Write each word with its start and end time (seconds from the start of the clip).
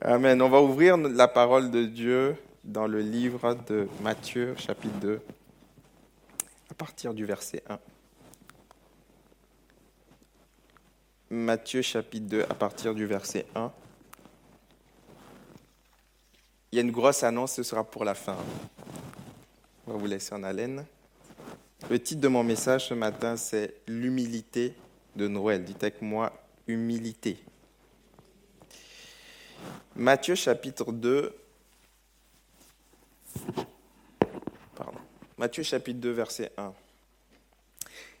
Amen. 0.00 0.40
On 0.42 0.48
va 0.48 0.62
ouvrir 0.62 0.96
la 0.96 1.26
parole 1.26 1.72
de 1.72 1.84
Dieu 1.84 2.36
dans 2.62 2.86
le 2.86 3.00
livre 3.00 3.56
de 3.66 3.88
Matthieu, 4.00 4.54
chapitre 4.56 4.94
2, 5.00 5.20
à 6.70 6.74
partir 6.74 7.12
du 7.12 7.24
verset 7.24 7.64
1. 7.68 7.80
Matthieu, 11.30 11.82
chapitre 11.82 12.26
2, 12.26 12.42
à 12.48 12.54
partir 12.54 12.94
du 12.94 13.06
verset 13.06 13.44
1. 13.56 13.72
Il 16.70 16.76
y 16.76 16.78
a 16.78 16.82
une 16.82 16.92
grosse 16.92 17.24
annonce, 17.24 17.54
ce 17.54 17.64
sera 17.64 17.82
pour 17.82 18.04
la 18.04 18.14
fin. 18.14 18.36
On 19.88 19.94
va 19.94 19.98
vous 19.98 20.06
laisser 20.06 20.32
en 20.32 20.44
haleine. 20.44 20.84
Le 21.90 21.98
titre 21.98 22.20
de 22.20 22.28
mon 22.28 22.44
message 22.44 22.86
ce 22.86 22.94
matin, 22.94 23.36
c'est 23.36 23.74
L'humilité 23.88 24.74
de 25.16 25.26
Noël. 25.26 25.64
Dites 25.64 25.82
avec 25.82 26.02
moi, 26.02 26.32
humilité. 26.68 27.36
Matthieu 29.96 30.34
chapitre 30.34 30.92
2. 30.92 31.34
Pardon. 34.74 34.98
Matthieu 35.36 35.62
chapitre 35.62 36.00
2, 36.00 36.10
verset 36.10 36.52
1. 36.56 36.72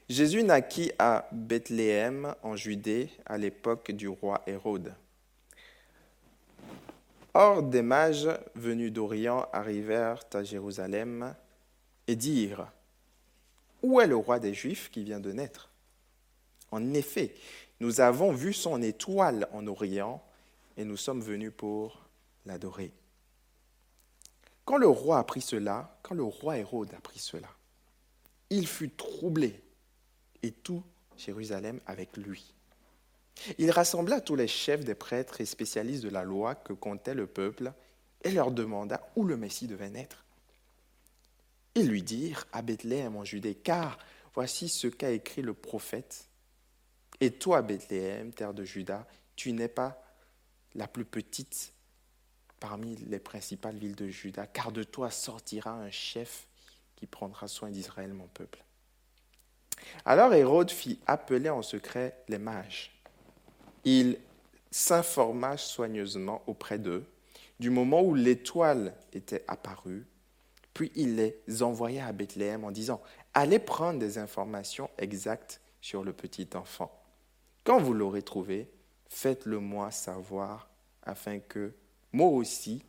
Jésus 0.08 0.42
naquit 0.42 0.90
à 0.98 1.28
Bethléem, 1.32 2.34
en 2.42 2.56
Judée, 2.56 3.10
à 3.26 3.36
l'époque 3.36 3.92
du 3.92 4.08
roi 4.08 4.42
Hérode. 4.46 4.94
Or, 7.34 7.62
des 7.62 7.82
mages 7.82 8.28
venus 8.54 8.92
d'Orient 8.92 9.46
arrivèrent 9.52 10.24
à 10.32 10.42
Jérusalem 10.42 11.34
et 12.06 12.16
dirent 12.16 12.66
Où 13.82 14.00
est 14.00 14.06
le 14.06 14.16
roi 14.16 14.38
des 14.38 14.54
Juifs 14.54 14.90
qui 14.90 15.04
vient 15.04 15.20
de 15.20 15.30
naître? 15.30 15.70
En 16.70 16.94
effet, 16.94 17.34
nous 17.80 18.00
avons 18.00 18.32
vu 18.32 18.52
son 18.52 18.82
étoile 18.82 19.46
en 19.52 19.66
Orient 19.66 20.22
et 20.78 20.84
nous 20.84 20.96
sommes 20.96 21.20
venus 21.20 21.52
pour 21.54 22.08
l'adorer. 22.46 22.92
Quand 24.64 24.78
le 24.78 24.86
roi 24.86 25.18
apprit 25.18 25.40
cela, 25.40 25.98
quand 26.02 26.14
le 26.14 26.22
roi 26.22 26.56
Hérode 26.56 26.94
apprit 26.94 27.18
cela, 27.18 27.48
il 28.48 28.66
fut 28.66 28.90
troublé 28.90 29.60
et 30.42 30.52
tout 30.52 30.82
Jérusalem 31.16 31.80
avec 31.86 32.16
lui. 32.16 32.54
Il 33.58 33.70
rassembla 33.70 34.20
tous 34.20 34.36
les 34.36 34.48
chefs 34.48 34.84
des 34.84 34.94
prêtres 34.94 35.40
et 35.40 35.46
spécialistes 35.46 36.04
de 36.04 36.10
la 36.10 36.22
loi 36.22 36.54
que 36.54 36.72
comptait 36.72 37.14
le 37.14 37.26
peuple 37.26 37.72
et 38.22 38.30
leur 38.30 38.52
demanda 38.52 39.00
où 39.16 39.24
le 39.24 39.36
Messie 39.36 39.66
devait 39.66 39.90
naître. 39.90 40.24
Ils 41.74 41.88
lui 41.88 42.02
dirent 42.02 42.46
à 42.52 42.62
Bethléem 42.62 43.16
en 43.16 43.24
Judée, 43.24 43.54
car 43.54 43.98
voici 44.34 44.68
ce 44.68 44.86
qu'a 44.86 45.10
écrit 45.10 45.42
le 45.42 45.54
prophète. 45.54 46.28
Et 47.20 47.32
toi, 47.32 47.62
Bethléem, 47.62 48.32
terre 48.32 48.54
de 48.54 48.64
Juda, 48.64 49.06
tu 49.36 49.52
n'es 49.52 49.68
pas 49.68 50.02
la 50.74 50.86
plus 50.86 51.04
petite 51.04 51.72
parmi 52.60 52.96
les 52.96 53.18
principales 53.18 53.76
villes 53.76 53.94
de 53.94 54.08
Juda, 54.08 54.46
car 54.46 54.72
de 54.72 54.82
toi 54.82 55.10
sortira 55.10 55.72
un 55.72 55.90
chef 55.90 56.46
qui 56.96 57.06
prendra 57.06 57.46
soin 57.46 57.70
d'Israël, 57.70 58.12
mon 58.12 58.26
peuple. 58.26 58.64
Alors 60.04 60.34
Hérode 60.34 60.70
fit 60.70 60.98
appeler 61.06 61.50
en 61.50 61.62
secret 61.62 62.22
les 62.28 62.38
mages. 62.38 62.92
Il 63.84 64.18
s'informa 64.70 65.56
soigneusement 65.56 66.42
auprès 66.46 66.78
d'eux 66.78 67.06
du 67.60 67.70
moment 67.70 68.02
où 68.02 68.14
l'étoile 68.14 68.94
était 69.12 69.44
apparue, 69.48 70.06
puis 70.74 70.92
il 70.94 71.16
les 71.16 71.62
envoya 71.62 72.06
à 72.06 72.12
Bethléem 72.12 72.64
en 72.64 72.70
disant, 72.70 73.00
Allez 73.34 73.58
prendre 73.58 73.98
des 73.98 74.18
informations 74.18 74.90
exactes 74.98 75.60
sur 75.80 76.02
le 76.02 76.12
petit 76.12 76.48
enfant. 76.54 76.92
Quand 77.64 77.78
vous 77.78 77.94
l'aurez 77.94 78.22
trouvé, 78.22 78.68
faites-le 79.08 79.58
moi 79.58 79.90
savoir 79.90 80.68
afin 81.02 81.38
que 81.38 81.72
moi 82.12 82.28
aussi 82.28 82.82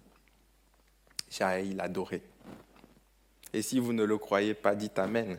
j'aille 1.29 1.73
l'adorer. 1.73 2.21
Et 3.53 3.61
si 3.61 3.79
vous 3.79 3.93
ne 3.93 4.03
le 4.03 4.17
croyez 4.17 4.53
pas, 4.53 4.75
dites 4.75 4.99
Amen. 4.99 5.37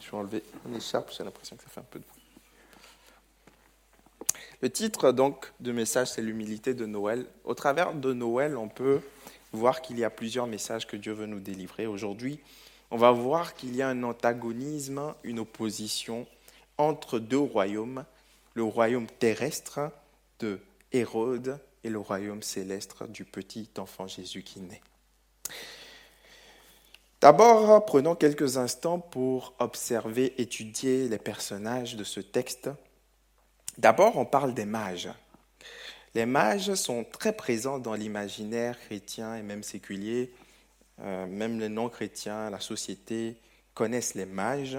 Je 0.00 0.10
vais 0.10 0.16
enlever 0.16 0.42
une 0.66 0.76
écharpe, 0.76 1.12
j'ai 1.16 1.24
l'impression 1.24 1.56
que 1.56 1.62
ça 1.62 1.68
fait 1.68 1.80
un 1.80 1.84
peu 1.84 1.98
de 1.98 2.04
bruit. 2.04 2.20
Le 4.62 4.70
titre 4.70 5.12
donc 5.12 5.52
de 5.60 5.72
message, 5.72 6.08
c'est 6.08 6.22
l'humilité 6.22 6.74
de 6.74 6.84
Noël. 6.84 7.26
Au 7.44 7.54
travers 7.54 7.94
de 7.94 8.12
Noël, 8.12 8.56
on 8.56 8.68
peut 8.68 9.00
voir 9.52 9.82
qu'il 9.82 9.98
y 9.98 10.04
a 10.04 10.10
plusieurs 10.10 10.46
messages 10.46 10.86
que 10.86 10.96
Dieu 10.96 11.12
veut 11.12 11.26
nous 11.26 11.40
délivrer. 11.40 11.86
Aujourd'hui, 11.86 12.40
on 12.90 12.96
va 12.96 13.10
voir 13.10 13.54
qu'il 13.54 13.74
y 13.74 13.82
a 13.82 13.88
un 13.88 14.02
antagonisme, 14.02 15.14
une 15.22 15.38
opposition 15.38 16.26
entre 16.76 17.18
deux 17.18 17.38
royaumes, 17.38 18.04
le 18.60 18.64
royaume 18.64 19.06
terrestre 19.06 19.80
de 20.38 20.60
Hérode 20.92 21.58
et 21.82 21.88
le 21.88 21.98
royaume 21.98 22.42
céleste 22.42 22.94
du 23.04 23.24
petit 23.24 23.70
enfant 23.78 24.06
Jésus 24.06 24.42
qui 24.42 24.60
naît. 24.60 24.82
D'abord, 27.22 27.86
prenons 27.86 28.14
quelques 28.14 28.58
instants 28.58 28.98
pour 28.98 29.54
observer, 29.60 30.34
étudier 30.42 31.08
les 31.08 31.16
personnages 31.16 31.96
de 31.96 32.04
ce 32.04 32.20
texte. 32.20 32.68
D'abord, 33.78 34.18
on 34.18 34.26
parle 34.26 34.52
des 34.52 34.66
mages. 34.66 35.08
Les 36.14 36.26
mages 36.26 36.74
sont 36.74 37.04
très 37.04 37.32
présents 37.32 37.78
dans 37.78 37.94
l'imaginaire 37.94 38.78
chrétien 38.78 39.36
et 39.36 39.42
même 39.42 39.62
séculier. 39.62 40.34
Euh, 41.00 41.26
même 41.26 41.60
les 41.60 41.70
non-chrétiens, 41.70 42.50
la 42.50 42.60
société 42.60 43.38
connaissent 43.72 44.14
les 44.14 44.26
mages. 44.26 44.76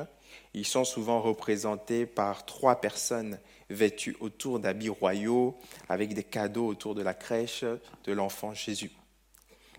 Ils 0.53 0.67
sont 0.67 0.83
souvent 0.83 1.19
représentés 1.19 2.05
par 2.05 2.45
trois 2.45 2.79
personnes 2.79 3.39
vêtues 3.71 4.15
autour 4.19 4.59
d'habits 4.59 4.89
royaux, 4.89 5.57
avec 5.89 6.13
des 6.13 6.23
cadeaux 6.23 6.67
autour 6.67 6.95
de 6.95 7.01
la 7.01 7.13
crèche 7.13 7.63
de 7.63 8.11
l'enfant 8.11 8.53
Jésus. 8.53 8.91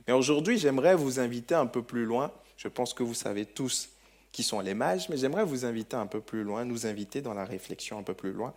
Mais 0.06 0.12
aujourd'hui, 0.12 0.58
j'aimerais 0.58 0.97
vous 0.97 1.20
inviter 1.20 1.54
un 1.54 1.66
peu 1.66 1.82
plus 1.82 2.04
loin. 2.04 2.32
Je 2.56 2.69
pense 2.69 2.94
que 2.94 3.03
vous 3.03 3.14
savez 3.14 3.47
tous 3.47 3.91
qui 4.32 4.42
sont 4.42 4.60
les 4.60 4.75
mages, 4.75 5.08
mais 5.08 5.16
j'aimerais 5.16 5.44
vous 5.44 5.64
inviter 5.64 5.97
un 5.97 6.06
peu 6.06 6.20
plus 6.20 6.42
loin, 6.42 6.64
nous 6.64 6.86
inviter 6.86 7.20
dans 7.20 7.34
la 7.34 7.44
réflexion 7.44 7.98
un 7.98 8.03
peu 8.03 8.14
plus 8.14 8.32
loin. 8.32 8.54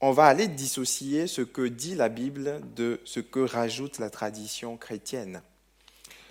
On 0.00 0.10
va 0.12 0.26
aller 0.26 0.48
dissocier 0.48 1.26
ce 1.26 1.42
que 1.42 1.62
dit 1.62 1.94
la 1.94 2.08
Bible 2.08 2.60
de 2.74 3.00
ce 3.04 3.20
que 3.20 3.40
rajoute 3.40 3.98
la 3.98 4.10
tradition 4.10 4.76
chrétienne. 4.76 5.42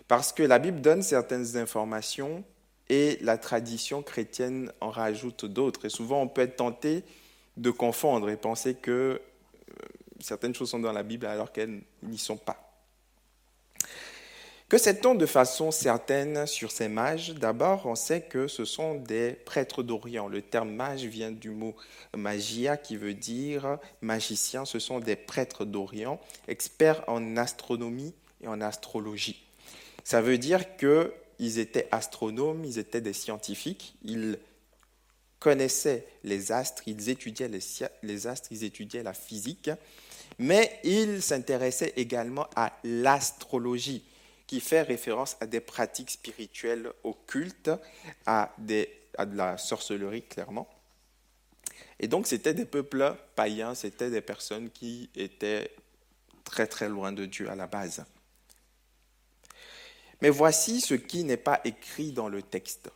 Parce 0.08 0.34
que 0.34 0.44
la 0.44 0.60
Bible 0.60 0.82
donne 0.82 1.02
certaines 1.02 1.58
informations 1.58 2.44
et 2.90 3.18
la 3.22 3.38
tradition 3.38 4.04
chrétienne 4.04 4.72
en 4.82 4.90
rajoute 4.90 5.46
d'autres. 5.46 5.86
Et 5.86 5.90
souvent, 5.90 6.22
on 6.22 6.28
peut 6.28 6.42
être 6.42 6.58
tenté 6.58 7.04
de 7.58 7.70
confondre 7.72 8.30
et 8.30 8.38
penser 8.38 8.76
que 8.76 8.92
euh, 8.92 9.74
certaines 10.20 10.56
choses 10.56 10.70
sont 10.70 10.80
dans 10.80 10.94
la 10.94 11.04
Bible 11.04 11.26
alors 11.26 11.52
qu'elles 11.52 11.82
n'y 12.04 12.18
sont 12.18 12.38
pas. 12.38 12.72
Que 14.72 14.78
sait-on 14.78 15.16
de 15.16 15.26
façon 15.26 15.70
certaine 15.70 16.48
sur 16.48 16.72
ces 16.72 16.88
mages? 16.88 17.36
D'abord, 17.36 17.86
on 17.88 17.96
sait 17.96 18.22
que 18.22 18.48
ce 18.48 18.64
sont 18.64 18.96
des 18.96 19.34
prêtres 19.34 19.84
d'Orient. 19.84 20.30
Le 20.30 20.42
terme 20.42 20.72
mage 20.72 21.04
vient 21.04 21.30
du 21.30 21.50
mot 21.50 21.76
magia 22.16 22.78
qui 22.78 22.96
veut 22.96 23.14
dire 23.14 23.80
magicien. 24.00 24.64
Ce 24.64 24.80
sont 24.80 25.02
des 25.02 25.18
prêtres 25.18 25.66
d'Orient, 25.66 26.22
experts 26.48 27.04
en 27.08 27.36
astronomie 27.36 28.14
et 28.42 28.48
en 28.48 28.62
astrologie. 28.62 29.44
Ça 30.06 30.22
veut 30.22 30.38
dire 30.38 30.78
que 30.78 31.14
ils 31.38 31.60
étaient 31.60 31.90
astronomes, 31.92 32.64
ils 32.64 32.80
étaient 32.80 33.02
des 33.02 33.12
scientifiques, 33.12 33.96
ils 34.06 34.40
connaissaient 35.42 36.06
les 36.24 36.52
astres, 36.52 36.84
ils 36.86 37.10
étudiaient 37.10 37.50
les, 38.04 38.28
astres, 38.28 38.50
ils 38.52 38.64
étudiaient 38.64 39.02
la 39.02 39.14
physique, 39.14 39.72
mais 40.38 40.80
ils 40.84 41.22
s'intéressaient 41.22 41.94
également 41.98 42.48
à 42.56 42.72
l'astrologie, 42.84 44.06
qui 44.46 44.60
fait 44.60 44.84
référence 44.84 45.36
à 45.42 45.48
des 45.48 45.60
pratiques 45.60 46.12
spirituelles 46.12 46.92
occultes, 47.04 47.72
à, 48.28 48.54
à 49.18 49.26
de 49.26 49.36
la 49.36 49.58
sorcellerie 49.58 50.24
clairement. 50.24 50.70
Et 52.00 52.08
donc 52.08 52.28
c'était 52.28 52.54
des 52.54 52.66
peuples 52.66 53.16
païens, 53.36 53.74
c'était 53.74 54.12
des 54.12 54.22
personnes 54.22 54.70
qui 54.70 55.10
étaient 55.16 55.72
très 56.44 56.68
très 56.68 56.88
loin 56.88 57.12
de 57.12 57.26
Dieu 57.26 57.50
à 57.50 57.56
la 57.56 57.66
base. 57.66 58.06
Mais 60.22 60.30
voici 60.30 60.82
ce 60.82 60.94
qui 60.94 61.24
n'est 61.24 61.38
pas 61.38 61.62
écrit 61.64 62.12
dans 62.12 62.30
le 62.30 62.44
texte. 62.44 62.92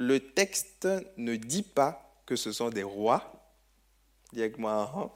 Le 0.00 0.18
texte 0.18 0.88
ne 1.18 1.36
dit 1.36 1.62
pas 1.62 2.10
que 2.24 2.34
ce 2.34 2.52
sont 2.52 2.70
des 2.70 2.82
rois. 2.82 3.30
Dis 4.32 4.40
avec 4.40 4.56
moi. 4.56 5.14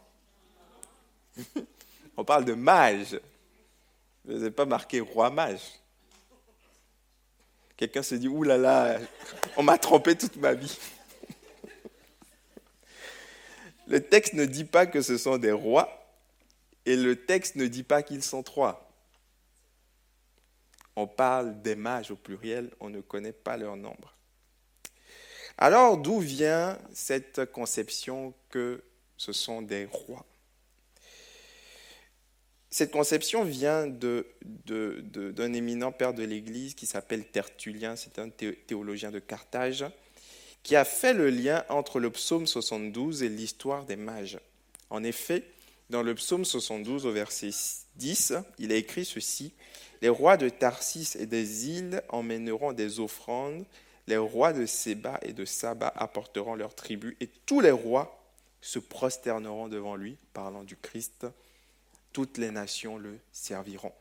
On 2.19 2.25
parle 2.25 2.45
de 2.45 2.53
mages. 2.53 3.19
Vous 4.27 4.35
n'avez 4.35 4.51
pas 4.51 4.67
marqué 4.67 5.01
roi 5.01 5.31
mage. 5.31 5.63
Quelqu'un 7.79 8.03
se 8.03 8.15
dit, 8.15 8.29
Ouh 8.29 8.43
là 8.43 8.59
là, 8.59 8.99
on 9.57 9.63
m'a 9.63 9.79
trompé 9.79 10.19
toute 10.19 10.37
ma 10.37 10.53
vie. 10.53 10.79
Le 13.87 14.01
texte 14.07 14.35
ne 14.35 14.45
dit 14.45 14.65
pas 14.65 14.85
que 14.85 15.01
ce 15.01 15.17
sont 15.17 15.39
des 15.39 15.53
rois 15.53 15.89
et 16.85 16.97
le 16.97 17.25
texte 17.25 17.57
ne 17.57 17.67
dit 17.67 17.85
pas 17.85 18.03
qu'ils 18.03 18.23
sont 18.23 18.43
trois. 18.43 18.91
On 20.95 21.07
parle 21.07 21.63
des 21.63 21.75
mages 21.75 22.11
au 22.11 22.17
pluriel, 22.17 22.71
on 22.81 22.91
ne 22.91 23.01
connaît 23.01 23.33
pas 23.33 23.57
leur 23.57 23.77
nombre. 23.77 24.14
Alors 25.59 25.99
d'où 25.99 26.19
vient 26.19 26.79
cette 26.93 27.45
conception 27.53 28.35
que 28.51 28.83
ce 29.17 29.33
sont 29.33 29.63
des 29.63 29.87
rois? 29.87 30.27
Cette 32.71 32.91
conception 32.91 33.45
vient 33.45 33.87
d'un 33.87 35.53
éminent 35.53 35.93
père 35.93 36.13
de 36.13 36.25
l'Église 36.25 36.75
qui 36.75 36.87
s'appelle 36.87 37.25
Tertullien, 37.25 37.95
c'est 37.95 38.19
un 38.19 38.31
théologien 38.31 39.13
de 39.13 39.21
Carthage, 39.21 39.85
qui 40.65 40.75
a 40.75 40.85
fait 40.85 41.13
le 41.13 41.31
lien 41.31 41.65
entre 41.69 42.01
le 42.01 42.11
psaume 42.11 42.49
72 42.49 43.23
et 43.23 43.29
l'histoire 43.29 43.85
des 43.85 43.95
mages. 43.95 44.41
En 44.91 45.05
effet, 45.05 45.45
dans 45.89 46.03
le 46.03 46.17
psaume 46.17 46.45
72 46.45 47.07
au 47.07 47.13
verset 47.13 47.51
10, 47.95 48.33
il 48.59 48.73
a 48.73 48.75
écrit 48.75 49.05
ceci, 49.05 49.53
Les 50.03 50.09
rois 50.09 50.37
de 50.37 50.49
Tarsis 50.49 51.15
et 51.17 51.27
des 51.27 51.69
îles 51.69 52.03
emmèneront 52.09 52.73
des 52.73 52.99
offrandes, 52.99 53.65
les 54.07 54.17
rois 54.17 54.53
de 54.53 54.67
Séba 54.67 55.19
et 55.23 55.33
de 55.33 55.45
Saba 55.45 55.93
apporteront 55.97 56.55
leurs 56.55 56.75
tribus, 56.75 57.17
et 57.21 57.27
tous 57.27 57.61
les 57.61 57.71
rois 57.71 58.21
se 58.61 58.79
prosterneront 58.79 59.69
devant 59.69 59.97
lui, 59.97 60.17
parlant 60.33 60.65
du 60.65 60.77
Christ 60.77 61.27
toutes 62.15 62.39
les 62.39 62.51
nations 62.51 62.97
le 62.97 63.19
serviront. 63.33 63.93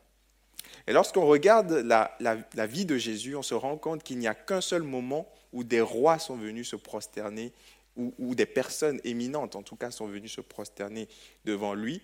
Et 0.86 0.92
lorsqu'on 0.92 1.26
regarde 1.26 1.72
la, 1.72 2.66
vie 2.66 2.86
de 2.86 2.96
Jésus, 2.96 3.36
on 3.36 3.42
se 3.42 3.54
rend 3.54 3.76
compte 3.76 4.02
qu'il 4.02 4.18
n'y 4.18 4.26
a 4.26 4.34
qu'un 4.34 4.60
seul 4.60 4.82
moment 4.82 5.28
où 5.52 5.64
des 5.64 5.80
rois 5.80 6.18
sont 6.18 6.36
venus 6.36 6.70
se 6.70 6.76
prosterner, 6.76 7.52
ou, 7.96 8.34
des 8.34 8.46
personnes 8.46 9.00
éminentes 9.04 9.54
en 9.54 9.62
tout 9.62 9.76
cas 9.76 9.92
sont 9.92 10.06
venues 10.06 10.28
se 10.28 10.40
prosterner 10.40 11.08
devant 11.44 11.74
lui. 11.74 12.02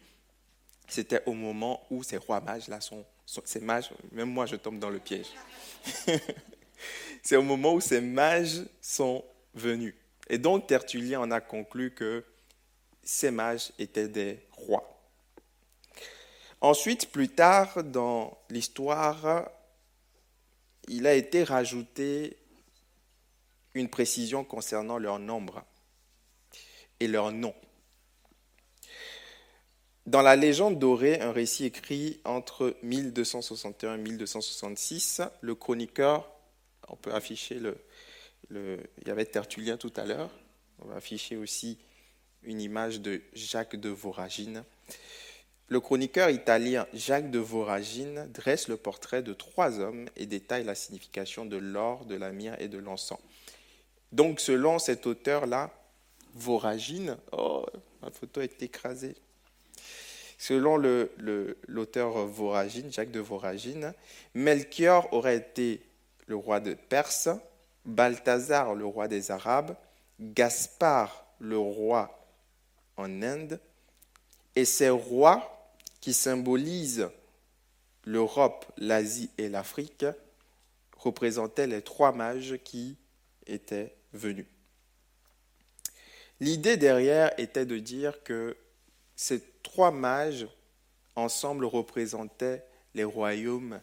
C'était 0.89 1.23
au 1.27 1.33
moment 1.33 1.85
où 1.91 2.03
ces 2.03 2.17
rois 2.17 2.41
mages 2.41 2.69
là 2.69 2.81
sont, 2.81 3.05
ces 3.27 3.61
mages, 3.61 3.91
même 4.13 4.31
moi 4.31 4.47
je 4.47 4.57
tombe 4.57 4.79
dans 4.79 4.91
le 4.91 4.99
piège. 4.99 5.27
C'est 7.23 7.37
au 7.37 7.43
moment 7.43 7.75
où 7.75 7.81
ces 7.81 8.01
mages 8.01 8.63
sont 8.81 9.25
venus. 9.55 9.95
Et 10.29 10.39
donc 10.39 10.67
Tertullien 10.67 11.21
en 11.21 11.31
a 11.31 11.41
conclu 11.41 11.93
que 11.93 12.25
ces 13.03 13.31
mages 13.31 13.73
étaient 13.79 14.09
des 14.09 14.41
rois. 14.53 14.87
Ensuite, 16.61 17.11
plus 17.11 17.29
tard 17.29 17.83
dans 17.83 18.39
l'histoire, 18.51 19.51
il 20.89 21.07
a 21.07 21.15
été 21.15 21.43
rajouté 21.43 22.37
une 23.75 23.89
précision 23.89 24.45
concernant 24.45 24.99
leur 24.99 25.19
nombre 25.19 25.65
et 26.99 27.07
leur 27.07 27.33
nom. 27.33 27.55
Dans 30.07 30.23
la 30.23 30.37
légende 30.37 30.79
dorée, 30.79 31.21
un 31.21 31.33
récit 31.33 31.67
écrit 31.67 32.21
entre 32.25 32.77
1261 32.83 33.95
et 33.95 33.99
1266, 33.99 35.23
le 35.41 35.55
chroniqueur, 35.55 36.31
on 36.91 36.97
peut 36.97 37.15
afficher 37.15 37.59
le, 37.59 37.77
il 38.51 39.09
y 39.09 39.11
avait 39.11 39.25
Tertullien 39.25 39.77
tout 39.77 39.93
à 39.97 40.05
l'heure, 40.05 40.31
on 40.81 40.89
va 40.89 40.97
afficher 40.97 41.37
aussi 41.37 41.79
une 42.43 42.61
image 42.61 43.01
de 43.01 43.23
Jacques 43.33 43.77
de 43.77 43.89
Voragine. 43.89 44.65
Le 45.69 45.79
chroniqueur 45.79 46.31
italien 46.31 46.87
Jacques 46.93 47.31
de 47.31 47.39
Voragine 47.39 48.29
dresse 48.33 48.67
le 48.67 48.77
portrait 48.77 49.23
de 49.23 49.33
trois 49.33 49.79
hommes 49.79 50.07
et 50.17 50.27
détaille 50.27 50.65
la 50.65 50.75
signification 50.75 51.47
de 51.47 51.57
l'or, 51.57 52.07
de 52.07 52.17
la 52.17 52.33
myrrhe 52.33 52.57
et 52.59 52.69
de 52.69 52.79
l'encens. 52.79 53.21
Donc, 54.11 54.41
selon 54.41 54.81
cet 54.81 55.07
auteur-là, 55.07 55.73
Voragine, 56.35 57.17
oh, 57.33 57.67
ma 58.03 58.11
photo 58.11 58.41
est 58.41 58.63
écrasée. 58.63 59.15
Selon 60.39 60.77
l'auteur 60.77 62.19
le, 62.19 62.25
Voragine, 62.25 62.93
Jacques 62.93 63.11
de 63.11 63.21
Voragine, 63.21 63.93
Melchior 64.35 65.13
aurait 65.13 65.37
été 65.37 65.83
le 66.31 66.37
roi 66.37 66.61
de 66.61 66.75
Perse, 66.75 67.29
Balthazar 67.85 68.77
le 68.77 68.87
roi 68.87 69.09
des 69.09 69.33
Arabes, 69.33 69.77
Gaspard 70.21 71.27
le 71.41 71.59
roi 71.59 72.25
en 72.97 73.21
Inde, 73.21 73.61
et 74.55 74.65
ces 74.65 74.91
rois 74.91 75.73
qui 76.01 76.13
symbolise 76.13 77.11
l'Europe, 78.05 78.65
l'Asie 78.77 79.31
et 79.39 79.49
l'Afrique, 79.49 80.07
représentaient 80.97 81.67
les 81.67 81.83
trois 81.83 82.13
mages 82.13 82.59
qui 82.63 82.97
étaient 83.49 83.97
venus. 84.13 84.47
L'idée 86.39 86.77
derrière 86.77 87.33
était 87.41 87.67
de 87.67 87.79
dire 87.79 88.23
que 88.23 88.57
ces 89.17 89.43
trois 89.65 89.91
mages 89.91 90.47
ensemble 91.17 91.65
représentaient 91.65 92.65
les 92.95 93.05
royaumes 93.05 93.81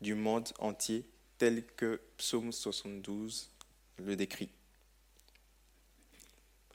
du 0.00 0.14
monde 0.14 0.48
entier 0.60 1.04
tels 1.40 1.64
que 1.64 2.02
Psaume 2.18 2.52
72 2.52 3.50
le 3.96 4.14
décrit. 4.14 4.50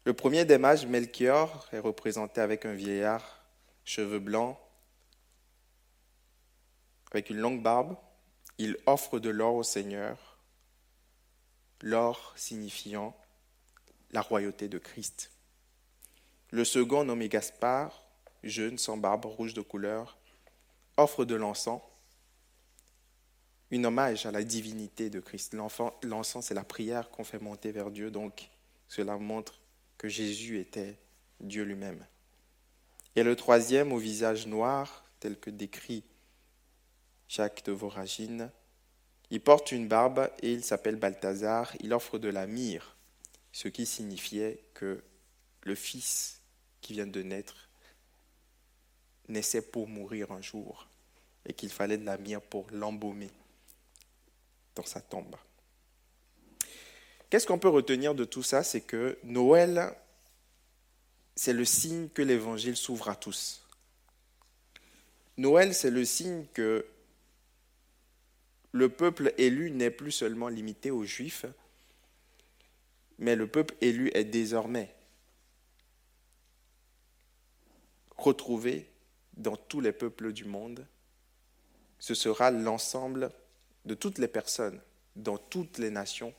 Le 0.06 0.14
premier 0.16 0.44
des 0.44 0.58
mages, 0.58 0.88
Melchior, 0.88 1.70
est 1.72 1.78
représenté 1.78 2.42
avec 2.42 2.66
un 2.66 2.74
vieillard, 2.74 3.46
cheveux 3.84 4.18
blancs, 4.18 4.58
avec 7.12 7.30
une 7.30 7.38
longue 7.38 7.62
barbe, 7.62 7.96
il 8.58 8.76
offre 8.88 9.20
de 9.20 9.30
l'or 9.30 9.54
au 9.54 9.62
Seigneur, 9.62 10.40
l'or 11.82 12.34
signifiant 12.36 13.16
la 14.14 14.22
royauté 14.22 14.68
de 14.68 14.80
Christ. 14.80 15.32
Le 16.50 16.66
second, 16.66 17.04
nommé 17.04 17.30
Gaspard, 17.30 18.04
jeune, 18.44 18.80
sans 18.80 18.98
barbe, 18.98 19.26
rouge 19.26 19.54
de 19.54 19.62
couleur, 19.62 20.18
offre 20.98 21.24
de 21.24 21.36
l'encens, 21.36 21.84
un 23.72 23.84
hommage 23.84 24.26
à 24.26 24.32
la 24.32 24.44
divinité 24.44 25.10
de 25.10 25.20
Christ. 25.20 25.56
L'encens, 26.04 26.46
c'est 26.46 26.54
la 26.54 26.64
prière 26.64 27.10
qu'on 27.10 27.24
fait 27.24 27.40
monter 27.40 27.72
vers 27.72 27.92
Dieu, 27.92 28.12
donc 28.12 28.50
cela 28.88 29.18
montre 29.18 29.60
que 29.98 30.08
Jésus 30.08 30.60
était 30.60 30.98
Dieu 31.40 31.64
lui-même. 31.64 32.06
Et 33.16 33.24
le 33.24 33.36
troisième, 33.36 33.92
au 33.92 33.98
visage 33.98 34.46
noir, 34.48 35.06
tel 35.20 35.40
que 35.40 35.50
décrit 35.50 36.04
Jacques 37.28 37.66
de 37.66 37.72
Voragine. 37.72 38.52
Il 39.32 39.42
porte 39.42 39.72
une 39.72 39.88
barbe 39.88 40.30
et 40.42 40.54
il 40.54 40.64
s'appelle 40.64 40.98
Balthazar. 40.98 41.74
Il 41.80 41.94
offre 41.94 42.20
de 42.20 42.30
la 42.30 42.46
myrrhe, 42.46 42.96
ce 43.52 43.68
qui 43.68 43.86
signifiait 43.86 44.64
que 44.74 45.04
le 45.64 45.76
fils 45.76 46.42
qui 46.82 46.94
vient 46.94 47.08
de 47.08 47.24
naître 47.24 47.70
naissait 49.28 49.64
pour 49.64 49.88
mourir 49.88 50.32
un 50.32 50.42
jour 50.42 50.88
et 51.48 51.54
qu'il 51.54 51.70
fallait 51.70 51.98
de 51.98 52.06
la 52.06 52.18
myrrhe 52.18 52.42
pour 52.42 52.68
l'embaumer 52.72 53.32
dans 54.76 54.86
sa 54.86 55.02
tombe. 55.02 55.36
Qu'est-ce 57.30 57.48
qu'on 57.48 57.60
peut 57.60 57.70
retenir 57.70 58.14
de 58.14 58.26
tout 58.26 58.44
ça? 58.44 58.64
C'est 58.64 58.82
que 58.82 59.18
Noël, 59.24 59.96
c'est 61.36 61.54
le 61.54 61.66
signe 61.66 62.10
que 62.10 62.22
l'évangile 62.22 62.78
s'ouvre 62.78 63.10
à 63.10 63.16
tous. 63.16 63.66
Noël, 65.38 65.74
c'est 65.74 65.92
le 65.92 66.06
signe 66.06 66.46
que 66.54 66.86
le 68.72 68.90
peuple 68.90 69.34
élu 69.38 69.72
n'est 69.72 69.92
plus 69.92 70.12
seulement 70.12 70.50
limité 70.50 70.92
aux 70.92 71.04
Juifs, 71.04 71.46
mais 73.18 73.36
le 73.36 73.48
peuple 73.48 73.76
élu 73.82 74.12
est 74.14 74.26
désormais 74.26 74.94
retrouvé 78.18 78.90
dans 79.34 79.56
tous 79.56 79.82
les 79.82 79.92
peuples 79.92 80.32
du 80.32 80.46
monde. 80.46 80.88
Ce 82.00 82.14
sera 82.14 82.52
l'ensemble 82.52 83.32
de 83.86 83.94
toutes 83.94 84.18
les 84.18 84.28
personnes, 84.28 84.80
dans 85.16 85.38
toutes 85.38 85.78
les 85.78 85.90
nations, 85.90 86.34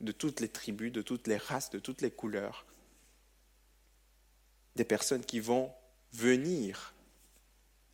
de 0.00 0.12
toutes 0.12 0.40
les 0.40 0.48
tribus, 0.48 0.92
de 0.92 1.02
toutes 1.02 1.26
les 1.26 1.36
races, 1.36 1.70
de 1.70 1.78
toutes 1.78 2.02
les 2.02 2.10
couleurs. 2.10 2.66
Des 4.76 4.84
personnes 4.84 5.24
qui 5.24 5.40
vont 5.40 5.72
venir 6.12 6.94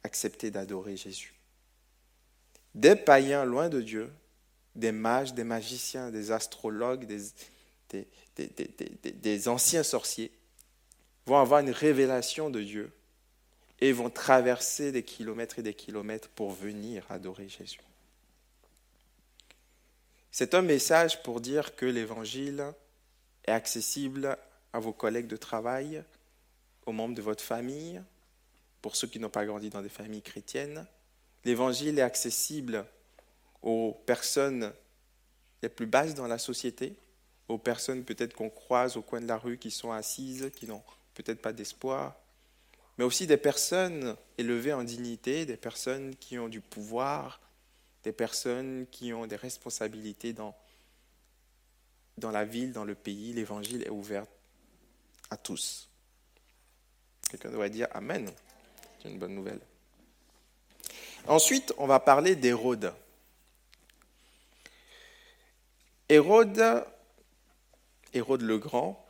accepter 0.02 0.50
d'adorer 0.50 0.96
Jésus 0.96 1.38
des 2.78 2.96
païens 2.96 3.44
loin 3.44 3.68
de 3.68 3.80
Dieu, 3.80 4.10
des 4.74 4.92
mages, 4.92 5.34
des 5.34 5.44
magiciens, 5.44 6.10
des 6.10 6.30
astrologues, 6.30 7.06
des, 7.90 9.48
anciens 9.48 9.82
sorciers, 9.82 10.30
vont 11.26 11.38
avoir 11.38 11.60
une 11.60 11.70
révélation 11.70 12.50
de 12.50 12.62
Dieu 12.62 12.92
et 13.80 13.92
vont 13.92 14.10
traverser 14.10 14.92
des 14.92 15.02
kilomètres 15.02 15.58
et 15.58 15.62
des 15.62 15.74
kilomètres 15.74 16.28
pour 16.28 16.52
venir 16.52 17.04
adorer 17.10 17.48
Jésus. 17.48 17.80
C'est 20.30 20.54
un 20.54 20.62
message 20.62 21.22
pour 21.22 21.40
dire 21.40 21.74
que 21.76 21.86
l'Évangile 21.86 22.72
est 23.44 23.52
accessible 23.52 24.36
à 24.72 24.80
vos 24.80 24.92
collègues 24.92 25.26
de 25.26 25.36
travail, 25.36 26.02
aux 26.86 26.92
membres 26.92 27.14
de 27.14 27.22
votre 27.22 27.42
famille, 27.42 28.02
pour 28.82 28.96
ceux 28.96 29.08
qui 29.08 29.18
n'ont 29.18 29.30
pas 29.30 29.46
grandi 29.46 29.70
dans 29.70 29.82
des 29.82 29.88
familles 29.88 30.22
chrétiennes, 30.22 30.86
L'évangile 31.44 31.98
est 31.98 32.02
accessible 32.02 32.84
aux 33.62 33.94
personnes 34.06 34.72
les 35.62 35.68
plus 35.68 35.86
basses 35.86 36.14
dans 36.14 36.26
la 36.26 36.38
société, 36.38 36.96
aux 37.48 37.58
personnes 37.58 38.04
peut-être 38.04 38.34
qu'on 38.34 38.50
croise 38.50 38.96
au 38.96 39.02
coin 39.02 39.20
de 39.20 39.26
la 39.26 39.38
rue 39.38 39.58
qui 39.58 39.70
sont 39.70 39.92
assises, 39.92 40.50
qui 40.54 40.66
n'ont 40.66 40.82
peut-être 41.14 41.40
pas 41.40 41.52
d'espoir, 41.52 42.16
mais 42.96 43.04
aussi 43.04 43.26
des 43.26 43.36
personnes 43.36 44.16
élevées 44.36 44.72
en 44.72 44.84
dignité, 44.84 45.46
des 45.46 45.56
personnes 45.56 46.14
qui 46.16 46.38
ont 46.38 46.48
du 46.48 46.60
pouvoir, 46.60 47.40
des 48.04 48.12
personnes 48.12 48.86
qui 48.90 49.12
ont 49.12 49.26
des 49.26 49.36
responsabilités 49.36 50.32
dans, 50.32 50.54
la 52.20 52.44
ville, 52.44 52.72
dans 52.72 52.84
le 52.84 52.94
pays. 52.94 53.32
L'évangile 53.32 53.82
est 53.82 53.90
ouvert 53.90 54.24
à 55.30 55.36
tous. 55.36 55.88
Quelqu'un 57.30 57.50
devrait 57.50 57.70
dire 57.70 57.88
Amen. 57.92 58.30
C'est 59.02 59.10
une 59.10 59.18
bonne 59.18 59.34
nouvelle. 59.34 59.60
Ensuite, 61.26 61.74
on 61.78 61.86
va 61.86 62.00
parler 62.00 62.36
d'Hérode. 62.36 62.92
Hérode, 66.08 66.84
Hérode 68.14 68.42
le 68.42 68.58
Grand, 68.58 69.04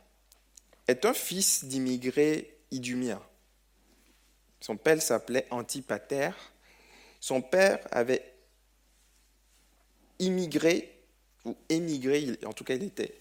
est 0.87 1.05
un 1.05 1.13
fils 1.13 1.63
d'immigrés 1.63 2.57
idumiens. 2.71 3.21
Son 4.59 4.75
père 4.75 5.01
s'appelait 5.01 5.47
Antipater. 5.51 6.31
Son 7.21 7.41
père 7.41 7.79
avait 7.91 8.33
immigré 10.19 10.93
ou 11.45 11.55
émigré, 11.69 12.37
en 12.45 12.53
tout 12.53 12.63
cas 12.63 12.75
il 12.75 12.83
était 12.83 13.15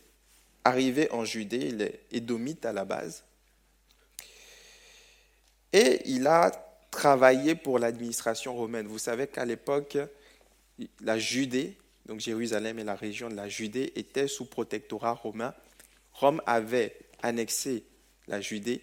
arrivé 0.65 1.11
en 1.13 1.25
Judée, 1.25 1.69
il 1.69 1.83
est 1.83 2.01
édomite 2.13 2.67
à 2.67 2.73
la 2.73 2.85
base. 2.85 3.25
Et 5.73 6.03
il 6.07 6.27
a 6.27 6.51
travaillé 6.91 7.55
pour 7.55 7.79
l'administration 7.79 8.55
romaine. 8.55 8.87
Vous 8.87 8.99
savez 8.99 9.27
qu'à 9.27 9.45
l'époque, 9.45 9.99
la 11.01 11.19
Judée, 11.19 11.77
donc 12.07 12.21
Jérusalem 12.21 12.79
et 12.79 12.85
la 12.85 12.95
région 12.95 13.29
de 13.29 13.35
la 13.35 13.49
Judée, 13.49 13.93
étaient 13.97 14.29
sous 14.29 14.47
protectorat 14.47 15.13
romain. 15.13 15.55
Rome 16.13 16.43
avait 16.47 16.97
annexé 17.23 17.85
la 18.27 18.41
Judée, 18.41 18.83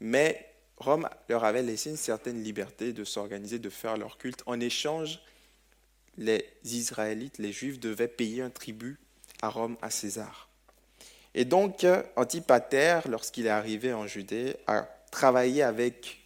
mais 0.00 0.52
Rome 0.76 1.08
leur 1.28 1.44
avait 1.44 1.62
laissé 1.62 1.90
une 1.90 1.96
certaine 1.96 2.42
liberté 2.42 2.92
de 2.92 3.04
s'organiser, 3.04 3.58
de 3.58 3.70
faire 3.70 3.96
leur 3.96 4.18
culte. 4.18 4.42
En 4.46 4.60
échange, 4.60 5.20
les 6.18 6.44
Israélites, 6.64 7.38
les 7.38 7.52
Juifs, 7.52 7.78
devaient 7.80 8.08
payer 8.08 8.42
un 8.42 8.50
tribut 8.50 8.98
à 9.42 9.48
Rome, 9.48 9.76
à 9.82 9.90
César. 9.90 10.48
Et 11.34 11.44
donc, 11.44 11.86
Antipater, 12.16 13.00
lorsqu'il 13.08 13.46
est 13.46 13.50
arrivé 13.50 13.92
en 13.92 14.06
Judée, 14.06 14.56
a 14.66 14.88
travaillé 15.10 15.62
avec 15.62 16.20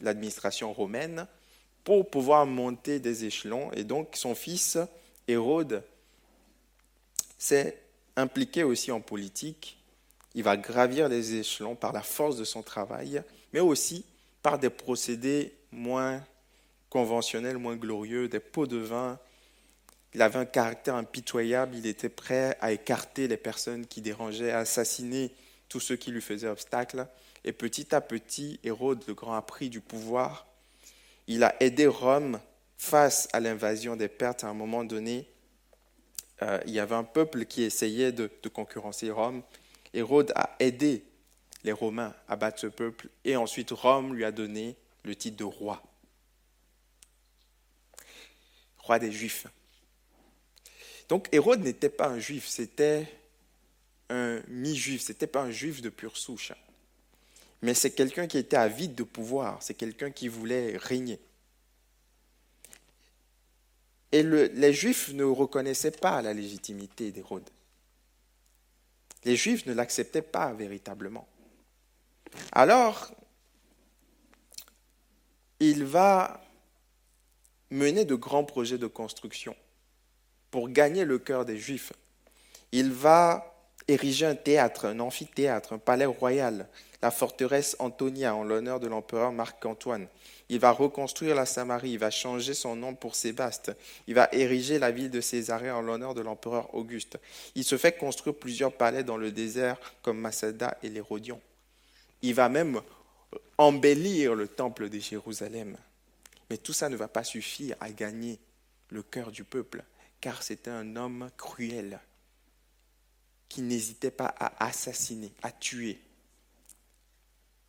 l'administration 0.00 0.72
romaine 0.72 1.26
pour 1.84 2.08
pouvoir 2.10 2.46
monter 2.46 2.98
des 3.00 3.24
échelons. 3.24 3.72
Et 3.72 3.84
donc, 3.84 4.14
son 4.14 4.34
fils, 4.34 4.78
Hérode, 5.26 5.82
s'est 7.38 7.78
impliqué 8.16 8.62
aussi 8.62 8.92
en 8.92 9.00
politique. 9.00 9.78
Il 10.34 10.42
va 10.42 10.56
gravir 10.56 11.08
les 11.08 11.34
échelons 11.34 11.74
par 11.74 11.92
la 11.92 12.02
force 12.02 12.36
de 12.36 12.44
son 12.44 12.62
travail, 12.62 13.22
mais 13.52 13.60
aussi 13.60 14.04
par 14.42 14.58
des 14.58 14.70
procédés 14.70 15.54
moins 15.70 16.22
conventionnels, 16.92 17.56
moins 17.56 17.76
glorieux, 17.76 18.28
des 18.28 18.38
pots 18.38 18.66
de 18.66 18.76
vin. 18.76 19.18
Il 20.12 20.20
avait 20.20 20.38
un 20.38 20.44
caractère 20.44 20.94
impitoyable, 20.94 21.74
il 21.74 21.86
était 21.86 22.10
prêt 22.10 22.58
à 22.60 22.70
écarter 22.70 23.28
les 23.28 23.38
personnes 23.38 23.86
qui 23.86 24.02
dérangeaient, 24.02 24.50
à 24.50 24.58
assassiner 24.58 25.30
tous 25.70 25.80
ceux 25.80 25.96
qui 25.96 26.10
lui 26.10 26.20
faisaient 26.20 26.48
obstacle. 26.48 27.06
Et 27.44 27.52
petit 27.52 27.94
à 27.94 28.02
petit, 28.02 28.60
Hérode 28.62 29.02
le 29.08 29.14
Grand 29.14 29.32
a 29.32 29.40
pris 29.40 29.70
du 29.70 29.80
pouvoir. 29.80 30.46
Il 31.28 31.44
a 31.44 31.54
aidé 31.60 31.86
Rome 31.86 32.38
face 32.76 33.26
à 33.32 33.40
l'invasion 33.40 33.96
des 33.96 34.08
Pertes 34.08 34.44
à 34.44 34.48
un 34.48 34.54
moment 34.54 34.84
donné. 34.84 35.26
Euh, 36.42 36.60
il 36.66 36.74
y 36.74 36.78
avait 36.78 36.94
un 36.94 37.04
peuple 37.04 37.46
qui 37.46 37.62
essayait 37.62 38.12
de, 38.12 38.30
de 38.42 38.48
concurrencer 38.50 39.10
Rome. 39.10 39.42
Hérode 39.94 40.30
a 40.34 40.54
aidé 40.58 41.04
les 41.64 41.72
Romains 41.72 42.12
à 42.28 42.36
battre 42.36 42.60
ce 42.60 42.66
peuple 42.66 43.08
et 43.24 43.34
ensuite 43.36 43.70
Rome 43.70 44.14
lui 44.14 44.26
a 44.26 44.30
donné 44.30 44.76
le 45.04 45.16
titre 45.16 45.38
de 45.38 45.44
roi. 45.44 45.82
Roi 48.82 48.98
des 48.98 49.10
Juifs. 49.10 49.46
Donc 51.08 51.28
Hérode 51.32 51.60
n'était 51.60 51.88
pas 51.88 52.08
un 52.08 52.18
juif, 52.18 52.46
c'était 52.46 53.06
un 54.10 54.40
mi-juif, 54.48 55.02
c'était 55.02 55.26
pas 55.26 55.42
un 55.42 55.50
juif 55.50 55.82
de 55.82 55.88
pure 55.88 56.16
souche 56.16 56.52
mais 57.62 57.74
c'est 57.74 57.92
quelqu'un 57.92 58.26
qui 58.26 58.38
était 58.38 58.56
avide 58.56 58.96
de 58.96 59.04
pouvoir, 59.04 59.62
c'est 59.62 59.74
quelqu'un 59.74 60.10
qui 60.10 60.26
voulait 60.26 60.76
régner. 60.76 61.20
Et 64.10 64.24
les 64.24 64.72
Juifs 64.74 65.12
ne 65.14 65.24
reconnaissaient 65.24 65.92
pas 65.92 66.20
la 66.20 66.34
légitimité 66.34 67.12
d'Hérode. 67.12 67.48
Les 69.24 69.36
Juifs 69.36 69.64
ne 69.64 69.72
l'acceptaient 69.72 70.20
pas 70.20 70.52
véritablement. 70.52 71.26
Alors, 72.50 73.14
il 75.60 75.84
va 75.84 76.41
mener 77.72 78.04
de 78.04 78.14
grands 78.14 78.44
projets 78.44 78.78
de 78.78 78.86
construction 78.86 79.56
pour 80.50 80.68
gagner 80.68 81.04
le 81.04 81.18
cœur 81.18 81.44
des 81.44 81.56
Juifs. 81.56 81.92
Il 82.70 82.92
va 82.92 83.56
ériger 83.88 84.26
un 84.26 84.34
théâtre, 84.34 84.86
un 84.86 85.00
amphithéâtre, 85.00 85.72
un 85.72 85.78
palais 85.78 86.06
royal, 86.06 86.68
la 87.00 87.10
forteresse 87.10 87.74
Antonia 87.78 88.34
en 88.34 88.44
l'honneur 88.44 88.78
de 88.78 88.86
l'empereur 88.86 89.32
Marc-Antoine. 89.32 90.06
Il 90.50 90.60
va 90.60 90.70
reconstruire 90.70 91.34
la 91.34 91.46
Samarie, 91.46 91.92
il 91.92 91.98
va 91.98 92.10
changer 92.10 92.52
son 92.52 92.76
nom 92.76 92.94
pour 92.94 93.14
Sébaste, 93.14 93.72
il 94.06 94.14
va 94.14 94.28
ériger 94.32 94.78
la 94.78 94.90
ville 94.90 95.10
de 95.10 95.22
Césarée 95.22 95.70
en 95.70 95.80
l'honneur 95.80 96.14
de 96.14 96.20
l'empereur 96.20 96.74
Auguste. 96.74 97.18
Il 97.54 97.64
se 97.64 97.78
fait 97.78 97.96
construire 97.96 98.36
plusieurs 98.36 98.72
palais 98.72 99.02
dans 99.02 99.16
le 99.16 99.32
désert 99.32 99.80
comme 100.02 100.18
Masada 100.18 100.76
et 100.82 100.90
l'Hérodion. 100.90 101.40
Il 102.20 102.34
va 102.34 102.50
même 102.50 102.82
embellir 103.56 104.34
le 104.34 104.46
temple 104.46 104.90
de 104.90 104.98
Jérusalem. 104.98 105.76
Mais 106.52 106.58
tout 106.58 106.74
ça 106.74 106.90
ne 106.90 106.96
va 106.96 107.08
pas 107.08 107.24
suffire 107.24 107.78
à 107.80 107.90
gagner 107.90 108.38
le 108.90 109.02
cœur 109.02 109.32
du 109.32 109.42
peuple, 109.42 109.82
car 110.20 110.42
c'était 110.42 110.68
un 110.68 110.96
homme 110.96 111.30
cruel 111.38 111.98
qui 113.48 113.62
n'hésitait 113.62 114.10
pas 114.10 114.26
à 114.26 114.66
assassiner, 114.66 115.32
à 115.42 115.50
tuer, 115.50 115.98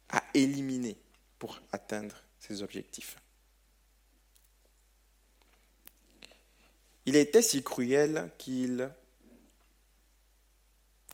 à 0.10 0.22
éliminer 0.34 0.98
pour 1.40 1.62
atteindre 1.72 2.22
ses 2.42 2.62
objectifs. 2.62 3.16
Il 7.06 7.16
était 7.16 7.42
si 7.42 7.64
cruel 7.64 8.34
qu'il 8.38 8.92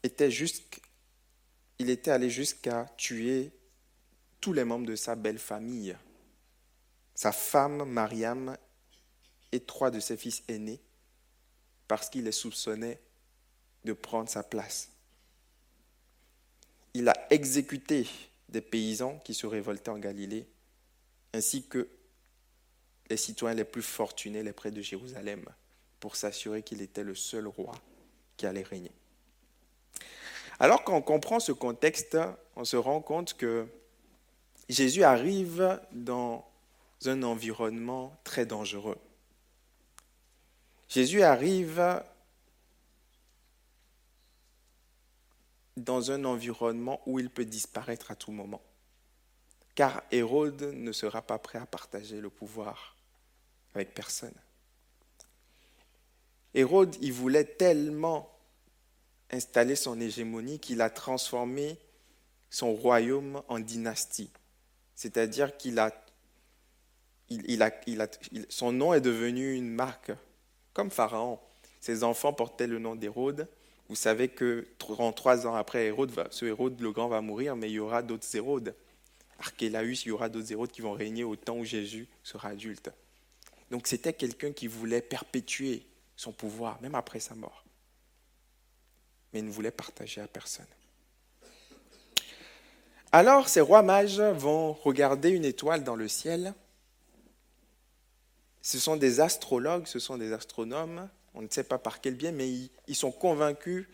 était, 0.02 0.32
était 1.78 2.10
allé 2.10 2.32
jusqu'à 2.32 2.86
tuer 2.98 3.52
tous 4.42 4.54
les 4.54 4.64
membres 4.64 4.88
de 4.88 4.96
sa 4.96 5.14
belle 5.14 5.38
famille, 5.38 5.96
sa 7.20 7.34
femme 7.34 7.84
Mariam 7.84 8.56
et 9.52 9.60
trois 9.60 9.92
de 9.92 10.00
ses 10.00 10.16
fils 10.16 10.42
aînés, 10.48 10.80
parce 11.86 12.10
qu'il 12.10 12.24
les 12.24 12.32
soupçonnait 12.32 12.98
de 13.84 13.92
prendre 13.92 14.30
sa 14.30 14.42
place. 14.42 14.90
Il 16.94 17.10
a 17.10 17.28
exécuté 17.30 18.08
des 18.48 18.62
paysans 18.62 19.20
qui 19.26 19.34
se 19.34 19.46
révoltaient 19.46 19.90
en 19.90 20.00
Galilée, 20.00 20.48
ainsi 21.34 21.68
que 21.68 21.90
les 23.10 23.18
citoyens 23.18 23.58
les 23.58 23.66
plus 23.66 23.82
fortunés, 23.82 24.42
les 24.42 24.54
près 24.54 24.72
de 24.72 24.82
Jérusalem, 24.82 25.44
pour 26.00 26.16
s'assurer 26.16 26.64
qu'il 26.64 26.82
était 26.82 27.04
le 27.04 27.16
seul 27.16 27.48
roi 27.48 27.76
qui 28.38 28.46
allait 28.46 28.64
régner. 28.64 28.94
Alors 30.58 30.86
quand 30.86 30.96
on 30.96 31.02
comprend 31.02 31.42
ce 31.42 31.52
contexte, 31.52 32.18
on 32.56 32.64
se 32.64 32.78
rend 32.78 33.02
compte 33.02 33.34
que 33.34 33.68
Jésus 34.70 35.04
arrive 35.04 35.82
dans 35.92 36.49
un 37.06 37.24
environnement 37.24 38.20
très 38.24 38.46
dangereux. 38.46 38.98
Jésus 40.88 41.22
arrive 41.22 42.04
dans 45.78 46.12
un 46.12 46.26
environnement 46.26 47.02
où 47.06 47.20
il 47.20 47.30
peut 47.30 47.46
disparaître 47.46 48.12
à 48.12 48.16
tout 48.16 48.32
moment. 48.32 48.62
Car 49.76 50.04
Hérode 50.12 50.74
ne 50.74 50.92
sera 50.92 51.22
pas 51.22 51.38
prêt 51.38 51.60
à 51.60 51.66
partager 51.66 52.20
le 52.20 52.30
pouvoir 52.30 52.98
avec 53.74 53.94
personne. 53.94 54.34
Hérode, 56.54 56.96
il 57.02 57.14
voulait 57.14 57.46
tellement 57.46 58.30
installer 59.32 59.76
son 59.76 60.02
hégémonie 60.02 60.60
qu'il 60.60 60.82
a 60.82 60.90
transformé 60.90 61.78
son 62.50 62.74
royaume 62.74 63.44
en 63.48 63.60
dynastie. 63.60 64.32
C'est-à-dire 64.96 65.56
qu'il 65.56 65.78
a, 65.80 65.94
son 68.50 68.72
nom 68.72 68.94
est 68.94 69.02
devenu 69.02 69.54
une 69.56 69.70
marque, 69.70 70.12
comme 70.74 70.90
Pharaon. 70.90 71.40
Ses 71.80 72.04
enfants 72.04 72.34
portaient 72.34 72.68
le 72.68 72.80
nom 72.80 72.96
d'Hérode, 72.96 73.48
vous 73.90 73.96
savez 73.96 74.28
que 74.28 74.68
trois 74.78 75.48
ans 75.48 75.56
après 75.56 75.88
Hérode, 75.88 76.12
ce 76.30 76.46
Hérode 76.46 76.80
le 76.80 76.92
Grand 76.92 77.08
va 77.08 77.22
mourir, 77.22 77.56
mais 77.56 77.72
il 77.72 77.74
y 77.74 77.80
aura 77.80 78.04
d'autres 78.04 78.28
Hérodes. 78.36 78.76
Archélaüs, 79.40 80.06
il 80.06 80.10
y 80.10 80.12
aura 80.12 80.30
d'autres 80.30 80.52
Hérodes 80.52 80.72
qui 80.72 80.82
vont 80.82 80.92
régner 80.94 81.24
au 81.24 81.36
temps 81.36 81.58
où 81.58 81.66
Jésus 81.66 82.08
sera 82.24 82.50
adulte. 82.50 82.92
Donc 83.72 83.88
c'était 83.88 84.14
quelqu'un 84.14 84.52
qui 84.52 84.68
voulait 84.68 85.02
perpétuer 85.02 85.88
son 86.16 86.32
pouvoir, 86.32 86.80
même 86.84 86.94
après 86.94 87.20
sa 87.20 87.34
mort. 87.34 87.66
Mais 89.34 89.40
il 89.40 89.46
ne 89.46 89.52
voulait 89.52 89.72
partager 89.72 90.22
à 90.22 90.28
personne. 90.28 90.68
Alors 93.12 93.50
ces 93.50 93.62
rois 93.62 93.82
mages 93.82 94.22
vont 94.22 94.74
regarder 94.74 95.30
une 95.30 95.46
étoile 95.46 95.84
dans 95.84 95.96
le 95.96 96.08
ciel. 96.08 96.54
Ce 98.62 98.80
sont 98.80 98.98
des 98.98 99.20
astrologues, 99.20 99.88
ce 99.88 100.00
sont 100.00 100.18
des 100.18 100.34
astronomes 100.34 101.10
on 101.34 101.42
ne 101.42 101.48
sait 101.50 101.64
pas 101.64 101.78
par 101.78 102.02
quel 102.02 102.16
bien, 102.16 102.32
mais 102.32 102.50
ils, 102.88 102.96
sont 102.96 103.12
convaincus 103.12 103.88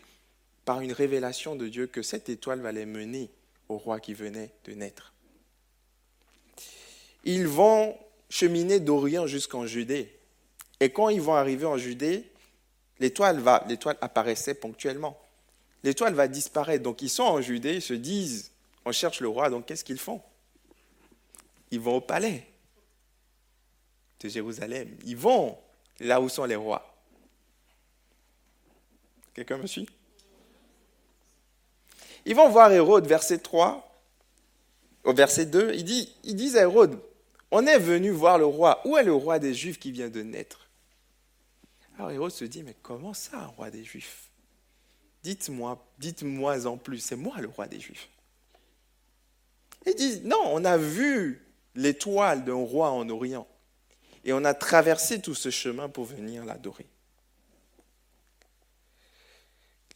par 0.64 0.80
une 0.80 0.92
révélation 0.92 1.54
de 1.54 1.68
Dieu 1.68 1.86
que 1.86 2.02
cette 2.02 2.28
étoile 2.28 2.60
va 2.60 2.72
les 2.72 2.86
mener 2.86 3.30
au 3.68 3.78
roi 3.78 4.00
qui 4.00 4.14
venait 4.14 4.50
de 4.64 4.72
naître. 4.72 5.12
Ils 7.24 7.46
vont 7.46 7.96
cheminer 8.30 8.80
d'Orient 8.80 9.26
jusqu'en 9.26 9.66
Judée. 9.66 10.12
Et 10.80 10.90
quand 10.90 11.08
ils 11.08 11.20
vont 11.20 11.34
arriver 11.34 11.66
en 11.66 11.76
Judée, 11.76 12.24
l'étoile 13.00 13.42
apparaissait 14.00 14.54
ponctuellement. 14.54 15.20
L'étoile 15.82 16.14
va 16.14 16.28
disparaître. 16.28 16.82
Donc 16.82 17.02
ils 17.02 17.08
sont 17.08 17.22
en 17.22 17.40
Judée, 17.40 17.74
ils 17.76 17.82
se 17.82 17.94
disent, 17.94 18.52
on 18.84 18.92
cherche 18.92 19.20
le 19.20 19.28
roi, 19.28 19.50
donc 19.50 19.66
qu'est-ce 19.66 19.84
qu'ils 19.84 19.98
font? 19.98 20.20
Ils 21.70 21.80
vont 21.80 21.96
au 21.96 22.00
palais 22.00 22.46
de 24.20 24.28
Jérusalem. 24.28 24.96
Ils 25.04 25.16
vont 25.16 25.58
là 26.00 26.20
où 26.20 26.28
sont 26.28 26.44
les 26.44 26.56
rois. 26.56 26.94
Quelqu'un 29.34 29.58
me 29.58 29.66
suit? 29.66 29.88
Ils 32.24 32.34
vont 32.34 32.48
voir 32.48 32.72
Hérode, 32.72 33.06
verset 33.06 33.38
3, 33.38 33.82
au 35.04 35.12
verset 35.12 35.46
2, 35.46 35.74
ils 35.74 35.84
disent, 35.84 36.08
ils 36.24 36.34
disent 36.34 36.56
à 36.56 36.62
Hérode, 36.62 37.00
on 37.52 37.66
est 37.66 37.78
venu 37.78 38.10
voir 38.10 38.38
le 38.38 38.46
roi. 38.46 38.80
Où 38.84 38.96
est 38.96 39.04
le 39.04 39.12
roi 39.14 39.38
des 39.38 39.54
Juifs 39.54 39.78
qui 39.78 39.92
vient 39.92 40.08
de 40.08 40.22
naître? 40.22 40.68
Alors 41.96 42.10
Hérode 42.10 42.32
se 42.32 42.44
dit, 42.44 42.62
mais 42.62 42.74
comment 42.82 43.14
ça, 43.14 43.46
roi 43.56 43.70
des 43.70 43.84
Juifs? 43.84 44.30
Dites-moi, 45.22 45.86
dites-moi 45.98 46.66
en 46.66 46.76
plus, 46.76 46.98
c'est 46.98 47.16
moi 47.16 47.40
le 47.40 47.48
roi 47.48 47.68
des 47.68 47.78
Juifs. 47.78 48.08
Ils 49.86 49.94
disent, 49.94 50.24
non, 50.24 50.42
on 50.46 50.64
a 50.64 50.76
vu 50.76 51.46
l'étoile 51.76 52.44
d'un 52.44 52.54
roi 52.54 52.90
en 52.90 53.08
Orient 53.08 53.46
et 54.26 54.32
on 54.32 54.44
a 54.44 54.54
traversé 54.54 55.22
tout 55.22 55.36
ce 55.36 55.50
chemin 55.50 55.88
pour 55.88 56.04
venir 56.04 56.44
l'adorer. 56.44 56.86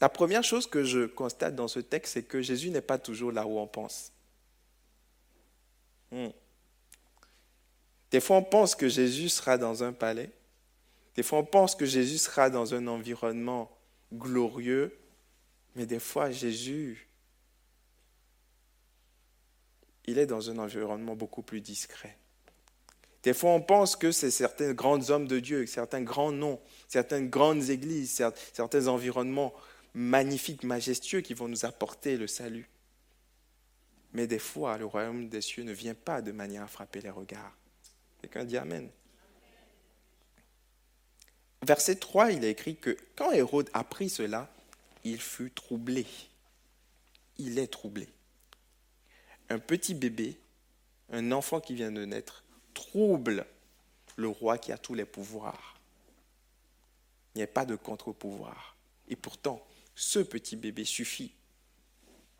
La 0.00 0.08
première 0.08 0.44
chose 0.44 0.68
que 0.68 0.84
je 0.84 1.04
constate 1.04 1.56
dans 1.56 1.66
ce 1.66 1.80
texte, 1.80 2.14
c'est 2.14 2.22
que 2.22 2.40
Jésus 2.40 2.70
n'est 2.70 2.80
pas 2.80 2.96
toujours 2.96 3.32
là 3.32 3.44
où 3.44 3.58
on 3.58 3.66
pense. 3.66 4.12
Hmm. 6.12 6.28
Des 8.12 8.20
fois, 8.20 8.36
on 8.36 8.44
pense 8.44 8.76
que 8.76 8.88
Jésus 8.88 9.28
sera 9.28 9.58
dans 9.58 9.82
un 9.82 9.92
palais. 9.92 10.30
Des 11.16 11.24
fois, 11.24 11.40
on 11.40 11.44
pense 11.44 11.74
que 11.74 11.84
Jésus 11.84 12.18
sera 12.18 12.50
dans 12.50 12.72
un 12.72 12.86
environnement 12.86 13.76
glorieux. 14.12 14.96
Mais 15.74 15.86
des 15.86 15.98
fois, 15.98 16.30
Jésus, 16.30 17.08
il 20.06 20.18
est 20.18 20.26
dans 20.26 20.50
un 20.50 20.58
environnement 20.58 21.16
beaucoup 21.16 21.42
plus 21.42 21.60
discret. 21.60 22.16
Des 23.22 23.34
fois, 23.34 23.50
on 23.50 23.60
pense 23.60 23.96
que 23.96 24.12
c'est 24.12 24.30
certains 24.30 24.72
grands 24.72 25.10
hommes 25.10 25.26
de 25.26 25.40
Dieu, 25.40 25.66
certains 25.66 26.00
grands 26.00 26.32
noms, 26.32 26.60
certaines 26.88 27.28
grandes 27.28 27.68
églises, 27.68 28.22
certains 28.52 28.86
environnements 28.86 29.52
magnifiques, 29.94 30.64
majestueux 30.64 31.20
qui 31.20 31.34
vont 31.34 31.48
nous 31.48 31.66
apporter 31.66 32.16
le 32.16 32.26
salut. 32.26 32.68
Mais 34.12 34.26
des 34.26 34.38
fois, 34.38 34.78
le 34.78 34.86
royaume 34.86 35.28
des 35.28 35.40
cieux 35.40 35.64
ne 35.64 35.72
vient 35.72 35.94
pas 35.94 36.22
de 36.22 36.32
manière 36.32 36.62
à 36.62 36.66
frapper 36.66 37.00
les 37.00 37.10
regards. 37.10 37.54
Quelqu'un 38.20 38.44
dit 38.44 38.56
Amen. 38.56 38.88
Verset 41.62 41.96
3, 41.96 42.32
il 42.32 42.44
est 42.44 42.50
écrit 42.50 42.76
que 42.76 42.96
quand 43.16 43.32
Hérode 43.32 43.68
apprit 43.74 44.08
cela, 44.08 44.50
il 45.04 45.20
fut 45.20 45.50
troublé. 45.50 46.06
Il 47.36 47.58
est 47.58 47.66
troublé. 47.68 48.08
Un 49.50 49.58
petit 49.58 49.94
bébé, 49.94 50.38
un 51.12 51.32
enfant 51.32 51.60
qui 51.60 51.74
vient 51.74 51.92
de 51.92 52.04
naître, 52.04 52.44
trouble 52.74 53.46
le 54.16 54.28
roi 54.28 54.58
qui 54.58 54.72
a 54.72 54.78
tous 54.78 54.94
les 54.94 55.04
pouvoirs. 55.04 55.78
Il 57.34 57.38
n'y 57.38 57.44
a 57.44 57.46
pas 57.46 57.64
de 57.64 57.76
contre-pouvoir. 57.76 58.76
Et 59.08 59.16
pourtant, 59.16 59.64
ce 59.94 60.18
petit 60.18 60.56
bébé 60.56 60.84
suffit 60.84 61.34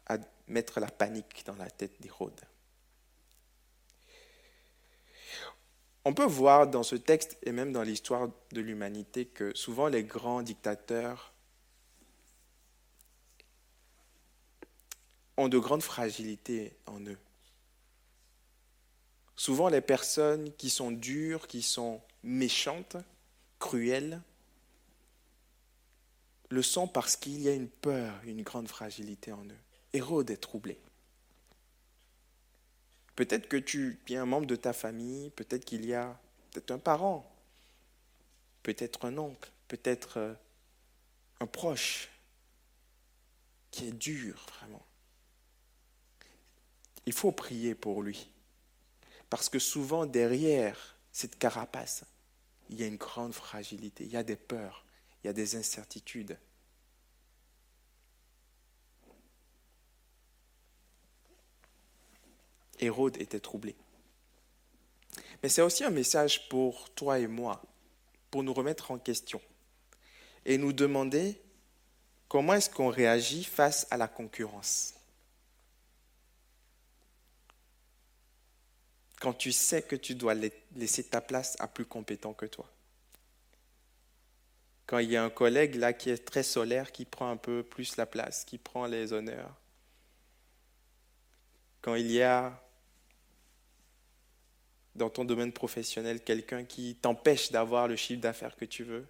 à 0.07 0.19
mettre 0.49 0.81
la 0.81 0.91
panique 0.91 1.45
dans 1.47 1.57
la 1.57 1.71
tête 1.71 2.01
d'Hérode. 2.01 2.41
On 6.05 6.15
peut 6.15 6.25
voir 6.25 6.67
dans 6.67 6.83
ce 6.83 6.97
texte 6.97 7.39
et 7.43 7.53
même 7.53 7.73
dans 7.73 7.83
l'histoire 7.83 8.31
de 8.53 8.61
l'humanité 8.61 9.27
que 9.27 9.55
souvent 9.55 9.89
les 9.89 10.03
grands 10.03 10.43
dictateurs 10.43 11.35
ont 15.37 15.49
de 15.49 15.59
grandes 15.59 15.83
fragilités 15.83 16.73
en 16.87 17.01
eux. 17.01 17.19
Souvent 19.41 19.71
les 19.71 19.81
personnes 19.81 20.53
qui 20.57 20.69
sont 20.69 20.91
dures, 20.91 21.49
qui 21.49 21.63
sont 21.63 22.03
méchantes, 22.23 22.99
cruelles, 23.59 24.21
le 26.51 26.61
sont 26.61 26.87
parce 26.87 27.17
qu'il 27.17 27.41
y 27.41 27.49
a 27.49 27.55
une 27.55 27.71
peur, 27.71 28.13
une 28.27 28.43
grande 28.43 28.69
fragilité 28.69 29.33
en 29.33 29.43
eux. 29.47 29.61
Hérode 29.95 30.31
est 30.31 30.37
troublé. 30.37 30.79
Peut-être 33.17 33.49
que 33.49 33.57
tu 33.57 33.99
es 34.11 34.17
un 34.17 34.27
membre 34.27 34.47
de 34.47 34.57
ta 34.57 34.75
famille, 34.75 35.31
peut-être 35.31 35.65
qu'il 35.65 35.87
y 35.87 35.95
a 35.95 36.21
peut-être 36.51 36.73
un 36.73 36.79
parent, 36.79 37.35
peut-être 38.63 39.07
un 39.07 39.17
oncle, 39.17 39.51
peut-être 39.69 40.19
euh, 40.19 40.35
un 41.41 41.47
proche 41.47 42.11
qui 43.71 43.89
est 43.89 43.99
dur 43.99 44.45
vraiment. 44.59 44.85
Il 47.07 47.15
faut 47.15 47.33
prier 47.33 47.75
pour 47.75 48.03
lui. 48.03 48.29
Parce 49.31 49.49
que 49.49 49.61
souvent 49.61 50.07
derrière 50.07 50.99
cette 51.13 51.39
carapace, 51.39 52.05
il 52.69 52.81
y 52.81 52.83
a 52.83 52.87
une 52.87 52.97
grande 52.97 53.33
fragilité, 53.33 54.05
il 54.05 54.11
y 54.11 54.17
a 54.17 54.23
des 54.23 54.37
peurs, 54.37 54.85
il 55.23 55.29
y 55.29 55.31
a 55.31 55.33
des 55.33 55.57
incertitudes. 55.57 56.37
Hérode 62.81 63.17
était 63.19 63.41
troublé. 63.41 63.77
Mais 65.43 65.49
c'est 65.49 65.63
aussi 65.63 65.85
un 65.85 65.91
message 65.91 66.49
pour 66.49 66.91
toi 66.91 67.19
et 67.19 67.27
moi, 67.27 67.63
pour 68.31 68.43
nous 68.43 68.55
remettre 68.55 68.91
en 68.91 68.99
question 68.99 69.41
et 70.45 70.59
nous 70.59 70.73
demander 70.73 71.41
comment 72.29 72.55
est-ce 72.55 72.71
qu'on 72.71 72.89
réagit 72.89 73.45
face 73.45 73.87
à 73.91 73.97
la 73.97 74.09
concurrence. 74.09 74.95
Quand 79.21 79.35
tu 79.35 79.53
sais 79.53 79.83
que 79.83 79.95
tu 79.95 80.17
dois 80.17 80.35
laisser 80.75 81.05
ta 81.05 81.21
place 81.21 81.57
à 81.61 81.69
plus 81.69 81.85
compétent 81.85 82.33
que 82.33 82.47
toi. 82.47 82.69
Quand 84.87 84.99
il 84.99 85.11
y 85.11 85.17
a 85.17 85.23
un 85.23 85.31
collègue 85.31 85.77
là 85.77 85.93
qui 85.93 86.11
est 86.11 86.25
très 86.25 86.43
solaire, 86.43 86.91
qui 86.91 87.05
prend 87.05 87.31
un 87.31 87.37
peu 87.37 87.63
plus 87.63 87.97
la 87.97 88.07
place, 88.07 88.45
qui 88.45 88.59
prend 88.59 88.87
les 88.87 89.13
honneurs. 89.13 89.55
Quand 91.83 91.95
il 91.95 92.11
y 92.11 92.23
a 92.23 92.61
dans 94.97 95.11
ton 95.11 95.25
domaine 95.25 95.53
professionnel 95.53 96.23
quelqu'un 96.23 96.65
qui 96.65 96.97
t'empêche 96.97 97.53
d'avoir 97.53 97.89
le 97.89 97.97
chiffre 97.97 98.21
d'affaires 98.21 98.57
que 98.57 98.65
tu 98.65 98.85
veux, 98.85 99.07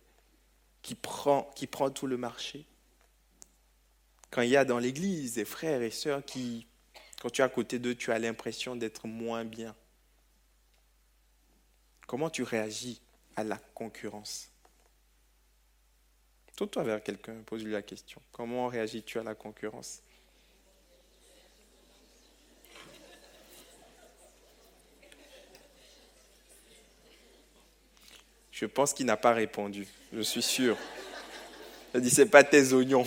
qui 0.82 0.94
prend, 0.94 1.50
qui 1.54 1.66
prend 1.66 1.90
tout 1.90 2.06
le 2.06 2.16
marché. 2.16 2.66
Quand 4.30 4.42
il 4.42 4.50
y 4.50 4.56
a 4.56 4.64
dans 4.64 4.78
l'Église 4.78 5.34
des 5.34 5.44
frères 5.44 5.82
et 5.82 5.90
sœurs 5.90 6.24
qui, 6.24 6.66
quand 7.20 7.30
tu 7.30 7.42
es 7.42 7.44
à 7.44 7.48
côté 7.48 7.78
d'eux, 7.78 7.94
tu 7.94 8.12
as 8.12 8.18
l'impression 8.18 8.76
d'être 8.76 9.06
moins 9.06 9.44
bien. 9.44 9.74
Comment 12.10 12.28
tu 12.28 12.42
réagis 12.42 13.00
à 13.36 13.44
la 13.44 13.56
concurrence? 13.72 14.50
Tourne-toi 16.56 16.82
vers 16.82 17.00
quelqu'un, 17.04 17.36
pose-lui 17.46 17.70
la 17.70 17.82
question. 17.82 18.20
Comment 18.32 18.66
réagis-tu 18.66 19.20
à 19.20 19.22
la 19.22 19.36
concurrence? 19.36 20.02
Je 28.50 28.66
pense 28.66 28.92
qu'il 28.92 29.06
n'a 29.06 29.16
pas 29.16 29.32
répondu, 29.32 29.86
je 30.12 30.20
suis 30.22 30.42
sûr. 30.42 30.76
Il 31.94 31.98
a 31.98 32.00
dit, 32.00 32.10
c'est 32.10 32.26
pas 32.26 32.42
tes 32.42 32.72
oignons. 32.72 33.06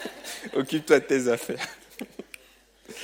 Occupe-toi 0.54 1.00
de 1.00 1.04
tes 1.04 1.28
affaires. 1.28 1.68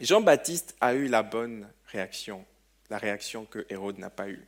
Jean-Baptiste 0.00 0.76
a 0.82 0.92
eu 0.92 1.06
la 1.06 1.22
bonne 1.22 1.66
réaction, 1.86 2.44
la 2.92 2.98
réaction 2.98 3.46
que 3.46 3.64
Hérode 3.70 3.96
n'a 3.96 4.10
pas 4.10 4.28
eue. 4.28 4.46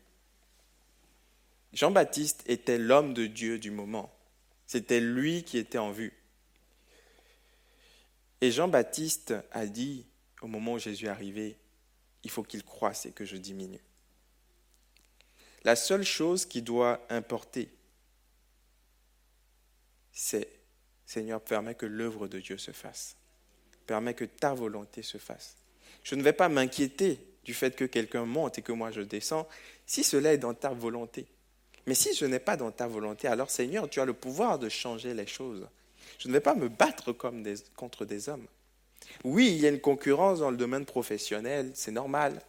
Jean-Baptiste 1.73 2.45
était 2.45 2.77
l'homme 2.77 3.15
de 3.15 3.27
Dieu 3.27 3.59
du 3.59 3.71
moment. 3.71 4.15
C'était 4.67 5.01
lui 5.01 5.45
qui 5.45 5.57
était 5.57 5.79
en 5.79 5.93
vue. 5.93 6.13
Et 8.43 8.51
Jean-Baptiste 8.51 9.33
a 9.51 9.65
dit, 9.65 10.05
au 10.43 10.47
moment 10.47 10.75
où 10.75 10.79
Jésus 10.79 11.07
est 11.07 11.09
arrivé, 11.09 11.57
il 12.23 12.29
faut 12.31 12.43
qu'il 12.43 12.63
croisse 12.63 13.07
et 13.07 13.13
que 13.13 13.25
je 13.25 13.39
diminue. 13.39 13.81
La 15.63 15.75
seule 15.75 16.05
chose 16.05 16.45
qui 16.45 16.61
doit 16.61 17.01
importer, 17.09 17.71
c'est, 20.13 20.51
Seigneur, 21.07 21.41
permets 21.41 21.77
que 21.77 21.87
l'œuvre 21.87 22.29
de 22.29 22.41
Dieu 22.41 22.59
se 22.59 22.73
fasse. 22.73 23.17
Permets 23.87 24.13
que 24.13 24.27
ta 24.27 24.53
volonté 24.53 25.01
se 25.01 25.17
fasse. 25.17 25.57
Je 26.03 26.15
ne 26.15 26.23
vais 26.23 26.35
pas 26.35 26.51
m'inquiéter 26.51 27.34
du 27.45 27.55
fait 27.55 27.77
que 27.77 27.85
quelqu'un 27.85 28.25
monte 28.25 28.59
et 28.59 28.63
que 28.63 28.73
moi 28.73 28.91
je 28.91 29.03
descends, 29.03 29.47
si 29.87 30.03
cela 30.03 30.33
est 30.33 30.39
dans 30.39 30.55
ta 30.55 30.71
volonté. 30.71 31.27
Mais 31.87 31.95
si 31.95 32.15
ce 32.15 32.25
n'est 32.25 32.39
pas 32.39 32.57
dans 32.57 32.71
ta 32.71 32.87
volonté, 32.87 33.29
alors 33.29 33.51
Seigneur, 33.51 33.89
tu 33.91 34.01
as 34.01 34.07
le 34.07 34.15
pouvoir 34.15 34.59
de 34.59 34.69
changer 34.69 35.13
les 35.13 35.27
choses. 35.27 35.69
Je 36.19 36.29
ne 36.29 36.33
vais 36.33 36.41
pas 36.41 36.55
me 36.55 36.69
battre 36.69 37.13
contre 37.13 38.05
des 38.05 38.29
hommes. 38.29 38.47
Oui, 39.23 39.49
il 39.49 39.59
y 39.59 39.67
a 39.67 39.69
une 39.69 39.81
concurrence 39.81 40.39
dans 40.39 40.51
le 40.51 40.57
domaine 40.57 40.87
professionnel, 40.87 41.71
c'est 41.75 41.91
normal. 41.91 42.41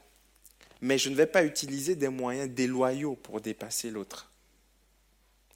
mais 0.81 0.97
je 0.97 1.09
ne 1.09 1.15
vais 1.15 1.25
pas 1.25 1.43
utiliser 1.43 1.95
des 1.95 2.09
moyens 2.09 2.49
déloyaux 2.49 3.15
pour 3.15 3.41
dépasser 3.41 3.89
l'autre. 3.89 4.31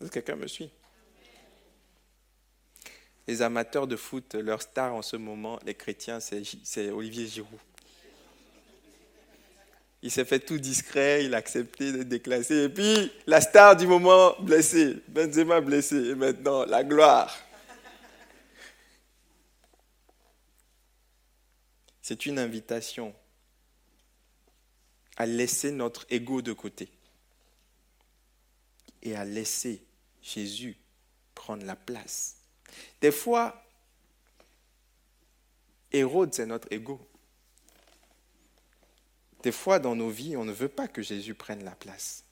Est-ce 0.01 0.09
que 0.09 0.13
quelqu'un 0.15 0.35
me 0.35 0.47
suit? 0.47 0.71
Les 3.27 3.41
amateurs 3.41 3.85
de 3.85 3.95
foot, 3.95 4.33
leur 4.33 4.61
star 4.61 4.93
en 4.95 5.01
ce 5.01 5.15
moment, 5.17 5.59
les 5.65 5.75
chrétiens, 5.75 6.19
c'est 6.19 6.89
Olivier 6.89 7.27
Giroud. 7.27 7.59
Il 10.01 10.11
s'est 10.11 10.25
fait 10.25 10.39
tout 10.39 10.57
discret, 10.57 11.25
il 11.25 11.33
a 11.33 11.37
accepté 11.37 11.91
d'être 11.91 12.07
déclassé. 12.07 12.63
Et 12.63 12.69
puis, 12.69 13.11
la 13.27 13.41
star 13.41 13.75
du 13.75 13.85
moment, 13.85 14.35
blessé. 14.39 14.97
Benzema 15.09 15.59
blessé. 15.59 15.95
Et 15.95 16.15
maintenant, 16.15 16.65
la 16.65 16.83
gloire. 16.83 17.37
C'est 22.01 22.25
une 22.25 22.39
invitation 22.39 23.13
à 25.17 25.25
laisser 25.25 25.71
notre 25.71 26.05
ego 26.09 26.41
de 26.41 26.53
côté 26.53 26.89
et 29.03 29.15
à 29.15 29.25
laisser 29.25 29.83
Jésus 30.21 30.77
prendre 31.35 31.65
la 31.65 31.75
place. 31.75 32.37
Des 33.01 33.11
fois, 33.11 33.63
Hérode, 35.91 36.33
c'est 36.33 36.45
notre 36.45 36.71
ego. 36.71 37.08
Des 39.43 39.51
fois, 39.51 39.79
dans 39.79 39.95
nos 39.95 40.09
vies, 40.09 40.35
on 40.35 40.45
ne 40.45 40.51
veut 40.51 40.67
pas 40.67 40.87
que 40.87 41.01
Jésus 41.01 41.33
prenne 41.33 41.63
la 41.63 41.75
place. 41.75 42.23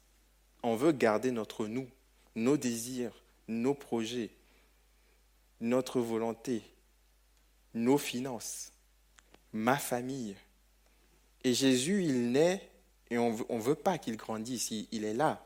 On 0.64 0.76
veut 0.76 0.92
garder 0.92 1.32
notre 1.32 1.68
nous, 1.68 1.88
nos 2.36 2.58
désirs, 2.58 3.24
nos 3.48 3.74
projets, 3.74 4.32
notre 5.62 6.02
volonté, 6.02 6.64
nos 7.74 7.98
finances, 7.98 8.72
ma 9.54 9.78
famille. 9.78 10.36
Et 11.44 11.54
Jésus, 11.54 12.04
il 12.04 12.32
naît 12.32 12.70
et 13.10 13.18
on 13.18 13.32
ne 13.32 13.62
veut 13.62 13.76
pas 13.76 13.98
qu'il 13.98 14.18
grandisse. 14.18 14.72
Il, 14.72 15.06
est 15.06 15.14
là, 15.14 15.46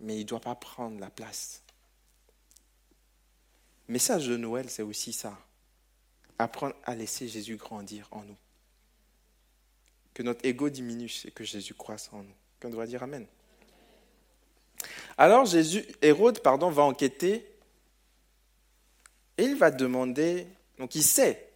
mais 0.00 0.16
il 0.16 0.24
ne 0.24 0.28
doit 0.28 0.40
pas 0.40 0.54
prendre 0.54 1.00
la 1.00 1.08
place. 1.08 1.62
Message 3.88 4.26
de 4.26 4.36
Noël, 4.36 4.68
c'est 4.68 4.82
aussi 4.82 5.14
ça. 5.14 5.38
Apprendre 6.38 6.74
à 6.84 6.94
laisser 6.94 7.28
Jésus 7.28 7.56
grandir 7.56 8.06
en 8.10 8.22
nous 8.24 8.36
que 10.18 10.24
notre 10.24 10.44
ego 10.44 10.68
diminue 10.68 11.12
et 11.26 11.30
que 11.30 11.44
Jésus 11.44 11.74
croisse 11.74 12.10
en 12.12 12.24
nous. 12.24 12.34
Qu'on 12.60 12.70
doit 12.70 12.88
dire 12.88 13.04
Amen. 13.04 13.24
Alors 15.16 15.44
Jésus, 15.46 15.86
Hérode 16.02 16.40
pardon, 16.40 16.70
va 16.70 16.82
enquêter 16.82 17.46
et 19.36 19.44
il 19.44 19.54
va 19.54 19.70
demander, 19.70 20.48
donc 20.76 20.96
il 20.96 21.04
sait 21.04 21.48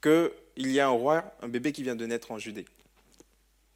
qu'il 0.00 0.32
y 0.56 0.80
a 0.80 0.86
un 0.86 0.90
roi, 0.90 1.36
un 1.42 1.48
bébé 1.48 1.70
qui 1.72 1.82
vient 1.82 1.94
de 1.94 2.06
naître 2.06 2.30
en 2.30 2.38
Judée. 2.38 2.64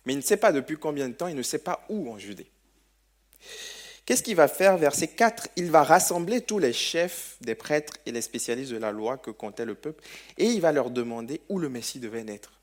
Mais 0.06 0.14
il 0.14 0.16
ne 0.16 0.22
sait 0.22 0.38
pas 0.38 0.50
depuis 0.50 0.78
combien 0.78 1.10
de 1.10 1.14
temps, 1.14 1.28
il 1.28 1.36
ne 1.36 1.42
sait 1.42 1.58
pas 1.58 1.84
où 1.90 2.10
en 2.10 2.16
Judée. 2.16 2.46
Qu'est-ce 4.06 4.22
qu'il 4.22 4.36
va 4.36 4.48
faire? 4.48 4.78
Verset 4.78 5.08
4, 5.08 5.48
il 5.56 5.70
va 5.70 5.82
rassembler 5.82 6.40
tous 6.40 6.58
les 6.58 6.72
chefs 6.72 7.36
des 7.42 7.54
prêtres 7.54 7.98
et 8.06 8.12
les 8.12 8.22
spécialistes 8.22 8.72
de 8.72 8.78
la 8.78 8.92
loi 8.92 9.18
que 9.18 9.30
comptait 9.30 9.66
le 9.66 9.74
peuple 9.74 10.02
et 10.38 10.46
il 10.46 10.62
va 10.62 10.72
leur 10.72 10.88
demander 10.88 11.42
où 11.50 11.58
le 11.58 11.68
Messie 11.68 12.00
devait 12.00 12.24
naître. 12.24 12.55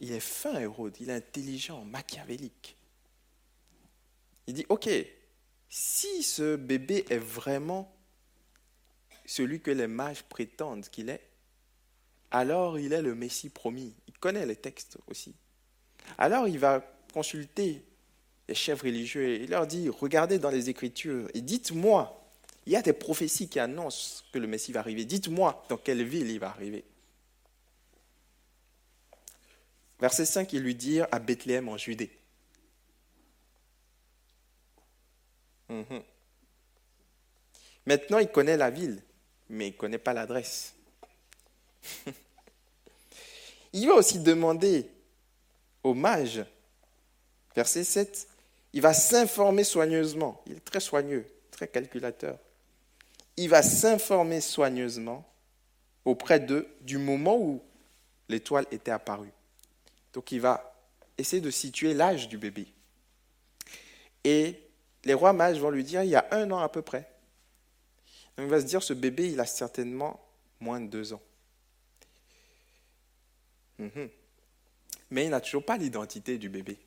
Il 0.00 0.12
est 0.12 0.20
fin, 0.20 0.58
Hérode, 0.58 0.96
il 1.00 1.10
est 1.10 1.14
intelligent, 1.14 1.84
machiavélique. 1.84 2.76
Il 4.46 4.54
dit, 4.54 4.66
OK, 4.68 4.88
si 5.68 6.22
ce 6.22 6.56
bébé 6.56 7.04
est 7.08 7.18
vraiment 7.18 7.94
celui 9.26 9.60
que 9.60 9.70
les 9.70 9.86
mages 9.86 10.22
prétendent 10.24 10.88
qu'il 10.88 11.08
est, 11.08 11.26
alors 12.30 12.78
il 12.78 12.92
est 12.92 13.02
le 13.02 13.14
Messie 13.14 13.48
promis. 13.48 13.94
Il 14.08 14.18
connaît 14.18 14.46
les 14.46 14.56
textes 14.56 14.98
aussi. 15.06 15.34
Alors 16.18 16.48
il 16.48 16.58
va 16.58 16.84
consulter 17.12 17.84
les 18.48 18.54
chefs 18.54 18.82
religieux 18.82 19.28
et 19.28 19.44
il 19.44 19.50
leur 19.50 19.66
dit, 19.66 19.88
regardez 19.88 20.38
dans 20.38 20.50
les 20.50 20.68
Écritures 20.68 21.28
et 21.32 21.40
dites-moi, 21.40 22.20
il 22.66 22.72
y 22.72 22.76
a 22.76 22.82
des 22.82 22.92
prophéties 22.92 23.48
qui 23.48 23.58
annoncent 23.58 24.24
que 24.32 24.38
le 24.38 24.46
Messie 24.46 24.72
va 24.72 24.80
arriver. 24.80 25.04
Dites-moi 25.04 25.64
dans 25.68 25.76
quelle 25.76 26.02
ville 26.02 26.30
il 26.30 26.38
va 26.38 26.50
arriver. 26.50 26.84
Verset 30.04 30.26
5, 30.26 30.52
ils 30.52 30.60
lui 30.60 30.74
dirent 30.74 31.08
à 31.12 31.18
Bethléem 31.18 31.66
en 31.66 31.78
Judée. 31.78 32.10
Mhm. 35.70 36.02
Maintenant, 37.86 38.18
il 38.18 38.28
connaît 38.28 38.58
la 38.58 38.68
ville, 38.68 39.00
mais 39.48 39.68
il 39.68 39.72
ne 39.72 39.78
connaît 39.78 39.96
pas 39.96 40.12
l'adresse. 40.12 40.74
il 43.72 43.88
va 43.88 43.94
aussi 43.94 44.18
demander 44.18 44.90
au 45.82 45.94
mage, 45.94 46.44
verset 47.56 47.84
7, 47.84 48.28
il 48.74 48.82
va 48.82 48.92
s'informer 48.92 49.64
soigneusement. 49.64 50.44
Il 50.44 50.56
est 50.58 50.64
très 50.66 50.80
soigneux, 50.80 51.24
très 51.50 51.66
calculateur. 51.66 52.38
Il 53.38 53.48
va 53.48 53.62
s'informer 53.62 54.42
soigneusement 54.42 55.26
auprès 56.04 56.40
d'eux 56.40 56.68
du 56.82 56.98
moment 56.98 57.38
où 57.38 57.62
l'étoile 58.28 58.66
était 58.70 58.90
apparue. 58.90 59.32
Donc 60.14 60.32
il 60.32 60.40
va 60.40 60.74
essayer 61.18 61.42
de 61.42 61.50
situer 61.50 61.92
l'âge 61.92 62.28
du 62.28 62.38
bébé. 62.38 62.66
Et 64.22 64.62
les 65.04 65.12
rois 65.12 65.34
mages 65.34 65.58
vont 65.58 65.70
lui 65.70 65.84
dire, 65.84 66.02
il 66.02 66.10
y 66.10 66.16
a 66.16 66.26
un 66.30 66.50
an 66.50 66.58
à 66.58 66.68
peu 66.68 66.80
près. 66.80 67.10
Donc 68.36 68.46
il 68.46 68.50
va 68.50 68.60
se 68.60 68.66
dire, 68.66 68.82
ce 68.82 68.94
bébé, 68.94 69.30
il 69.30 69.40
a 69.40 69.46
certainement 69.46 70.24
moins 70.60 70.80
de 70.80 70.86
deux 70.86 71.12
ans. 71.12 71.22
Mhm. 73.78 74.08
Mais 75.10 75.24
il 75.24 75.30
n'a 75.30 75.40
toujours 75.40 75.64
pas 75.64 75.76
l'identité 75.76 76.38
du 76.38 76.48
bébé. 76.48 76.78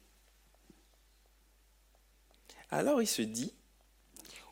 Alors 2.71 3.01
il 3.01 3.07
se 3.07 3.21
dit, 3.21 3.53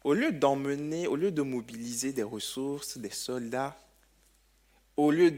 au 0.03 0.13
lieu 0.13 0.31
d'emmener, 0.31 1.07
au 1.07 1.15
lieu 1.15 1.31
de 1.31 1.41
mobiliser 1.41 2.13
des 2.13 2.23
ressources, 2.23 2.97
des 2.97 3.09
soldats, 3.09 3.77
au 4.95 5.11
lieu 5.11 5.31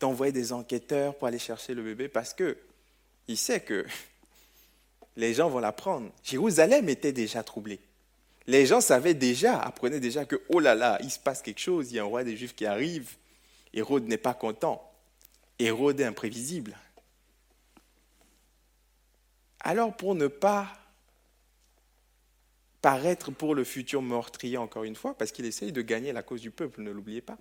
d'envoyer 0.00 0.32
des 0.32 0.52
enquêteurs 0.52 1.16
pour 1.16 1.28
aller 1.28 1.38
chercher 1.38 1.74
le 1.74 1.82
bébé, 1.82 2.08
parce 2.08 2.34
que 2.34 2.56
il 3.28 3.36
sait 3.36 3.60
que 3.60 3.86
les 5.16 5.34
gens 5.34 5.48
vont 5.48 5.60
l'apprendre. 5.60 6.10
Jérusalem 6.22 6.88
était 6.88 7.12
déjà 7.12 7.42
troublée. 7.42 7.80
Les 8.46 8.66
gens 8.66 8.80
savaient 8.80 9.14
déjà, 9.14 9.58
apprenaient 9.58 10.00
déjà 10.00 10.26
que, 10.26 10.42
oh 10.50 10.60
là 10.60 10.74
là, 10.74 10.98
il 11.02 11.10
se 11.10 11.18
passe 11.18 11.40
quelque 11.40 11.60
chose, 11.60 11.90
il 11.90 11.96
y 11.96 11.98
a 11.98 12.02
un 12.02 12.06
roi 12.06 12.24
des 12.24 12.36
Juifs 12.36 12.54
qui 12.54 12.66
arrive. 12.66 13.16
Hérode 13.72 14.06
n'est 14.06 14.18
pas 14.18 14.34
content. 14.34 14.90
Hérode 15.58 16.00
est 16.00 16.04
imprévisible. 16.04 16.76
Alors 19.60 19.96
pour 19.96 20.14
ne 20.14 20.26
pas 20.26 20.68
paraître 22.82 23.30
pour 23.30 23.54
le 23.54 23.64
futur 23.64 24.02
meurtrier 24.02 24.58
encore 24.58 24.84
une 24.84 24.94
fois, 24.94 25.16
parce 25.16 25.32
qu'il 25.32 25.46
essaye 25.46 25.72
de 25.72 25.80
gagner 25.80 26.12
la 26.12 26.22
cause 26.22 26.42
du 26.42 26.50
peuple, 26.50 26.82
ne 26.82 26.90
l'oubliez 26.90 27.22
pas, 27.22 27.38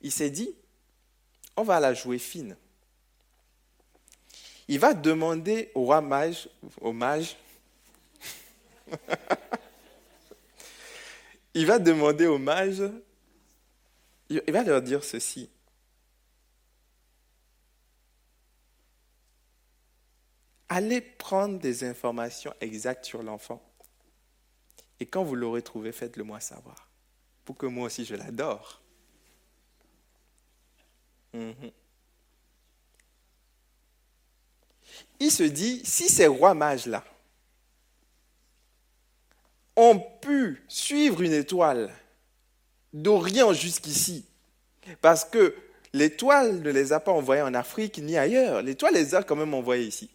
il 0.00 0.10
s'est 0.10 0.30
dit, 0.30 0.54
on 1.56 1.62
va 1.62 1.78
la 1.78 1.92
jouer 1.92 2.18
fine 2.18 2.56
il 4.68 4.78
va 4.78 4.94
demander 4.94 5.70
au 5.74 5.84
roi 5.84 6.00
mage, 6.00 6.48
au 6.80 6.92
mage, 6.92 7.36
il 11.54 11.66
va 11.66 11.78
demander 11.78 12.26
au 12.26 12.38
mage, 12.38 12.82
il 14.28 14.52
va 14.52 14.62
leur 14.62 14.82
dire 14.82 15.02
ceci. 15.02 15.50
Allez 20.68 21.00
prendre 21.00 21.58
des 21.58 21.84
informations 21.84 22.52
exactes 22.60 23.06
sur 23.06 23.22
l'enfant. 23.22 23.62
Et 25.00 25.06
quand 25.06 25.24
vous 25.24 25.34
l'aurez 25.34 25.62
trouvé, 25.62 25.92
faites-le 25.92 26.24
moi 26.24 26.40
savoir. 26.40 26.88
Pour 27.44 27.56
que 27.56 27.64
moi 27.66 27.86
aussi 27.86 28.04
je 28.04 28.14
l'adore. 28.14 28.82
Mhm. 31.32 31.70
Il 35.20 35.30
se 35.30 35.42
dit, 35.42 35.80
si 35.84 36.08
ces 36.08 36.26
rois 36.26 36.54
mages-là 36.54 37.04
ont 39.76 40.00
pu 40.20 40.62
suivre 40.68 41.22
une 41.22 41.32
étoile 41.32 41.92
d'Orient 42.92 43.52
jusqu'ici, 43.52 44.24
parce 45.00 45.24
que 45.24 45.54
l'étoile 45.92 46.60
ne 46.60 46.70
les 46.70 46.92
a 46.92 47.00
pas 47.00 47.12
envoyés 47.12 47.42
en 47.42 47.54
Afrique 47.54 47.98
ni 47.98 48.16
ailleurs, 48.16 48.62
l'étoile 48.62 48.94
les 48.94 49.14
a 49.14 49.22
quand 49.22 49.36
même 49.36 49.54
envoyés 49.54 49.86
ici. 49.86 50.10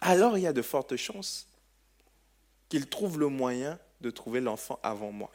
Alors 0.00 0.38
il 0.38 0.42
y 0.42 0.46
a 0.46 0.52
de 0.52 0.62
fortes 0.62 0.96
chances 0.96 1.46
qu'ils 2.68 2.88
trouvent 2.88 3.18
le 3.18 3.28
moyen 3.28 3.78
de 4.00 4.10
trouver 4.10 4.40
l'enfant 4.40 4.78
avant 4.82 5.12
moi. 5.12 5.30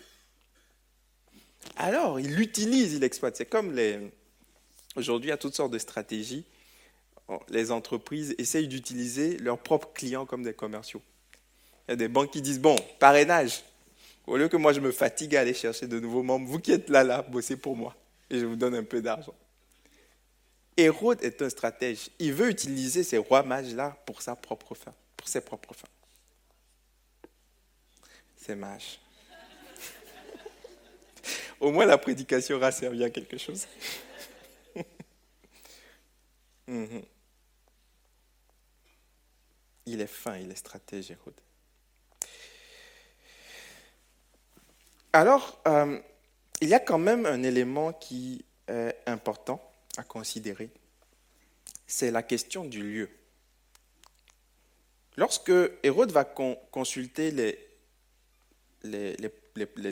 Alors, 1.75 2.19
il 2.19 2.35
l'utilise, 2.35 2.93
il 2.93 2.99
l'exploite. 2.99 3.35
C'est 3.35 3.45
comme 3.45 3.73
les... 3.73 4.11
Aujourd'hui, 4.95 5.29
il 5.29 5.31
y 5.31 5.33
a 5.33 5.37
toutes 5.37 5.55
sortes 5.55 5.71
de 5.71 5.79
stratégies 5.79 6.45
les 7.49 7.71
entreprises 7.71 8.35
essayent 8.37 8.67
d'utiliser 8.67 9.37
leurs 9.37 9.59
propres 9.59 9.91
clients 9.93 10.25
comme 10.25 10.43
des 10.43 10.53
commerciaux. 10.53 11.01
Il 11.87 11.91
y 11.91 11.93
a 11.93 11.95
des 11.95 12.07
banques 12.07 12.31
qui 12.31 12.41
disent, 12.41 12.59
bon, 12.59 12.75
parrainage, 12.99 13.63
au 14.25 14.37
lieu 14.37 14.47
que 14.47 14.57
moi 14.57 14.73
je 14.73 14.79
me 14.79 14.91
fatigue 14.91 15.35
à 15.35 15.41
aller 15.41 15.53
chercher 15.53 15.87
de 15.87 15.99
nouveaux 15.99 16.23
membres, 16.23 16.47
vous 16.47 16.59
qui 16.59 16.71
êtes 16.71 16.89
là, 16.89 17.03
là, 17.03 17.21
bossez 17.21 17.57
pour 17.57 17.75
moi, 17.75 17.95
et 18.29 18.39
je 18.39 18.45
vous 18.45 18.55
donne 18.55 18.75
un 18.75 18.83
peu 18.83 19.01
d'argent. 19.01 19.35
Hérode 20.77 21.23
est 21.23 21.41
un 21.41 21.49
stratège. 21.49 22.09
Il 22.19 22.33
veut 22.33 22.49
utiliser 22.49 23.03
ces 23.03 23.17
rois 23.17 23.43
mages-là 23.43 23.95
pour 24.05 24.21
sa 24.21 24.35
propre 24.35 24.73
fin, 24.73 24.93
pour 25.15 25.27
ses 25.27 25.41
propres 25.41 25.73
fins. 25.73 25.87
Ces 28.37 28.55
mages. 28.55 28.99
Au 31.59 31.71
moins 31.71 31.85
la 31.85 31.97
prédication 31.97 32.55
aura 32.55 32.71
servi 32.71 33.03
à 33.03 33.09
quelque 33.09 33.37
chose. 33.37 33.67
Mhm. 36.65 37.03
Il 39.85 40.01
est 40.01 40.07
fin, 40.07 40.37
il 40.37 40.51
est 40.51 40.55
stratège, 40.55 41.11
Hérode. 41.11 41.33
Alors, 45.11 45.61
euh, 45.67 45.99
il 46.61 46.69
y 46.69 46.73
a 46.73 46.79
quand 46.79 46.97
même 46.97 47.25
un 47.25 47.43
élément 47.43 47.93
qui 47.93 48.45
est 48.67 48.95
important 49.05 49.61
à 49.97 50.03
considérer. 50.03 50.69
C'est 51.85 52.11
la 52.11 52.23
question 52.23 52.65
du 52.65 52.81
lieu. 52.81 53.09
Lorsque 55.15 55.51
Hérode 55.83 56.11
va 56.11 56.23
consulter 56.23 57.31
les, 57.31 57.59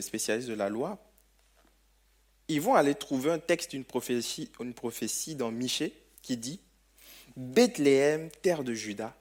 spécialistes 0.00 0.48
de 0.48 0.54
la 0.54 0.68
loi, 0.68 0.98
ils 2.48 2.60
vont 2.60 2.74
aller 2.74 2.94
trouver 2.94 3.30
un 3.30 3.38
texte 3.38 3.72
une 3.72 3.84
prophétie 3.84 4.48
dans 5.36 5.52
Michée 5.52 5.94
qui 6.22 6.36
dit 6.36 6.60
Bethléem, 7.36 8.30
terre 8.42 8.64
de 8.64 8.74
Juda, 8.74 9.14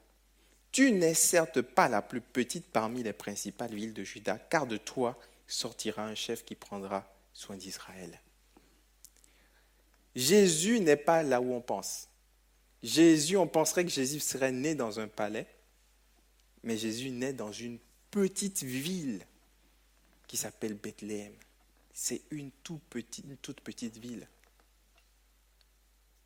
tu 0.72 0.92
n'es 0.92 1.14
certes 1.14 1.62
pas 1.62 1.90
la 1.90 2.02
plus 2.02 2.22
petite 2.22 2.66
parmi 2.66 3.04
les 3.04 3.14
principales 3.14 3.74
villes 3.74 3.94
de 3.94 4.04
Juda, 4.04 4.38
car 4.38 4.68
de 4.68 4.78
toi 4.78 5.20
sortira 5.48 6.06
un 6.06 6.16
chef 6.16 6.46
qui 6.46 6.56
prendra 6.56 7.06
soin 7.34 7.58
d'Israël. 7.58 8.20
Jésus 10.16 10.80
n'est 10.80 10.98
pas 10.98 11.24
là 11.24 11.42
où 11.42 11.54
on 11.54 11.62
pense. 11.62 12.08
Jésus, 12.84 13.38
on 13.38 13.48
penserait 13.48 13.86
que 13.86 13.92
Jésus 13.92 14.20
serait 14.20 14.52
né 14.52 14.76
dans 14.76 15.00
un 15.00 15.08
palais, 15.08 15.48
mais 16.64 16.78
Jésus 16.78 17.12
naît 17.12 17.34
dans 17.34 17.52
une 17.52 17.80
petite 18.10 18.64
ville 18.64 19.26
qui 20.28 20.38
s'appelle 20.38 20.74
Bethléem. 20.74 21.34
C'est 21.94 22.22
une, 22.32 22.40
une 22.40 23.38
toute 23.38 23.62
petite 23.62 23.98
ville. 23.98 24.28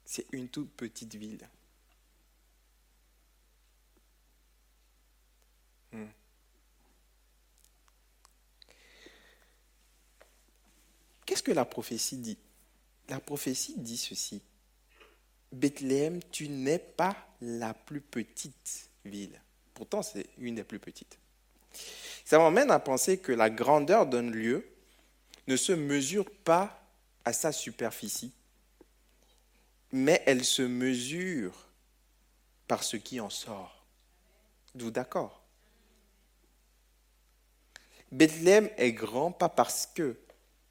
C'est 0.06 0.26
une 0.32 0.48
toute 0.48 0.72
petite 0.72 1.16
ville. 1.16 1.48
Qu'est-ce 11.26 11.44
que 11.44 11.52
la 11.52 11.66
prophétie 11.66 12.18
dit? 12.18 12.38
La 13.10 13.20
prophétie 13.20 13.76
dit 13.78 13.98
ceci. 13.98 14.42
Bethléem, 15.52 16.22
tu 16.32 16.50
n'es 16.50 16.80
pas 16.80 17.16
la 17.42 17.74
plus 17.74 18.02
petite 18.02 18.90
ville. 19.06 19.40
Pourtant, 19.74 20.02
c'est 20.02 20.28
une 20.38 20.56
des 20.56 20.64
plus 20.64 20.80
petites. 20.80 21.18
Ça 22.24 22.38
m'emmène 22.38 22.72
à 22.72 22.80
penser 22.80 23.18
que 23.20 23.32
la 23.32 23.50
grandeur 23.50 24.06
d'un 24.08 24.30
lieu 24.30 24.68
ne 25.48 25.56
se 25.56 25.72
mesure 25.72 26.30
pas 26.44 26.82
à 27.24 27.34
sa 27.34 27.52
superficie, 27.52 28.32
mais 29.92 30.24
elle 30.26 30.44
se 30.44 30.62
mesure 30.62 31.54
par 32.68 32.84
ce 32.84 32.98
qui 32.98 33.20
en 33.20 33.30
sort. 33.30 33.86
D'où 34.74 34.92
d'accord? 34.92 35.44
Bethléem 38.12 38.70
est 38.78 38.94
grand 38.94 39.32
pas 39.32 39.50
parce 39.50 39.88
que 39.88 40.18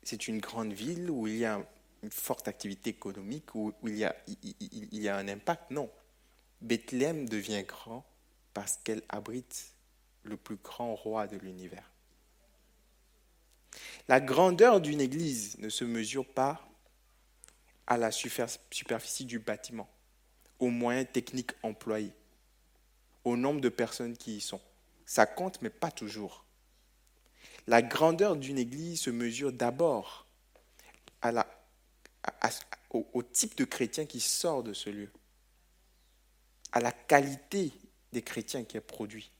c'est 0.04 0.28
une 0.28 0.38
grande 0.38 0.72
ville 0.72 1.10
où 1.10 1.26
il 1.26 1.36
y 1.36 1.44
a 1.44 1.64
une 2.02 2.10
forte 2.10 2.48
activité 2.48 2.90
économique, 2.90 3.54
où, 3.54 3.72
il, 3.84 3.96
y 3.96 4.04
a, 4.04 4.14
il 4.26 5.02
y 5.02 5.08
a 5.08 5.16
un 5.16 5.28
impact. 5.28 5.70
Non. 5.70 5.90
Bethléem 6.60 7.28
devient 7.28 7.64
grand 7.64 8.04
parce 8.52 8.78
qu'elle 8.84 9.02
abrite 9.08 9.74
le 10.22 10.36
plus 10.36 10.56
grand 10.56 10.94
roi 10.94 11.26
de 11.26 11.36
l'univers. 11.36 11.90
La 14.08 14.20
grandeur 14.20 14.80
d'une 14.80 15.00
église 15.00 15.58
ne 15.58 15.68
se 15.68 15.84
mesure 15.84 16.26
pas 16.26 16.66
à 17.86 17.96
la 17.96 18.10
superficie 18.10 19.24
du 19.24 19.38
bâtiment, 19.38 19.88
aux 20.58 20.70
moyens 20.70 21.06
techniques 21.12 21.52
employés, 21.62 22.12
au 23.24 23.36
nombre 23.36 23.60
de 23.60 23.68
personnes 23.68 24.16
qui 24.16 24.36
y 24.36 24.40
sont. 24.40 24.60
Ça 25.06 25.26
compte, 25.26 25.60
mais 25.60 25.70
pas 25.70 25.90
toujours. 25.90 26.43
La 27.66 27.82
grandeur 27.82 28.36
d'une 28.36 28.58
église 28.58 29.00
se 29.00 29.10
mesure 29.10 29.52
d'abord 29.52 30.26
au, 32.90 33.06
au 33.12 33.22
type 33.22 33.56
de 33.56 33.64
chrétien 33.64 34.04
qui 34.04 34.20
sort 34.20 34.62
de 34.62 34.72
ce 34.72 34.90
lieu, 34.90 35.10
à 36.72 36.80
la 36.80 36.92
qualité 36.92 37.72
des 38.12 38.22
chrétiens 38.22 38.64
qui 38.64 38.76
est 38.76 38.82
produit, 38.82 39.30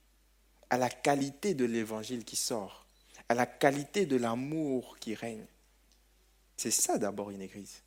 à 0.70 0.78
la 0.78 0.88
qualité 0.88 1.54
de 1.54 1.64
l'évangile 1.64 2.24
qui 2.24 2.36
sort, 2.36 2.86
à 3.28 3.34
la 3.34 3.46
qualité 3.46 4.06
de 4.06 4.16
l'amour 4.16 4.98
qui 4.98 5.14
règne. 5.14 5.46
C'est 6.56 6.70
ça 6.70 6.98
d'abord 6.98 7.30
une 7.30 7.42
église. 7.42 7.83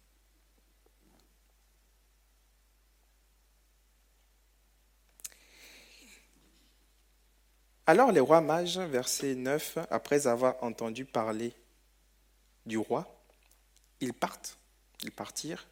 Alors 7.89 8.11
les 8.11 8.19
rois 8.19 8.41
mages, 8.41 8.77
verset 8.77 9.33
9, 9.33 9.77
après 9.89 10.27
avoir 10.27 10.61
entendu 10.61 11.05
parler 11.05 11.53
du 12.65 12.77
roi, 12.77 13.07
ils 14.01 14.13
partent, 14.13 14.57
ils 15.03 15.11
partirent, 15.11 15.65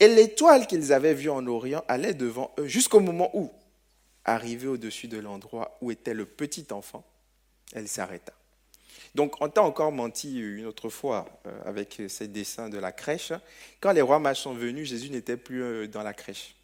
et 0.00 0.08
l'étoile 0.08 0.66
qu'ils 0.66 0.92
avaient 0.92 1.14
vue 1.14 1.30
en 1.30 1.46
Orient 1.46 1.84
allait 1.86 2.14
devant 2.14 2.52
eux 2.58 2.66
jusqu'au 2.66 2.98
moment 2.98 3.30
où, 3.34 3.52
arrivée 4.24 4.66
au-dessus 4.66 5.06
de 5.06 5.18
l'endroit 5.18 5.78
où 5.80 5.92
était 5.92 6.12
le 6.12 6.26
petit 6.26 6.66
enfant, 6.72 7.04
elle 7.72 7.86
s'arrêta. 7.86 8.32
Donc, 9.14 9.40
on 9.40 9.48
t'a 9.48 9.62
encore 9.62 9.92
menti 9.92 10.40
une 10.40 10.66
autre 10.66 10.88
fois 10.88 11.40
euh, 11.46 11.60
avec 11.64 12.02
ces 12.08 12.26
dessins 12.26 12.68
de 12.68 12.78
la 12.78 12.90
crèche. 12.92 13.32
Quand 13.80 13.92
les 13.92 14.02
rois 14.02 14.18
mages 14.18 14.40
sont 14.40 14.54
venus, 14.54 14.88
Jésus 14.88 15.10
n'était 15.10 15.36
plus 15.36 15.62
euh, 15.62 15.86
dans 15.86 16.02
la 16.02 16.14
crèche 16.14 16.56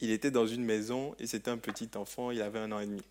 il 0.00 0.10
était 0.10 0.30
dans 0.30 0.46
une 0.46 0.64
maison 0.64 1.14
et 1.18 1.26
c'était 1.26 1.50
un 1.50 1.58
petit 1.58 1.90
enfant, 1.96 2.30
il 2.30 2.40
avait 2.42 2.58
un 2.58 2.72
an 2.72 2.80
et 2.80 2.86
demi. 2.86 3.02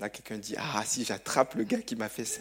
Là, 0.00 0.08
quelqu'un 0.08 0.38
dit 0.38 0.54
Ah, 0.58 0.82
si 0.84 1.04
j'attrape 1.04 1.54
le 1.54 1.64
gars 1.64 1.82
qui 1.82 1.96
m'a 1.96 2.08
fait 2.08 2.24
ça. 2.24 2.40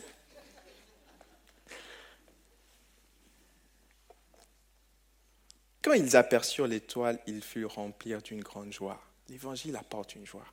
Quand 5.81 5.93
ils 5.93 6.15
aperçurent 6.15 6.67
l'étoile, 6.67 7.19
ils 7.25 7.41
furent 7.41 7.73
remplis 7.73 8.13
d'une 8.23 8.41
grande 8.41 8.71
joie. 8.71 9.01
L'évangile 9.29 9.75
apporte 9.75 10.15
une 10.15 10.25
joie. 10.25 10.45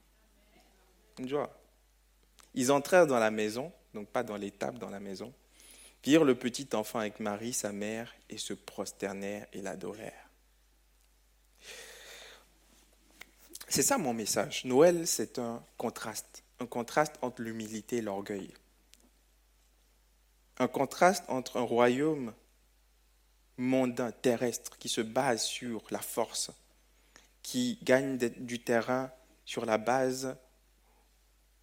Une 1.19 1.29
joie. 1.29 1.55
Ils 2.55 2.73
entrèrent 2.73 3.07
dans 3.07 3.19
la 3.19 3.31
maison, 3.31 3.73
donc 3.93 4.09
pas 4.09 4.23
dans 4.23 4.37
l'étape, 4.37 4.79
dans 4.79 4.89
la 4.89 5.01
maison, 5.01 5.33
virent 6.03 6.25
le 6.25 6.35
petit 6.35 6.69
enfant 6.73 7.01
avec 7.01 7.21
Marie, 7.21 7.53
sa 7.53 7.73
mère, 7.73 8.15
et 8.31 8.39
se 8.39 8.55
prosternèrent 8.55 9.47
et 9.53 9.61
l'adorèrent. 9.61 10.28
C'est 13.69 13.83
ça 13.83 13.99
mon 13.99 14.15
message. 14.15 14.65
Noël, 14.65 15.07
c'est 15.07 15.39
un 15.39 15.63
contraste. 15.77 16.43
Un 16.59 16.67
contraste 16.67 17.17
entre 17.21 17.43
l'humilité 17.43 17.99
et 17.99 18.03
l'orgueil. 18.03 18.51
Un 20.59 20.69
contraste 20.69 21.25
entre 21.29 21.59
un 21.59 21.63
royaume 21.63 22.33
mondain, 23.59 24.11
terrestre, 24.11 24.79
qui 24.79 24.89
se 24.89 25.03
base 25.03 25.45
sur 25.45 25.83
la 25.91 25.99
force, 25.99 26.51
qui 27.43 27.79
gagne 27.83 28.17
du 28.17 28.59
terrain 28.61 29.11
sur 29.45 29.67
la 29.67 29.77
base 29.77 30.35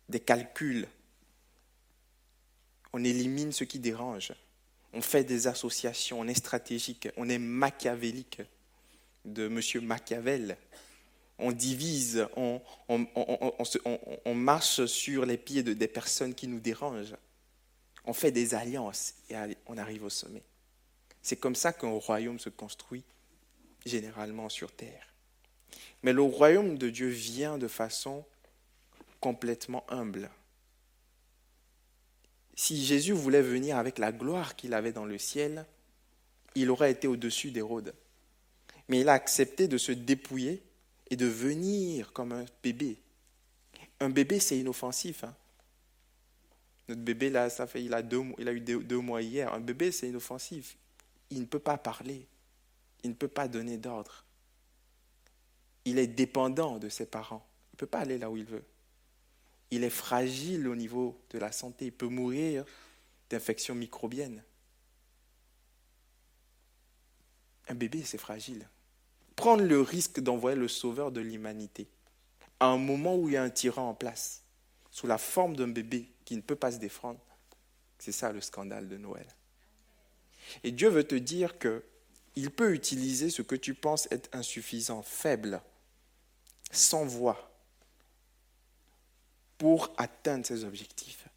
des 0.07 0.19
calculs. 0.19 0.87
On 2.93 3.03
élimine 3.03 3.51
ce 3.51 3.63
qui 3.63 3.79
dérange. 3.79 4.33
On 4.93 5.01
fait 5.01 5.23
des 5.23 5.47
associations, 5.47 6.19
on 6.19 6.27
est 6.27 6.35
stratégique, 6.35 7.09
on 7.17 7.27
est 7.27 7.39
machiavélique 7.39 8.41
de 9.25 9.47
M. 9.47 9.85
Machiavel 9.85 10.57
on 11.37 11.51
divise, 11.51 12.27
on, 12.37 12.61
marche 14.33 14.85
sur 14.85 15.25
les 15.25 15.37
pieds 15.37 15.63
de, 15.63 15.73
des 15.73 15.87
personnes 15.87 16.33
qui 16.33 16.47
nous 16.47 16.59
dérangent. 16.59 17.17
On 18.05 18.13
fait 18.13 18.31
des 18.31 18.53
alliances 18.53 19.15
et 19.29 19.35
on 19.67 19.77
arrive 19.77 20.03
au 20.03 20.09
sommet. 20.09 20.43
C'est 21.21 21.35
comme 21.35 21.55
ça 21.55 21.73
qu'un 21.73 21.89
royaume 21.89 22.39
se 22.39 22.49
construit 22.49 23.03
généralement 23.85 24.49
sur 24.49 24.71
terre. 24.71 25.13
Mais 26.03 26.13
le 26.13 26.21
royaume 26.21 26.77
de 26.77 26.89
Dieu 26.89 27.07
vient 27.07 27.57
de 27.57 27.67
façon 27.67 28.23
complètement 29.19 29.83
humble. 29.89 30.29
Si 32.55 32.85
Jésus 32.85 33.11
voulait 33.11 33.41
venir 33.41 33.77
avec 33.77 33.97
la 33.97 34.11
gloire 34.11 34.55
qu'il 34.55 34.73
avait 34.73 34.93
dans 34.93 35.05
le 35.05 35.17
ciel, 35.17 35.65
il 36.53 36.69
aurait 36.69 36.91
été 36.91 37.07
au-dessus 37.07 37.51
d'Hérode. 37.51 37.93
Mais 38.87 39.01
il 39.01 39.09
a 39.09 39.13
accepté 39.13 39.67
de 39.67 39.77
se 39.77 39.91
dépouiller 39.91 40.63
et 41.09 41.15
de 41.15 41.25
venir 41.25 42.13
comme 42.13 42.31
un 42.31 42.45
bébé. 42.63 42.99
Un 43.99 44.09
bébé, 44.09 44.39
c'est 44.39 44.57
inoffensif. 44.57 45.23
Hein. 45.23 45.35
Notre 46.87 47.01
bébé, 47.01 47.29
là, 47.29 47.49
ça 47.49 47.67
fait, 47.67 47.83
il, 47.83 47.93
a 47.93 48.01
deux, 48.01 48.23
il 48.37 48.47
a 48.47 48.53
eu 48.53 48.61
deux, 48.61 48.99
mois 48.99 49.21
hier. 49.21 49.53
Un 49.53 49.59
bébé, 49.59 49.91
c'est 49.91 50.07
inoffensif. 50.07 50.77
Il 51.29 51.41
ne 51.41 51.45
peut 51.45 51.59
pas 51.59 51.77
parler. 51.77 52.27
Il 53.03 53.11
ne 53.11 53.15
peut 53.15 53.27
pas 53.27 53.47
donner 53.47 53.77
d'ordre. 53.77 54.25
Il 55.85 55.99
est 55.99 56.07
dépendant 56.07 56.79
de 56.79 56.89
ses 56.89 57.05
parents. 57.05 57.45
Il 57.73 57.75
ne 57.75 57.77
peut 57.77 57.87
pas 57.87 57.99
aller 57.99 58.17
là 58.17 58.29
où 58.29 58.37
il 58.37 58.45
veut. 58.45 58.63
Il 59.71 59.83
est 59.83 59.89
fragile 59.89 60.67
au 60.67 60.75
niveau 60.75 61.19
de 61.29 61.37
la 61.37 61.51
santé. 61.51 61.85
Il 61.85 61.91
peut 61.91 62.07
mourir 62.07 62.65
d'infections 63.29 63.75
microbiennes. 63.75 64.43
Un 67.67 67.75
bébé, 67.75 68.03
c'est 68.03 68.17
fragile. 68.17 68.67
Prendre 69.35 69.63
le 69.63 69.81
risque 69.81 70.19
d'envoyer 70.19 70.57
le 70.57 70.67
sauveur 70.67 71.11
de 71.11 71.21
l'humanité 71.21 71.87
à 72.59 72.67
un 72.67 72.77
moment 72.77 73.15
où 73.15 73.27
il 73.27 73.33
y 73.33 73.37
a 73.37 73.43
un 73.43 73.49
tyran 73.49 73.89
en 73.89 73.93
place, 73.93 74.43
sous 74.91 75.07
la 75.07 75.17
forme 75.17 75.55
d'un 75.55 75.67
bébé 75.67 76.09
qui 76.23 76.35
ne 76.35 76.41
peut 76.41 76.55
pas 76.55 76.71
se 76.71 76.77
défendre, 76.77 77.19
c'est 77.99 78.11
ça 78.11 78.31
le 78.31 78.41
scandale 78.41 78.87
de 78.87 78.97
Noël. 78.97 79.27
Et 80.63 80.71
Dieu 80.71 80.89
veut 80.89 81.03
te 81.03 81.15
dire 81.15 81.57
que 81.57 81.83
il 82.35 82.51
peut 82.51 82.73
utiliser 82.73 83.29
ce 83.29 83.41
que 83.41 83.55
tu 83.55 83.73
penses 83.73 84.07
être 84.11 84.29
insuffisant, 84.33 85.01
faible, 85.01 85.61
sans 86.71 87.05
voix, 87.05 87.51
pour 89.57 89.93
atteindre 89.97 90.45
ses 90.45 90.65
objectifs. 90.65 91.29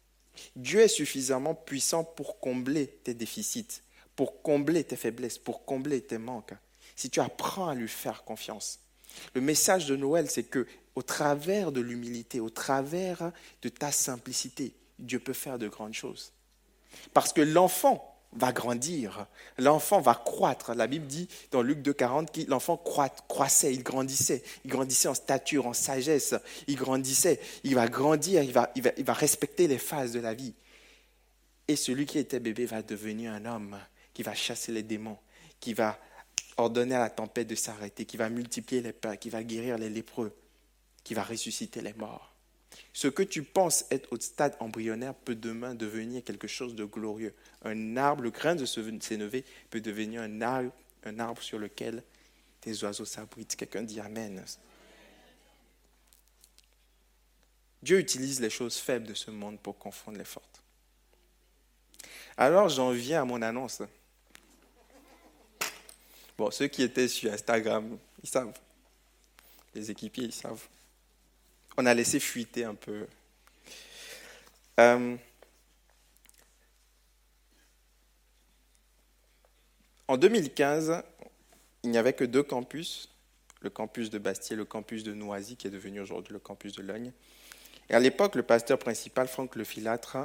Dieu 0.55 0.81
est 0.81 0.89
suffisamment 0.89 1.55
puissant 1.55 2.03
pour 2.03 2.39
combler 2.39 2.87
tes 2.87 3.13
déficits, 3.13 3.81
pour 4.15 4.41
combler 4.41 4.83
tes 4.83 4.97
faiblesses, 4.97 5.37
pour 5.37 5.63
combler 5.63 6.01
tes 6.01 6.17
manques. 6.17 6.53
Si 6.99 7.09
tu 7.09 7.21
apprends 7.21 7.69
à 7.69 7.75
lui 7.75 7.87
faire 7.87 8.25
confiance. 8.25 8.81
Le 9.33 9.39
message 9.39 9.85
de 9.85 9.95
Noël, 9.95 10.29
c'est 10.29 10.43
que 10.43 10.67
au 10.95 11.01
travers 11.01 11.71
de 11.71 11.79
l'humilité, 11.79 12.41
au 12.41 12.49
travers 12.49 13.31
de 13.61 13.69
ta 13.69 13.89
simplicité, 13.89 14.73
Dieu 14.99 15.17
peut 15.17 15.31
faire 15.31 15.57
de 15.57 15.69
grandes 15.69 15.93
choses. 15.93 16.33
Parce 17.13 17.31
que 17.31 17.39
l'enfant 17.39 18.21
va 18.33 18.51
grandir, 18.51 19.27
l'enfant 19.57 20.01
va 20.01 20.13
croître. 20.13 20.73
La 20.75 20.87
Bible 20.87 21.07
dit 21.07 21.29
dans 21.51 21.61
Luc 21.61 21.79
2,40 21.79 22.31
que 22.31 22.51
l'enfant 22.51 22.75
croissait, 22.75 23.73
il 23.73 23.81
grandissait, 23.81 24.43
il 24.65 24.69
grandissait 24.69 25.07
en 25.07 25.13
stature, 25.13 25.67
en 25.67 25.73
sagesse, 25.73 26.35
il 26.67 26.75
grandissait, 26.75 27.39
il 27.63 27.75
va 27.75 27.87
grandir, 27.87 28.43
il 28.43 28.51
va, 28.51 29.13
respecter 29.13 29.69
les 29.69 29.77
phases 29.77 30.11
de 30.11 30.19
la 30.19 30.33
vie. 30.33 30.53
Et 31.69 31.77
celui 31.77 32.05
qui 32.05 32.19
était 32.19 32.41
bébé 32.41 32.65
va 32.65 32.81
devenir 32.81 33.31
un 33.31 33.45
homme 33.45 33.79
qui 34.13 34.21
va 34.21 34.35
chasser 34.35 34.73
les 34.73 34.83
démons, 34.83 35.17
qui 35.61 35.73
va 35.73 35.97
ordonner 36.59 36.95
à 36.95 36.99
la 36.99 37.09
tempête 37.09 37.47
de 37.47 37.55
s'arrêter, 37.55 38.05
qui 38.05 38.17
va 38.17 38.29
multiplier 38.29 38.81
les 38.81 38.93
pains, 38.93 39.15
qui 39.15 39.29
va 39.29 39.43
guérir 39.43 39.77
les 39.77 39.89
lépreux, 39.89 40.35
qui 41.03 41.13
va 41.13 41.23
ressusciter 41.23 41.81
les 41.81 41.93
morts. 41.93 42.33
Ce 42.93 43.07
que 43.07 43.23
tu 43.23 43.43
penses 43.43 43.85
être 43.91 44.11
au 44.11 44.19
stade 44.19 44.55
embryonnaire 44.59 45.13
peut 45.13 45.35
demain 45.35 45.73
devenir 45.73 46.23
quelque 46.23 46.47
chose 46.47 46.75
de 46.75 46.85
glorieux. 46.85 47.33
Un 47.63 47.97
arbre, 47.97 48.23
le 48.23 48.29
grain 48.29 48.55
de 48.55 48.65
s'élever 48.65 49.45
peut 49.69 49.81
devenir 49.81 50.21
un 50.21 50.41
arbre, 50.41 50.71
un 51.03 51.19
arbre 51.19 51.41
sur 51.41 51.59
lequel 51.59 52.03
tes 52.61 52.83
oiseaux 52.83 53.05
s'abritent. 53.05 53.55
Quelqu'un 53.55 53.83
dit 53.83 53.99
Amen. 53.99 54.43
Dieu 57.81 57.99
utilise 57.99 58.41
les 58.41 58.49
choses 58.49 58.77
faibles 58.77 59.07
de 59.07 59.13
ce 59.13 59.31
monde 59.31 59.59
pour 59.59 59.77
confondre 59.77 60.17
les 60.17 60.25
fortes. 60.25 60.61
Alors 62.37 62.69
j'en 62.69 62.91
viens 62.91 63.21
à 63.21 63.25
mon 63.25 63.41
annonce. 63.41 63.81
Bon, 66.39 66.49
ceux 66.51 66.67
qui 66.67 66.83
étaient 66.83 67.09
sur 67.09 67.33
Instagram, 67.33 67.97
ils 68.23 68.29
savent. 68.29 68.57
Les 69.75 69.91
équipiers, 69.91 70.23
ils 70.23 70.33
savent 70.33 70.67
on 71.79 71.85
a 71.85 71.93
laissé 71.93 72.19
fuiter 72.19 72.63
un 72.65 72.75
peu. 72.75 73.07
Euh, 74.79 75.17
en 80.07 80.17
2015, 80.17 81.03
il 81.83 81.91
n'y 81.91 81.97
avait 81.97 82.13
que 82.13 82.23
deux 82.23 82.43
campus, 82.43 83.09
le 83.61 83.69
campus 83.69 84.09
de 84.09 84.17
Bastille 84.17 84.53
et 84.53 84.57
le 84.57 84.65
campus 84.65 85.03
de 85.03 85.13
Noisy, 85.13 85.55
qui 85.55 85.67
est 85.67 85.71
devenu 85.71 86.01
aujourd'hui 86.01 86.33
le 86.33 86.39
campus 86.39 86.73
de 86.73 86.81
Logne. 86.81 87.11
Et 87.89 87.93
à 87.93 87.99
l'époque, 87.99 88.35
le 88.35 88.43
pasteur 88.43 88.79
principal, 88.79 89.27
Franck 89.27 89.55
Lefilâtre, 89.55 90.17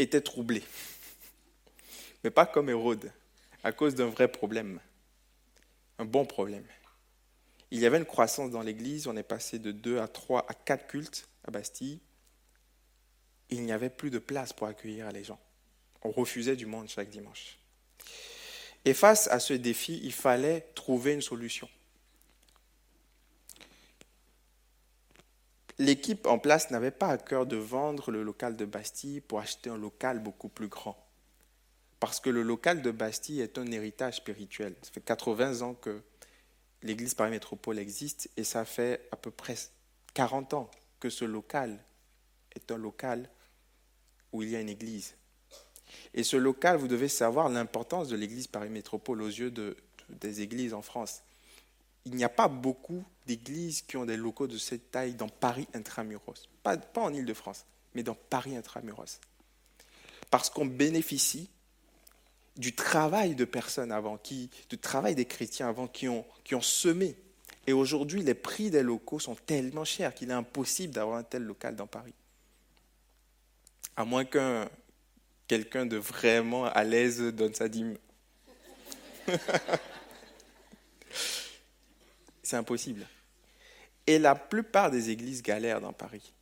était 0.00 0.20
troublé. 0.20 0.62
Mais 2.24 2.30
pas 2.30 2.46
comme 2.46 2.70
Hérode, 2.70 3.12
à 3.64 3.72
cause 3.72 3.94
d'un 3.94 4.06
vrai 4.06 4.28
problème, 4.28 4.80
un 5.98 6.04
bon 6.04 6.24
problème. 6.24 6.66
Il 7.70 7.80
y 7.80 7.86
avait 7.86 7.98
une 7.98 8.06
croissance 8.06 8.50
dans 8.50 8.62
l'Église, 8.62 9.06
on 9.06 9.16
est 9.16 9.22
passé 9.22 9.58
de 9.58 9.72
2 9.72 9.98
à 9.98 10.08
3 10.08 10.46
à 10.48 10.54
4 10.54 10.86
cultes 10.86 11.28
à 11.44 11.50
Bastille. 11.50 12.00
Il 13.50 13.62
n'y 13.62 13.72
avait 13.72 13.90
plus 13.90 14.10
de 14.10 14.18
place 14.18 14.52
pour 14.52 14.66
accueillir 14.66 15.10
les 15.12 15.24
gens. 15.24 15.40
On 16.02 16.10
refusait 16.10 16.56
du 16.56 16.66
monde 16.66 16.88
chaque 16.88 17.10
dimanche. 17.10 17.58
Et 18.84 18.94
face 18.94 19.26
à 19.28 19.40
ce 19.40 19.52
défi, 19.54 20.00
il 20.02 20.12
fallait 20.12 20.62
trouver 20.74 21.12
une 21.12 21.22
solution. 21.22 21.68
L'équipe 25.78 26.26
en 26.26 26.38
place 26.38 26.70
n'avait 26.70 26.90
pas 26.90 27.08
à 27.08 27.18
cœur 27.18 27.46
de 27.46 27.56
vendre 27.56 28.10
le 28.10 28.22
local 28.22 28.56
de 28.56 28.64
Bastille 28.64 29.20
pour 29.20 29.40
acheter 29.40 29.70
un 29.70 29.76
local 29.76 30.20
beaucoup 30.20 30.48
plus 30.48 30.68
grand. 30.68 31.07
Parce 32.00 32.20
que 32.20 32.30
le 32.30 32.42
local 32.42 32.82
de 32.82 32.90
Bastille 32.90 33.40
est 33.40 33.58
un 33.58 33.70
héritage 33.70 34.16
spirituel. 34.16 34.74
Ça 34.82 34.90
fait 34.92 35.00
80 35.00 35.62
ans 35.62 35.74
que 35.74 36.02
l'église 36.82 37.14
Paris 37.14 37.30
Métropole 37.30 37.78
existe 37.78 38.30
et 38.36 38.44
ça 38.44 38.64
fait 38.64 39.08
à 39.10 39.16
peu 39.16 39.30
près 39.30 39.56
40 40.14 40.54
ans 40.54 40.70
que 41.00 41.10
ce 41.10 41.24
local 41.24 41.82
est 42.54 42.70
un 42.70 42.76
local 42.76 43.28
où 44.32 44.42
il 44.42 44.50
y 44.50 44.56
a 44.56 44.60
une 44.60 44.68
église. 44.68 45.14
Et 46.14 46.22
ce 46.22 46.36
local, 46.36 46.76
vous 46.76 46.88
devez 46.88 47.08
savoir 47.08 47.48
l'importance 47.48 48.08
de 48.08 48.16
l'église 48.16 48.46
Paris 48.46 48.68
Métropole 48.68 49.22
aux 49.22 49.28
yeux 49.28 49.50
de, 49.50 49.76
des 50.08 50.42
églises 50.42 50.74
en 50.74 50.82
France. 50.82 51.22
Il 52.04 52.14
n'y 52.14 52.24
a 52.24 52.28
pas 52.28 52.48
beaucoup 52.48 53.04
d'églises 53.26 53.82
qui 53.82 53.96
ont 53.96 54.06
des 54.06 54.16
locaux 54.16 54.46
de 54.46 54.58
cette 54.58 54.90
taille 54.90 55.14
dans 55.14 55.28
Paris 55.28 55.68
intramuros. 55.74 56.48
Pas, 56.62 56.76
pas 56.76 57.02
en 57.02 57.12
Ile-de-France, 57.12 57.64
mais 57.94 58.02
dans 58.02 58.14
Paris 58.14 58.56
intramuros. 58.56 59.20
Parce 60.30 60.50
qu'on 60.50 60.66
bénéficie 60.66 61.50
du 62.58 62.74
travail 62.74 63.34
de 63.34 63.44
personnes 63.46 63.92
avant, 63.92 64.18
qui, 64.18 64.50
du 64.68 64.76
travail 64.78 65.14
des 65.14 65.24
chrétiens 65.24 65.68
avant, 65.68 65.86
qui 65.86 66.08
ont, 66.08 66.26
qui 66.44 66.54
ont 66.54 66.60
semé. 66.60 67.16
Et 67.66 67.72
aujourd'hui, 67.72 68.22
les 68.22 68.34
prix 68.34 68.70
des 68.70 68.82
locaux 68.82 69.20
sont 69.20 69.36
tellement 69.36 69.84
chers 69.84 70.14
qu'il 70.14 70.30
est 70.30 70.34
impossible 70.34 70.92
d'avoir 70.92 71.18
un 71.18 71.22
tel 71.22 71.44
local 71.44 71.76
dans 71.76 71.86
Paris. 71.86 72.14
À 73.96 74.04
moins 74.04 74.24
qu'un 74.24 74.68
quelqu'un 75.48 75.86
de 75.86 75.96
vraiment 75.96 76.66
à 76.66 76.84
l'aise 76.84 77.20
donne 77.20 77.54
sa 77.54 77.68
dîme. 77.68 77.96
C'est 82.42 82.56
impossible. 82.56 83.06
Et 84.06 84.18
la 84.18 84.34
plupart 84.34 84.90
des 84.90 85.08
églises 85.10 85.42
galèrent 85.42 85.80
dans 85.80 85.92
Paris 85.92 86.34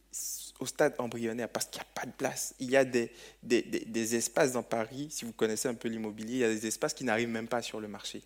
au 0.60 0.66
stade 0.66 0.94
embryonnaire 0.98 1.48
parce 1.48 1.66
qu'il 1.66 1.80
n'y 1.80 1.86
a 1.86 1.92
pas 1.94 2.06
de 2.06 2.12
place. 2.12 2.54
Il 2.58 2.70
y 2.70 2.76
a 2.76 2.84
des, 2.84 3.10
des, 3.42 3.62
des, 3.62 4.14
espaces 4.14 4.52
dans 4.52 4.62
Paris, 4.62 5.08
si 5.10 5.24
vous 5.24 5.32
connaissez 5.32 5.68
un 5.68 5.74
peu 5.74 5.88
l'immobilier, 5.88 6.34
il 6.34 6.40
y 6.40 6.44
a 6.44 6.48
des 6.48 6.66
espaces 6.66 6.94
qui 6.94 7.04
n'arrivent 7.04 7.28
même 7.28 7.48
pas 7.48 7.62
sur 7.62 7.80
le 7.80 7.88
marché, 7.88 8.22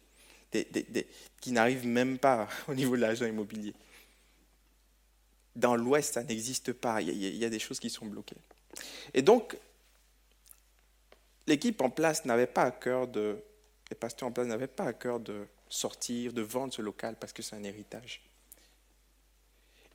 qui 1.40 1.52
n'arrivent 1.52 1.86
même 1.86 2.18
pas 2.18 2.48
au 2.68 2.74
niveau 2.74 2.96
de 2.96 3.00
l'agent 3.00 3.26
immobilier. 3.26 3.74
Dans 5.56 5.74
l'Ouest, 5.74 6.14
ça 6.14 6.22
n'existe 6.22 6.72
pas. 6.72 7.02
Il 7.02 7.10
y, 7.10 7.44
a, 7.44 7.50
des 7.50 7.58
choses 7.58 7.80
qui 7.80 7.90
sont 7.90 8.06
bloquées. 8.06 8.36
Et 9.12 9.20
donc, 9.20 9.58
l'équipe 11.46 11.80
en 11.80 11.90
place 11.90 12.24
n'avait 12.24 12.46
pas 12.46 12.62
à 12.62 12.70
cœur 12.70 13.08
de, 13.08 13.36
les 13.90 13.96
pasteurs 13.96 14.28
en 14.28 14.32
place 14.32 14.46
n'avaient 14.46 14.68
pas 14.68 14.84
à 14.84 14.92
cœur 14.92 15.18
de 15.18 15.46
sortir, 15.68 16.32
de 16.32 16.42
vendre 16.42 16.72
ce 16.72 16.82
local 16.82 17.16
parce 17.18 17.32
que 17.32 17.42
c'est 17.42 17.56
un 17.56 17.64
héritage. 17.64 18.22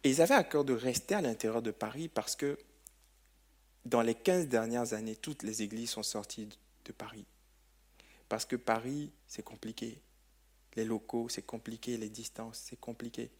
Et 0.05 0.09
ils 0.11 0.21
avaient 0.21 0.35
à 0.35 0.43
cœur 0.43 0.63
de 0.63 0.73
rester 0.73 1.15
à 1.15 1.21
l'intérieur 1.21 1.63
de 1.63 1.71
Paris 1.71 2.09
parce 2.09 2.35
que 2.35 2.59
dans 3.85 4.03
les 4.03 4.13
15 4.13 4.47
dernières 4.47 4.93
années, 4.93 5.15
toutes 5.15 5.41
les 5.41 5.63
églises 5.63 5.89
sont 5.89 6.03
sorties 6.03 6.47
de 6.86 6.91
Paris. 6.91 7.25
Parce 8.30 8.45
que 8.45 8.55
Paris, 8.55 9.11
c'est 9.25 9.41
compliqué. 9.41 9.99
Les 10.75 10.86
locaux, 10.86 11.27
c'est 11.27 11.41
compliqué. 11.41 11.97
Les 11.97 12.09
distances, 12.09 12.61
c'est 12.69 12.80
compliqué. 12.80 13.32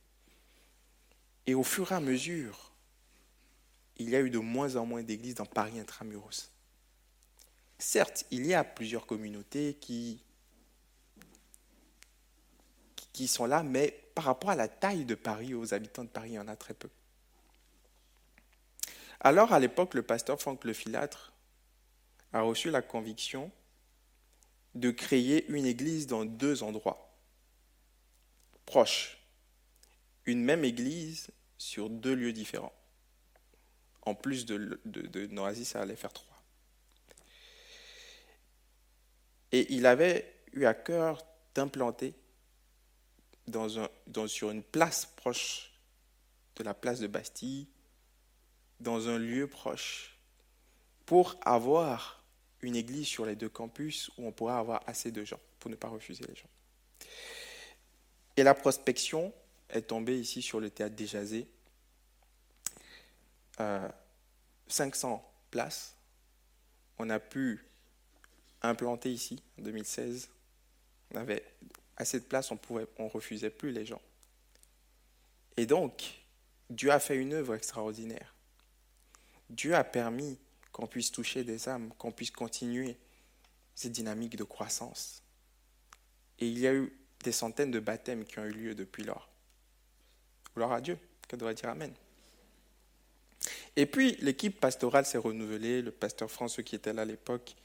Et 1.46 1.54
au 1.54 1.62
fur 1.62 1.92
et 1.92 1.96
à 1.96 2.00
mesure, 2.00 2.74
il 3.98 4.10
y 4.10 4.16
a 4.16 4.22
eu 4.22 4.32
de 4.32 4.40
moins 4.40 4.76
en 4.76 4.88
moins 4.88 5.04
d'églises 5.04 5.36
dans 5.36 5.46
Paris 5.46 5.80
intramuros. 5.80 6.52
Certes, 7.78 8.26
il 8.32 8.44
y 8.44 8.56
a 8.56 8.64
plusieurs 8.64 9.06
communautés 9.06 9.76
qui, 9.76 10.20
qui 13.14 13.28
sont 13.28 13.46
là, 13.46 13.62
mais 13.62 14.05
par 14.16 14.24
rapport 14.24 14.50
à 14.50 14.56
la 14.56 14.70
taille 14.70 15.06
de 15.06 15.14
Paris, 15.14 15.54
aux 15.54 15.74
habitants 15.74 16.06
de 16.06 16.10
Paris, 16.10 16.32
il 16.32 16.36
y 16.36 16.40
en 16.40 16.48
a 16.48 16.56
très 16.56 16.74
peu. 16.74 16.90
Alors, 19.20 19.54
à 19.54 19.60
l'époque, 19.60 19.94
le 19.94 20.04
pasteur 20.04 20.40
Franck 20.40 20.64
Lefilâtre 20.64 21.34
a 22.32 22.42
reçu 22.42 22.72
la 22.72 22.82
conviction 22.82 23.52
de 24.74 24.92
créer 24.92 25.46
une 25.50 25.66
église 25.66 26.08
dans 26.08 26.26
deux 26.26 26.64
endroits 26.64 27.18
proches. 28.66 29.18
Une 30.26 30.44
même 30.44 30.64
église 30.64 31.30
sur 31.58 31.90
deux 31.90 32.16
lieux 32.16 32.34
différents. 32.34 32.74
En 34.02 34.16
plus 34.16 34.46
de, 34.46 34.80
de, 34.86 35.26
Noisy, 35.28 35.66
ça 35.66 35.82
allait 35.82 35.96
faire 35.96 36.14
trois. 36.14 36.44
Et 39.52 39.74
il 39.74 39.86
avait 39.86 40.42
eu 40.54 40.66
à 40.66 40.74
cœur 40.74 41.26
d'implanter 41.54 42.14
dans 43.48 43.80
un, 43.80 43.90
dans, 44.08 44.28
sur 44.28 44.52
une 44.52 44.64
place 44.64 45.06
proche 45.06 45.72
de 46.56 46.64
la 46.64 46.74
place 46.74 47.00
de 47.00 47.08
Bastille, 47.08 47.68
dans 48.80 49.08
un 49.08 49.18
lieu 49.18 49.48
proche, 49.48 50.18
pour 51.06 51.36
avoir 51.42 52.24
une 52.62 52.76
église 52.76 53.08
sur 53.08 53.26
les 53.26 53.36
deux 53.36 53.50
campus 53.50 54.10
où 54.18 54.28
on 54.28 54.32
pourra 54.32 54.60
avoir 54.60 54.82
assez 54.88 55.12
de 55.12 55.24
gens, 55.24 55.40
pour 55.60 55.70
ne 55.70 55.76
pas 55.76 55.88
refuser 55.88 56.26
les 56.28 56.36
gens. 56.36 56.50
Et 58.38 58.44
la 58.44 58.54
prospection 58.54 59.34
est 59.70 59.84
tombée 59.84 60.20
ici 60.20 60.42
sur 60.42 60.60
le 60.60 60.70
théâtre 60.70 60.96
des 60.96 61.48
Euh, 63.60 63.90
500 64.68 65.24
places. 65.52 65.96
On 66.98 67.10
a 67.10 67.20
pu 67.20 67.66
implanter 68.62 69.12
ici 69.12 69.42
en 69.60 69.62
2016. 69.62 70.30
On 71.14 71.18
avait 71.18 71.44
assez 71.98 72.20
de 72.20 72.26
places, 72.26 72.52
on 72.52 72.60
ne 72.74 73.10
refusait 73.10 73.50
plus 73.50 73.72
les 73.72 73.86
gens. 73.86 74.02
Et 75.58 75.66
donc, 75.66 76.22
Dieu 76.70 76.92
a 76.92 77.00
fait 77.00 77.16
une 77.16 77.34
œuvre 77.34 77.56
extraordinaire. 77.56 78.34
Dieu 79.50 79.76
a 79.76 79.84
permis 79.84 80.38
qu'on 80.72 80.88
puisse 80.88 81.12
toucher 81.12 81.44
des 81.44 81.70
âmes, 81.70 81.92
qu'on 81.98 82.12
puisse 82.12 82.32
continuer 82.32 82.98
cette 83.76 83.92
dynamique 83.92 84.36
de 84.36 84.44
croissance. 84.44 85.24
Et 86.40 86.48
il 86.48 86.60
y 86.60 86.68
a 86.68 86.74
eu 86.74 86.92
des 87.24 87.32
centaines 87.32 87.72
de 87.72 87.80
baptêmes 87.80 88.26
qui 88.26 88.40
ont 88.40 88.46
eu 88.46 88.52
lieu 88.52 88.76
depuis 88.76 89.04
lors. 89.04 89.30
Gloire 90.56 90.74
à 90.74 90.82
Dieu, 90.82 90.98
que 91.28 91.36
doit 91.36 91.54
dire 91.54 91.70
Amen. 91.70 91.94
Et 93.76 93.86
puis, 93.86 94.16
l'équipe 94.22 94.60
pastorale 94.60 95.06
s'est 95.06 95.18
renouvelée. 95.18 95.82
Le 95.82 95.92
pasteur 95.92 96.32
François 96.32 96.64
qui 96.64 96.76
était 96.76 96.94
là 96.94 97.04
à 97.04 97.06
l'époque, 97.06 97.56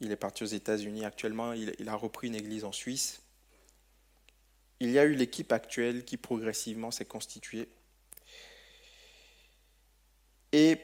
il 0.00 0.10
est 0.10 0.16
parti 0.16 0.42
aux 0.42 0.46
États-Unis 0.46 1.04
actuellement. 1.04 1.52
Il, 1.52 1.88
a 1.88 1.94
repris 1.94 2.28
une 2.28 2.34
église 2.34 2.64
en 2.64 2.72
Suisse. 2.72 3.20
Il 4.80 4.90
y 4.90 4.98
a 4.98 5.04
eu 5.04 5.14
l'équipe 5.14 5.52
actuelle 5.52 6.04
qui 6.04 6.16
progressivement 6.16 6.90
s'est 6.90 7.04
constituée. 7.04 7.68
Et 10.52 10.78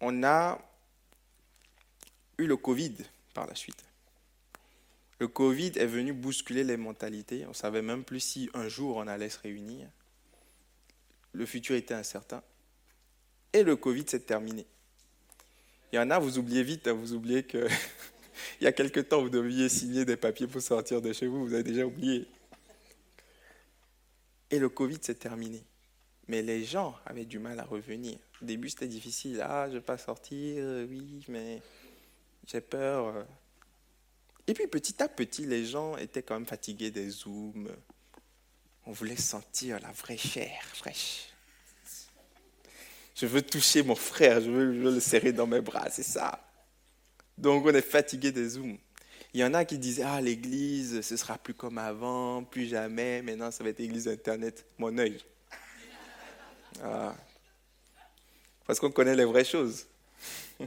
on 0.00 0.22
a 0.22 0.60
eu 2.38 2.46
le 2.46 2.56
Covid 2.56 2.96
par 3.32 3.46
la 3.46 3.54
suite. 3.54 3.84
Le 5.18 5.28
Covid 5.28 5.72
est 5.76 5.86
venu 5.86 6.12
bousculer 6.12 6.64
les 6.64 6.76
mentalités. 6.76 7.46
On 7.46 7.50
ne 7.50 7.54
savait 7.54 7.82
même 7.82 8.04
plus 8.04 8.20
si 8.20 8.50
un 8.52 8.68
jour 8.68 8.96
on 8.96 9.06
allait 9.06 9.30
se 9.30 9.38
réunir. 9.38 9.88
Le 11.32 11.46
futur 11.46 11.76
était 11.76 11.94
incertain. 11.94 12.42
Et 13.52 13.62
le 13.62 13.76
Covid 13.76 14.04
s'est 14.06 14.20
terminé. 14.20 14.66
Il 15.92 15.96
y 15.96 15.98
en 15.98 16.10
a, 16.10 16.18
vous 16.18 16.38
oubliez 16.38 16.64
vite, 16.64 16.88
hein, 16.88 16.92
vous 16.92 17.12
oubliez 17.12 17.44
que 17.44 17.68
il 18.60 18.64
y 18.64 18.66
a 18.66 18.72
quelque 18.72 19.00
temps, 19.00 19.22
vous 19.22 19.30
deviez 19.30 19.68
signer 19.68 20.04
des 20.04 20.16
papiers 20.16 20.48
pour 20.48 20.60
sortir 20.60 21.00
de 21.00 21.12
chez 21.12 21.26
vous, 21.26 21.46
vous 21.46 21.54
avez 21.54 21.62
déjà 21.62 21.86
oublié. 21.86 22.26
Et 24.54 24.60
le 24.60 24.68
Covid 24.68 24.98
s'est 25.02 25.16
terminé. 25.16 25.64
Mais 26.28 26.40
les 26.40 26.64
gens 26.64 26.96
avaient 27.06 27.24
du 27.24 27.40
mal 27.40 27.58
à 27.58 27.64
revenir. 27.64 28.16
Au 28.40 28.44
début, 28.44 28.70
c'était 28.70 28.86
difficile. 28.86 29.40
Ah, 29.42 29.64
je 29.66 29.74
ne 29.74 29.78
vais 29.78 29.84
pas 29.84 29.98
sortir, 29.98 30.58
euh, 30.58 30.86
oui, 30.88 31.24
mais 31.26 31.60
j'ai 32.46 32.60
peur. 32.60 33.26
Et 34.46 34.54
puis 34.54 34.68
petit 34.68 35.02
à 35.02 35.08
petit, 35.08 35.44
les 35.44 35.66
gens 35.66 35.96
étaient 35.96 36.22
quand 36.22 36.34
même 36.34 36.46
fatigués 36.46 36.92
des 36.92 37.10
zooms. 37.10 37.68
On 38.86 38.92
voulait 38.92 39.16
sentir 39.16 39.80
la 39.80 39.90
vraie 39.90 40.16
chair 40.16 40.62
fraîche. 40.72 41.30
Je 43.16 43.26
veux 43.26 43.42
toucher 43.42 43.82
mon 43.82 43.96
frère, 43.96 44.40
je 44.40 44.50
veux, 44.50 44.72
le 44.72 45.00
serrer 45.00 45.32
dans 45.32 45.48
mes 45.48 45.62
bras, 45.62 45.90
c'est 45.90 46.04
ça. 46.04 46.48
Donc 47.36 47.66
on 47.66 47.74
est 47.74 47.82
fatigué 47.82 48.30
des 48.30 48.50
zooms. 48.50 48.78
Il 49.34 49.40
y 49.40 49.44
en 49.44 49.52
a 49.52 49.64
qui 49.64 49.78
disaient 49.78 50.04
Ah, 50.06 50.20
l'église, 50.20 51.00
ce 51.00 51.16
sera 51.16 51.36
plus 51.36 51.54
comme 51.54 51.78
avant, 51.78 52.44
plus 52.44 52.66
jamais, 52.66 53.20
maintenant 53.20 53.50
ça 53.50 53.64
va 53.64 53.70
être 53.70 53.80
l'église 53.80 54.06
Internet. 54.08 54.64
Mon 54.78 54.96
œil. 54.96 55.18
Ah. 56.82 57.14
Parce 58.66 58.80
qu'on 58.80 58.90
connaît 58.90 59.14
les 59.14 59.24
vraies 59.24 59.44
choses. 59.44 59.86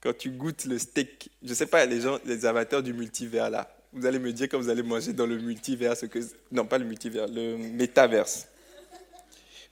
quand 0.00 0.16
tu 0.16 0.30
goûtes 0.30 0.64
le 0.64 0.78
steak, 0.78 1.30
je 1.42 1.50
ne 1.50 1.54
sais 1.54 1.66
pas, 1.66 1.84
les 1.84 2.00
gens, 2.00 2.18
les 2.24 2.46
amateurs 2.46 2.82
du 2.82 2.94
multivers 2.94 3.50
là, 3.50 3.70
vous 3.92 4.06
allez 4.06 4.18
me 4.18 4.32
dire 4.32 4.48
quand 4.48 4.58
vous 4.58 4.70
allez 4.70 4.82
manger 4.82 5.12
dans 5.12 5.26
le 5.26 5.36
multivers, 5.38 5.94
non 6.50 6.64
pas 6.64 6.78
le 6.78 6.86
multivers, 6.86 7.28
le 7.28 7.58
métaverse. 7.58 8.48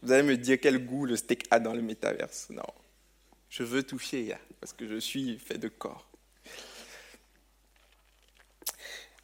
Vous 0.03 0.13
allez 0.13 0.23
me 0.23 0.37
dire 0.37 0.61
quel 0.61 0.85
goût 0.85 1.07
le 1.07 1.17
steak 1.17 1.47
a 1.51 1.59
dans 1.59 1.73
le 1.73 1.81
métaverse. 1.81 2.49
Non, 2.51 2.67
je 3.49 3.63
veux 3.63 3.83
toucher 3.83 4.37
parce 4.61 4.75
que 4.75 4.87
je 4.87 4.97
suis 4.97 5.39
fait 5.39 5.57
de 5.57 5.69
corps. 5.69 6.10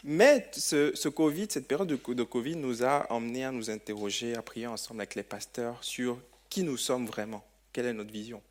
Mais 0.09 0.49
ce, 0.53 1.09
Covid, 1.09 1.49
cette 1.51 1.67
période 1.67 1.89
de, 1.89 2.23
Covid 2.23 2.57
nous 2.57 2.85
a 2.85 3.13
emmenés 3.13 3.45
à 3.45 3.51
nous 3.51 3.71
interroger, 3.71 4.35
à 4.35 4.43
prier 4.43 4.69
ensemble 4.69 5.01
avec 5.01 5.17
les 5.17 5.25
pasteurs 5.25 5.83
sur 5.83 6.19
qui 6.49 6.63
nous 6.63 6.77
sommes 6.77 7.07
vraiment, 7.07 7.45
quelle 7.73 7.87
est 7.87 7.93
notre 7.93 8.13
vision 8.13 8.43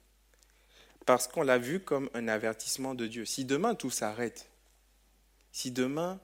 parce 1.06 1.28
qu'on 1.28 1.43
l'a 1.43 1.58
vu 1.58 1.80
comme 1.80 2.10
un 2.14 2.28
avertissement 2.28 2.95
de 2.95 3.08
Dieu. 3.08 3.26
Si 3.26 3.45
demain 3.45 3.76
tout 3.76 3.91
s'arrête, 3.91 4.49
si 5.51 5.72
demain, 5.72 6.20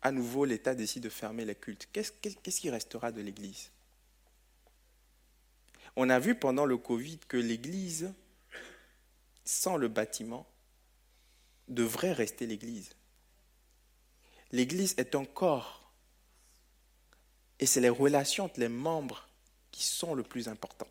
à 0.00 0.12
nouveau, 0.12 0.44
l'État 0.44 0.74
décide 0.74 1.02
de 1.02 1.08
fermer 1.08 1.44
les 1.44 1.54
cultes, 1.54 1.88
qu'est-ce 1.92 2.60
qui 2.60 2.70
restera 2.70 3.10
de 3.10 3.20
l'Église? 3.20 3.70
On 5.96 6.08
a 6.08 6.18
vu 6.18 6.34
pendant 6.34 6.66
le 6.66 6.76
Covid 6.76 7.18
que 7.26 7.36
l'Église, 7.36 8.12
sans 9.44 9.76
le 9.76 9.88
bâtiment, 9.88 10.46
devrait 11.68 12.12
rester 12.12 12.46
l'Église. 12.46 12.95
L'Église 14.56 14.94
est 14.96 15.14
un 15.14 15.26
corps. 15.26 15.92
Et 17.60 17.66
c'est 17.66 17.82
les 17.82 17.90
relations 17.90 18.44
entre 18.44 18.58
les 18.58 18.70
membres 18.70 19.28
qui 19.70 19.84
sont 19.84 20.14
le 20.14 20.22
plus 20.22 20.48
important. 20.48 20.88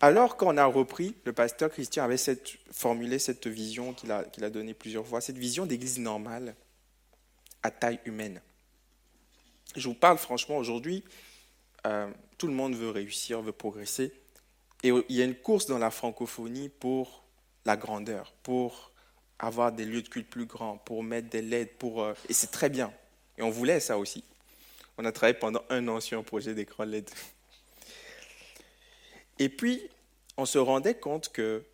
Alors 0.00 0.38
qu'on 0.38 0.56
a 0.56 0.64
repris, 0.64 1.14
le 1.24 1.34
pasteur 1.34 1.70
Christian 1.70 2.04
avait 2.04 2.16
formulé 2.70 3.18
cette 3.18 3.46
vision 3.46 3.92
qu'il 3.92 4.10
a, 4.10 4.50
donnée 4.50 4.72
plusieurs 4.72 5.06
fois, 5.06 5.20
cette 5.20 5.36
vision 5.36 5.66
d'église 5.66 5.98
normale 5.98 6.56
à 7.62 7.70
taille 7.70 8.00
humaine. 8.06 8.40
Je 9.74 9.86
vous 9.86 9.94
parle 9.94 10.16
franchement 10.16 10.56
aujourd'hui, 10.56 11.04
euh, 11.86 12.10
tout 12.38 12.46
le 12.46 12.54
monde 12.54 12.74
veut 12.74 12.90
réussir, 12.90 13.42
veut 13.42 13.52
progresser, 13.52 14.10
et 14.82 14.88
il 14.88 15.16
y 15.16 15.20
a 15.20 15.26
une 15.26 15.34
course 15.34 15.66
dans 15.66 15.78
la 15.78 15.90
francophonie 15.90 16.70
pour 16.70 17.26
la 17.66 17.76
grandeur, 17.76 18.32
pour 18.42 18.92
avoir 19.38 19.72
des 19.72 19.84
lieux 19.84 20.02
de 20.02 20.08
culte 20.08 20.28
plus 20.28 20.46
grands, 20.46 20.78
pour 20.78 21.02
mettre 21.02 21.28
des 21.28 21.42
LED, 21.42 21.72
pour, 21.78 22.02
euh, 22.02 22.14
et 22.28 22.32
c'est 22.32 22.50
très 22.50 22.70
bien. 22.70 22.92
Et 23.38 23.42
on 23.42 23.50
voulait 23.50 23.80
ça 23.80 23.98
aussi. 23.98 24.24
On 24.98 25.04
a 25.04 25.12
travaillé 25.12 25.38
pendant 25.38 25.62
un 25.68 25.86
an 25.88 26.00
sur 26.00 26.18
un 26.18 26.22
projet 26.22 26.54
d'écran 26.54 26.84
LED. 26.84 27.10
Et 29.38 29.48
puis, 29.48 29.82
on 30.36 30.46
se 30.46 30.58
rendait 30.58 30.98
compte 30.98 31.30
que 31.30 31.64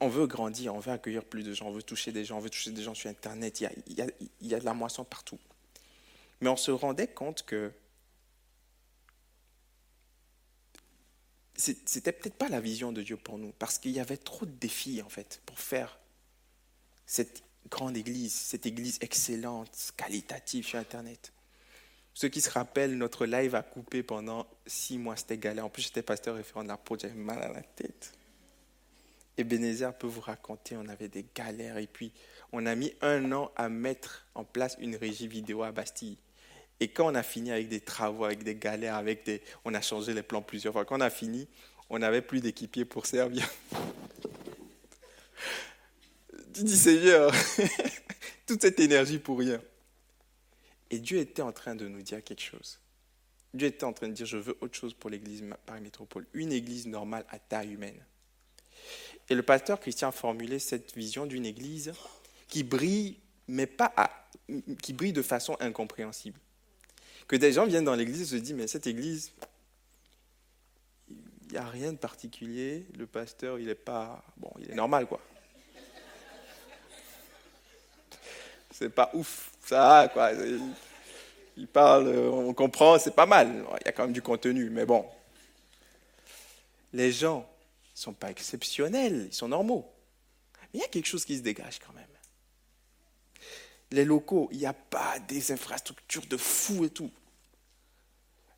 on 0.00 0.08
veut 0.08 0.26
grandir, 0.26 0.74
on 0.74 0.80
veut 0.80 0.90
accueillir 0.90 1.24
plus 1.24 1.44
de 1.44 1.52
gens, 1.52 1.68
on 1.68 1.72
veut 1.72 1.82
toucher 1.82 2.10
des 2.10 2.24
gens, 2.24 2.38
on 2.38 2.40
veut 2.40 2.50
toucher 2.50 2.72
des 2.72 2.82
gens 2.82 2.94
sur 2.94 3.08
Internet, 3.08 3.60
il 3.60 3.64
y 3.64 3.66
a, 4.02 4.06
il 4.40 4.46
y 4.48 4.54
a, 4.54 4.58
de 4.58 4.64
la 4.64 4.74
moisson 4.74 5.04
partout. 5.04 5.38
Mais 6.40 6.48
on 6.48 6.56
se 6.56 6.72
rendait 6.72 7.06
compte 7.06 7.44
que 7.44 7.70
c'était 11.54 12.10
peut-être 12.10 12.34
pas 12.34 12.48
la 12.48 12.60
vision 12.60 12.90
de 12.90 13.02
Dieu 13.02 13.16
pour 13.16 13.38
nous, 13.38 13.52
parce 13.60 13.78
qu'il 13.78 13.92
y 13.92 14.00
avait 14.00 14.16
trop 14.16 14.44
de 14.44 14.50
défis 14.50 15.02
en 15.02 15.08
fait 15.08 15.40
pour 15.46 15.60
faire 15.60 16.00
cette 17.12 17.42
grande 17.68 17.94
église, 17.94 18.32
cette 18.32 18.64
église 18.64 18.96
excellente, 19.02 19.92
qualitative 19.98 20.64
sur 20.66 20.78
Internet. 20.78 21.34
Ceux 22.14 22.30
qui 22.30 22.40
se 22.40 22.48
rappellent, 22.48 22.96
notre 22.96 23.26
live 23.26 23.54
a 23.54 23.62
coupé 23.62 24.02
pendant 24.02 24.46
six 24.66 24.96
mois, 24.96 25.14
c'était 25.16 25.36
galère. 25.36 25.66
En 25.66 25.68
plus, 25.68 25.82
j'étais 25.82 26.00
pasteur 26.00 26.36
référent 26.36 26.62
de 26.62 26.68
la 26.68 26.78
peau, 26.78 26.96
j'avais 26.98 27.12
mal 27.12 27.42
à 27.42 27.52
la 27.52 27.60
tête. 27.60 28.12
Et 29.36 29.44
Bénézer 29.44 29.92
peut 29.92 30.06
vous 30.06 30.22
raconter, 30.22 30.74
on 30.78 30.88
avait 30.88 31.08
des 31.08 31.26
galères. 31.34 31.76
Et 31.76 31.86
puis, 31.86 32.14
on 32.50 32.64
a 32.64 32.74
mis 32.74 32.94
un 33.02 33.30
an 33.32 33.52
à 33.56 33.68
mettre 33.68 34.26
en 34.34 34.44
place 34.44 34.78
une 34.80 34.96
régie 34.96 35.28
vidéo 35.28 35.64
à 35.64 35.70
Bastille. 35.70 36.16
Et 36.80 36.88
quand 36.88 37.12
on 37.12 37.14
a 37.14 37.22
fini 37.22 37.52
avec 37.52 37.68
des 37.68 37.80
travaux, 37.80 38.24
avec 38.24 38.42
des 38.42 38.54
galères, 38.54 38.94
avec 38.94 39.26
des... 39.26 39.42
on 39.66 39.74
a 39.74 39.82
changé 39.82 40.14
les 40.14 40.22
plans 40.22 40.40
plusieurs 40.40 40.72
fois. 40.72 40.86
Quand 40.86 40.96
on 40.96 41.02
a 41.02 41.10
fini, 41.10 41.46
on 41.90 41.98
n'avait 41.98 42.22
plus 42.22 42.40
d'équipiers 42.40 42.86
pour 42.86 43.04
servir. 43.04 43.46
Tu 46.52 46.64
dis, 46.64 46.76
Seigneur, 46.76 47.32
toute 48.46 48.62
cette 48.62 48.80
énergie 48.80 49.18
pour 49.18 49.38
rien. 49.38 49.60
Et 50.90 50.98
Dieu 50.98 51.18
était 51.18 51.42
en 51.42 51.52
train 51.52 51.74
de 51.74 51.88
nous 51.88 52.02
dire 52.02 52.22
quelque 52.22 52.42
chose. 52.42 52.78
Dieu 53.54 53.68
était 53.68 53.84
en 53.84 53.92
train 53.92 54.08
de 54.08 54.12
dire, 54.12 54.26
je 54.26 54.36
veux 54.36 54.56
autre 54.60 54.74
chose 54.74 54.94
pour 54.94 55.10
l'église 55.10 55.44
Paris 55.66 55.80
Métropole, 55.80 56.26
une 56.32 56.52
église 56.52 56.86
normale 56.86 57.24
à 57.30 57.38
taille 57.38 57.72
humaine. 57.72 58.02
Et 59.28 59.34
le 59.34 59.42
pasteur 59.42 59.78
Christian 59.80 60.08
a 60.08 60.12
formulé 60.12 60.58
cette 60.58 60.94
vision 60.94 61.26
d'une 61.26 61.46
église 61.46 61.92
qui 62.48 62.62
brille, 62.62 63.18
mais 63.48 63.66
pas 63.66 63.92
qui 64.80 64.92
brille 64.92 65.12
de 65.12 65.22
façon 65.22 65.56
incompréhensible. 65.60 66.38
Que 67.28 67.36
des 67.36 67.52
gens 67.52 67.66
viennent 67.66 67.84
dans 67.84 67.94
l'église 67.94 68.20
et 68.22 68.24
se 68.26 68.36
disent, 68.36 68.54
mais 68.54 68.66
cette 68.66 68.86
église, 68.86 69.32
il 71.08 71.52
n'y 71.52 71.56
a 71.56 71.64
rien 71.64 71.92
de 71.92 71.98
particulier, 71.98 72.86
le 72.98 73.06
pasteur, 73.06 73.58
il 73.58 73.68
est 73.68 73.74
pas, 73.74 74.24
bon, 74.36 74.50
il 74.58 74.70
est 74.70 74.74
normal, 74.74 75.06
quoi. 75.06 75.20
C'est 78.72 78.90
pas 78.90 79.10
ouf. 79.14 79.50
Ça, 79.64 80.10
quoi. 80.12 80.32
Il 81.56 81.66
parle, 81.68 82.08
on 82.08 82.52
comprend, 82.54 82.98
c'est 82.98 83.14
pas 83.14 83.26
mal. 83.26 83.64
Il 83.80 83.86
y 83.86 83.88
a 83.88 83.92
quand 83.92 84.04
même 84.04 84.12
du 84.12 84.22
contenu, 84.22 84.70
mais 84.70 84.86
bon. 84.86 85.06
Les 86.92 87.12
gens 87.12 87.40
ne 87.40 87.98
sont 87.98 88.12
pas 88.12 88.30
exceptionnels, 88.30 89.28
ils 89.30 89.34
sont 89.34 89.48
normaux. 89.48 89.90
Mais 90.62 90.68
il 90.78 90.80
y 90.80 90.84
a 90.84 90.88
quelque 90.88 91.06
chose 91.06 91.24
qui 91.24 91.36
se 91.36 91.42
dégage 91.42 91.78
quand 91.78 91.92
même. 91.92 92.04
Les 93.90 94.04
locaux, 94.04 94.48
il 94.52 94.58
n'y 94.58 94.66
a 94.66 94.72
pas 94.72 95.18
des 95.28 95.52
infrastructures 95.52 96.26
de 96.26 96.38
fou 96.38 96.84
et 96.84 96.90
tout. 96.90 97.10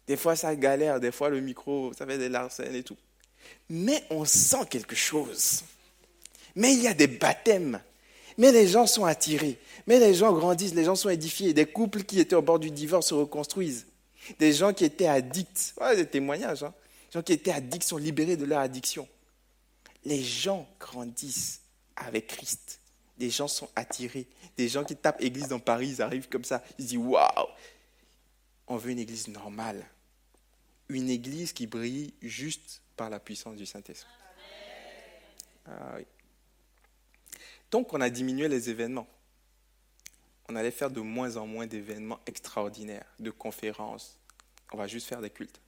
Des 0.06 0.16
fois, 0.16 0.36
ça 0.36 0.54
galère, 0.54 1.00
des 1.00 1.10
fois, 1.10 1.28
le 1.30 1.40
micro, 1.40 1.92
ça 1.92 2.06
fait 2.06 2.18
des 2.18 2.28
larcènes 2.28 2.74
et 2.74 2.84
tout. 2.84 2.96
Mais 3.68 4.04
on 4.10 4.24
sent 4.24 4.66
quelque 4.70 4.94
chose. 4.94 5.64
Mais 6.54 6.72
il 6.72 6.82
y 6.82 6.88
a 6.88 6.94
des 6.94 7.08
baptêmes. 7.08 7.80
Mais 8.38 8.52
les 8.52 8.66
gens 8.66 8.86
sont 8.86 9.04
attirés. 9.04 9.58
Mais 9.86 9.98
les 9.98 10.14
gens 10.14 10.32
grandissent, 10.32 10.74
les 10.74 10.84
gens 10.84 10.96
sont 10.96 11.08
édifiés. 11.10 11.54
Des 11.54 11.66
couples 11.66 12.02
qui 12.02 12.20
étaient 12.20 12.34
au 12.34 12.42
bord 12.42 12.58
du 12.58 12.70
divorce 12.70 13.08
se 13.08 13.14
reconstruisent. 13.14 13.86
Des 14.38 14.52
gens 14.52 14.72
qui 14.72 14.84
étaient 14.84 15.06
addicts. 15.06 15.74
Ouais, 15.80 15.96
des 15.96 16.06
témoignages. 16.06 16.62
Hein. 16.62 16.74
Des 17.10 17.18
gens 17.18 17.22
qui 17.22 17.32
étaient 17.32 17.52
addicts 17.52 17.84
sont 17.84 17.96
libérés 17.96 18.36
de 18.36 18.44
leur 18.44 18.60
addiction. 18.60 19.06
Les 20.04 20.22
gens 20.22 20.68
grandissent 20.80 21.60
avec 21.96 22.28
Christ. 22.28 22.80
Des 23.18 23.30
gens 23.30 23.48
sont 23.48 23.68
attirés. 23.76 24.26
Des 24.56 24.68
gens 24.68 24.84
qui 24.84 24.96
tapent 24.96 25.22
église 25.22 25.48
dans 25.48 25.60
Paris, 25.60 25.88
ils 25.88 26.02
arrivent 26.02 26.28
comme 26.28 26.44
ça. 26.44 26.62
Ils 26.78 26.86
disent 26.86 26.98
Waouh 26.98 27.48
On 28.66 28.76
veut 28.76 28.90
une 28.90 28.98
église 28.98 29.28
normale. 29.28 29.84
Une 30.88 31.08
église 31.08 31.52
qui 31.52 31.66
brille 31.66 32.12
juste 32.20 32.82
par 32.96 33.10
la 33.10 33.20
puissance 33.20 33.56
du 33.56 33.66
Saint-Esprit. 33.66 34.10
Ah. 35.66 35.98
Donc, 37.74 37.92
on 37.92 38.00
a 38.00 38.08
diminué 38.08 38.46
les 38.46 38.70
événements. 38.70 39.08
On 40.48 40.54
allait 40.54 40.70
faire 40.70 40.92
de 40.92 41.00
moins 41.00 41.36
en 41.38 41.44
moins 41.44 41.66
d'événements 41.66 42.20
extraordinaires, 42.24 43.12
de 43.18 43.32
conférences. 43.32 44.20
On 44.72 44.76
va 44.76 44.86
juste 44.86 45.08
faire 45.08 45.20
des 45.20 45.28
cultes. 45.28 45.60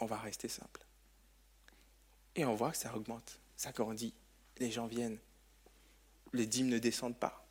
On 0.00 0.06
va 0.06 0.16
rester 0.16 0.48
simple. 0.48 0.84
Et 2.34 2.44
on 2.44 2.56
voit 2.56 2.72
que 2.72 2.78
ça 2.78 2.96
augmente, 2.96 3.38
ça 3.56 3.70
grandit. 3.70 4.12
Les 4.58 4.72
gens 4.72 4.88
viennent. 4.88 5.20
Les 6.32 6.46
dîmes 6.46 6.66
ne 6.66 6.80
descendent 6.80 7.16
pas. 7.16 7.46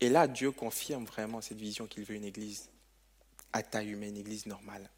Et 0.00 0.10
là, 0.10 0.28
Dieu 0.28 0.50
confirme 0.50 1.06
vraiment 1.06 1.40
cette 1.40 1.56
vision 1.56 1.86
qu'il 1.86 2.04
veut 2.04 2.14
une 2.14 2.24
église 2.24 2.68
à 3.54 3.62
taille 3.62 3.88
humaine, 3.88 4.10
une 4.10 4.20
église 4.20 4.44
normale. 4.44 4.90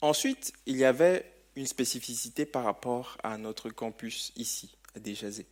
Ensuite, 0.00 0.54
il 0.64 0.78
y 0.78 0.86
avait 0.86 1.31
une 1.56 1.66
spécificité 1.66 2.46
par 2.46 2.64
rapport 2.64 3.18
à 3.22 3.36
notre 3.38 3.70
campus 3.70 4.32
ici, 4.36 4.76
à 4.94 5.00
Déjazé. 5.00 5.46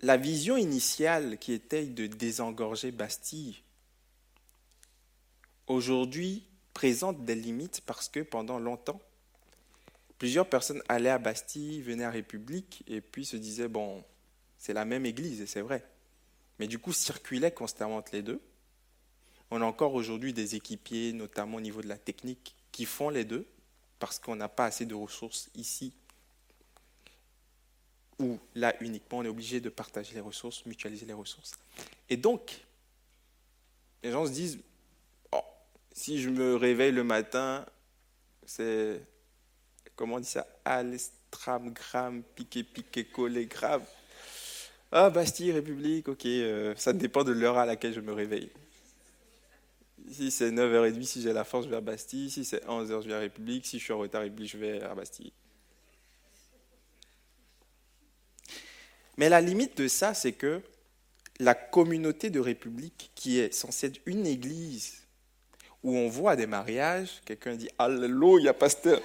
La 0.00 0.16
vision 0.16 0.56
initiale 0.56 1.38
qui 1.38 1.52
était 1.52 1.86
de 1.86 2.06
désengorger 2.06 2.90
Bastille, 2.90 3.56
aujourd'hui 5.66 6.46
présente 6.74 7.24
des 7.24 7.34
limites 7.34 7.80
parce 7.86 8.08
que 8.10 8.20
pendant 8.20 8.58
longtemps, 8.58 9.00
plusieurs 10.18 10.48
personnes 10.48 10.82
allaient 10.88 11.08
à 11.08 11.18
Bastille, 11.18 11.80
venaient 11.80 12.04
à 12.04 12.10
République 12.10 12.84
et 12.86 13.00
puis 13.00 13.24
se 13.24 13.36
disaient, 13.36 13.68
bon, 13.68 14.04
c'est 14.58 14.74
la 14.74 14.84
même 14.84 15.06
église 15.06 15.40
et 15.40 15.46
c'est 15.46 15.62
vrai. 15.62 15.86
Mais 16.58 16.66
du 16.66 16.78
coup, 16.78 16.92
circulaient 16.92 17.52
constamment 17.52 17.96
entre 17.96 18.14
les 18.14 18.22
deux. 18.22 18.40
On 19.50 19.62
a 19.62 19.64
encore 19.64 19.94
aujourd'hui 19.94 20.32
des 20.32 20.56
équipiers, 20.56 21.12
notamment 21.12 21.56
au 21.58 21.60
niveau 21.60 21.80
de 21.80 21.88
la 21.88 21.98
technique, 21.98 22.54
qui 22.76 22.84
font 22.84 23.08
les 23.08 23.24
deux, 23.24 23.46
parce 23.98 24.18
qu'on 24.18 24.36
n'a 24.36 24.50
pas 24.50 24.66
assez 24.66 24.84
de 24.84 24.94
ressources 24.94 25.48
ici, 25.54 25.94
ou 28.18 28.38
là 28.54 28.76
uniquement 28.82 29.20
on 29.20 29.24
est 29.24 29.28
obligé 29.28 29.60
de 29.60 29.70
partager 29.70 30.12
les 30.12 30.20
ressources, 30.20 30.66
mutualiser 30.66 31.06
les 31.06 31.14
ressources. 31.14 31.52
Et 32.10 32.18
donc, 32.18 32.60
les 34.02 34.10
gens 34.10 34.26
se 34.26 34.32
disent, 34.32 34.58
oh, 35.32 35.40
si 35.90 36.20
je 36.20 36.28
me 36.28 36.54
réveille 36.54 36.92
le 36.92 37.02
matin, 37.02 37.64
c'est, 38.44 39.00
comment 39.94 40.16
on 40.16 40.20
dit 40.20 40.28
ça, 40.28 40.46
alestram, 40.66 41.72
gram, 41.72 42.22
piqué, 42.34 42.62
piqué, 42.62 43.06
collé, 43.06 43.46
grave. 43.46 43.86
Ah, 44.92 45.08
Bastille, 45.08 45.52
République, 45.52 46.08
ok, 46.08 46.26
euh, 46.26 46.74
ça 46.76 46.92
dépend 46.92 47.24
de 47.24 47.32
l'heure 47.32 47.56
à 47.56 47.64
laquelle 47.64 47.94
je 47.94 48.00
me 48.00 48.12
réveille. 48.12 48.50
Si 50.10 50.30
c'est 50.30 50.50
9h30, 50.50 51.02
si 51.02 51.22
j'ai 51.22 51.32
la 51.32 51.44
force, 51.44 51.64
je 51.64 51.70
vais 51.70 51.76
à 51.76 51.80
Bastille. 51.80 52.30
Si 52.30 52.44
c'est 52.44 52.64
11h, 52.64 53.02
je 53.02 53.08
vais 53.08 53.14
à 53.14 53.18
République. 53.18 53.66
Si 53.66 53.78
je 53.78 53.84
suis 53.84 53.92
en 53.92 53.98
retard 53.98 54.22
je 54.24 54.58
vais 54.58 54.82
à 54.82 54.94
Bastille. 54.94 55.32
Mais 59.16 59.28
la 59.28 59.40
limite 59.40 59.76
de 59.78 59.88
ça, 59.88 60.14
c'est 60.14 60.32
que 60.32 60.60
la 61.40 61.54
communauté 61.54 62.30
de 62.30 62.40
République, 62.40 63.10
qui 63.14 63.38
est 63.38 63.52
censée 63.52 63.88
être 63.88 64.00
une 64.06 64.26
église 64.26 65.02
où 65.82 65.96
on 65.96 66.08
voit 66.08 66.36
des 66.36 66.46
mariages, 66.46 67.20
quelqu'un 67.24 67.54
dit 67.54 67.68
Alléluia, 67.78 68.54
pasteur, 68.54 69.00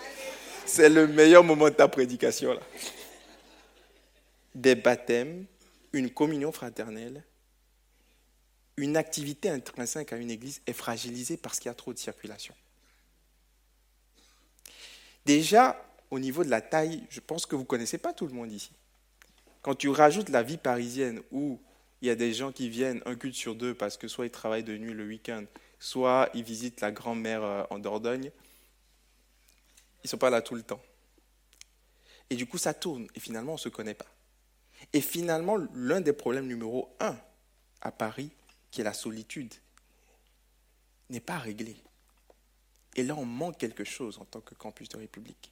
c'est 0.65 0.89
le 0.89 1.07
meilleur 1.07 1.43
moment 1.43 1.65
de 1.65 1.75
ta 1.75 1.87
prédication. 1.87 2.53
Là. 2.53 2.61
Des 4.53 4.75
baptêmes, 4.75 5.45
une 5.93 6.09
communion 6.09 6.51
fraternelle, 6.51 7.23
une 8.81 8.97
activité 8.97 9.49
intrinsèque 9.49 10.13
à 10.13 10.17
une 10.17 10.31
église 10.31 10.61
est 10.65 10.73
fragilisée 10.73 11.37
parce 11.37 11.59
qu'il 11.59 11.69
y 11.69 11.71
a 11.71 11.75
trop 11.75 11.93
de 11.93 11.99
circulation. 11.99 12.55
Déjà, 15.25 15.83
au 16.09 16.19
niveau 16.19 16.43
de 16.43 16.49
la 16.49 16.61
taille, 16.61 17.05
je 17.09 17.19
pense 17.19 17.45
que 17.45 17.55
vous 17.55 17.61
ne 17.61 17.67
connaissez 17.67 17.97
pas 17.97 18.13
tout 18.13 18.27
le 18.27 18.33
monde 18.33 18.51
ici. 18.51 18.71
Quand 19.61 19.75
tu 19.75 19.89
rajoutes 19.89 20.29
la 20.29 20.41
vie 20.41 20.57
parisienne 20.57 21.21
où 21.31 21.59
il 22.01 22.07
y 22.07 22.11
a 22.11 22.15
des 22.15 22.33
gens 22.33 22.51
qui 22.51 22.69
viennent 22.69 23.01
un 23.05 23.15
culte 23.15 23.35
sur 23.35 23.55
deux 23.55 23.75
parce 23.75 23.97
que 23.97 24.07
soit 24.07 24.25
ils 24.25 24.31
travaillent 24.31 24.63
de 24.63 24.75
nuit 24.75 24.93
le 24.93 25.05
week-end, 25.05 25.45
soit 25.79 26.29
ils 26.33 26.43
visitent 26.43 26.81
la 26.81 26.91
grand-mère 26.91 27.43
euh, 27.43 27.63
en 27.69 27.77
Dordogne, 27.77 28.31
ils 30.03 30.05
ne 30.05 30.09
sont 30.09 30.17
pas 30.17 30.31
là 30.31 30.41
tout 30.41 30.55
le 30.55 30.63
temps. 30.63 30.81
Et 32.31 32.35
du 32.35 32.47
coup, 32.47 32.57
ça 32.57 32.73
tourne. 32.73 33.07
Et 33.13 33.19
finalement, 33.19 33.51
on 33.51 33.55
ne 33.55 33.59
se 33.59 33.69
connaît 33.69 33.93
pas. 33.93 34.07
Et 34.93 35.01
finalement, 35.01 35.57
l'un 35.75 36.01
des 36.01 36.13
problèmes 36.13 36.47
numéro 36.47 36.95
un 36.99 37.15
à 37.81 37.91
Paris, 37.91 38.31
qui 38.71 38.81
est 38.81 38.85
la 38.85 38.93
solitude, 38.93 39.53
n'est 41.09 41.19
pas 41.19 41.37
réglé. 41.37 41.75
Et 42.95 43.03
là, 43.03 43.15
on 43.15 43.25
manque 43.25 43.57
quelque 43.57 43.83
chose 43.83 44.17
en 44.19 44.25
tant 44.25 44.41
que 44.41 44.55
campus 44.55 44.89
de 44.89 44.97
République. 44.97 45.51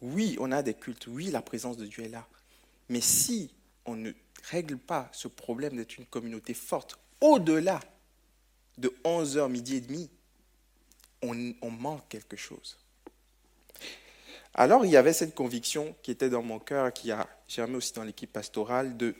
Oui, 0.00 0.36
on 0.40 0.52
a 0.52 0.62
des 0.62 0.74
cultes, 0.74 1.06
oui, 1.06 1.30
la 1.30 1.42
présence 1.42 1.76
de 1.76 1.86
Dieu 1.86 2.04
est 2.04 2.08
là. 2.08 2.26
Mais 2.88 3.00
si 3.00 3.54
on 3.84 3.96
ne 3.96 4.12
règle 4.50 4.78
pas 4.78 5.08
ce 5.12 5.28
problème 5.28 5.76
d'être 5.76 5.98
une 5.98 6.06
communauté 6.06 6.54
forte, 6.54 6.98
au-delà 7.20 7.80
de 8.78 8.94
11h, 9.04 9.50
midi 9.50 9.76
et 9.76 9.80
demi, 9.80 10.10
on, 11.22 11.52
on, 11.60 11.70
manque 11.70 12.08
quelque 12.08 12.36
chose. 12.36 12.78
Alors 14.54 14.86
il 14.86 14.90
y 14.90 14.96
avait 14.96 15.12
cette 15.12 15.34
conviction 15.34 15.94
qui 16.02 16.10
était 16.10 16.30
dans 16.30 16.42
mon 16.42 16.58
cœur, 16.58 16.92
qui 16.94 17.12
a 17.12 17.28
germé 17.46 17.76
aussi 17.76 17.92
dans 17.92 18.04
l'équipe 18.04 18.32
pastorale, 18.32 18.96
de 18.96 19.14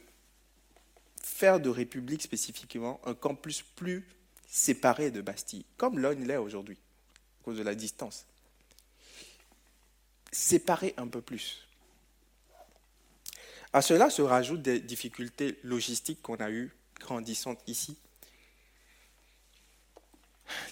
faire 1.22 1.60
de 1.60 1.68
République 1.68 2.22
spécifiquement 2.22 3.00
un 3.04 3.14
campus 3.14 3.62
plus 3.62 4.06
séparé 4.46 5.10
de 5.10 5.20
Bastille, 5.20 5.64
comme 5.76 5.98
l'ONU 5.98 6.24
l'est 6.24 6.36
aujourd'hui, 6.36 6.78
à 7.40 7.44
cause 7.44 7.58
de 7.58 7.62
la 7.62 7.74
distance. 7.74 8.26
Séparer 10.32 10.94
un 10.96 11.06
peu 11.06 11.20
plus. 11.20 11.66
À 13.72 13.82
cela 13.82 14.10
se 14.10 14.22
rajoutent 14.22 14.62
des 14.62 14.80
difficultés 14.80 15.58
logistiques 15.62 16.22
qu'on 16.22 16.36
a 16.36 16.50
eues 16.50 16.72
grandissantes 16.98 17.62
ici. 17.68 17.96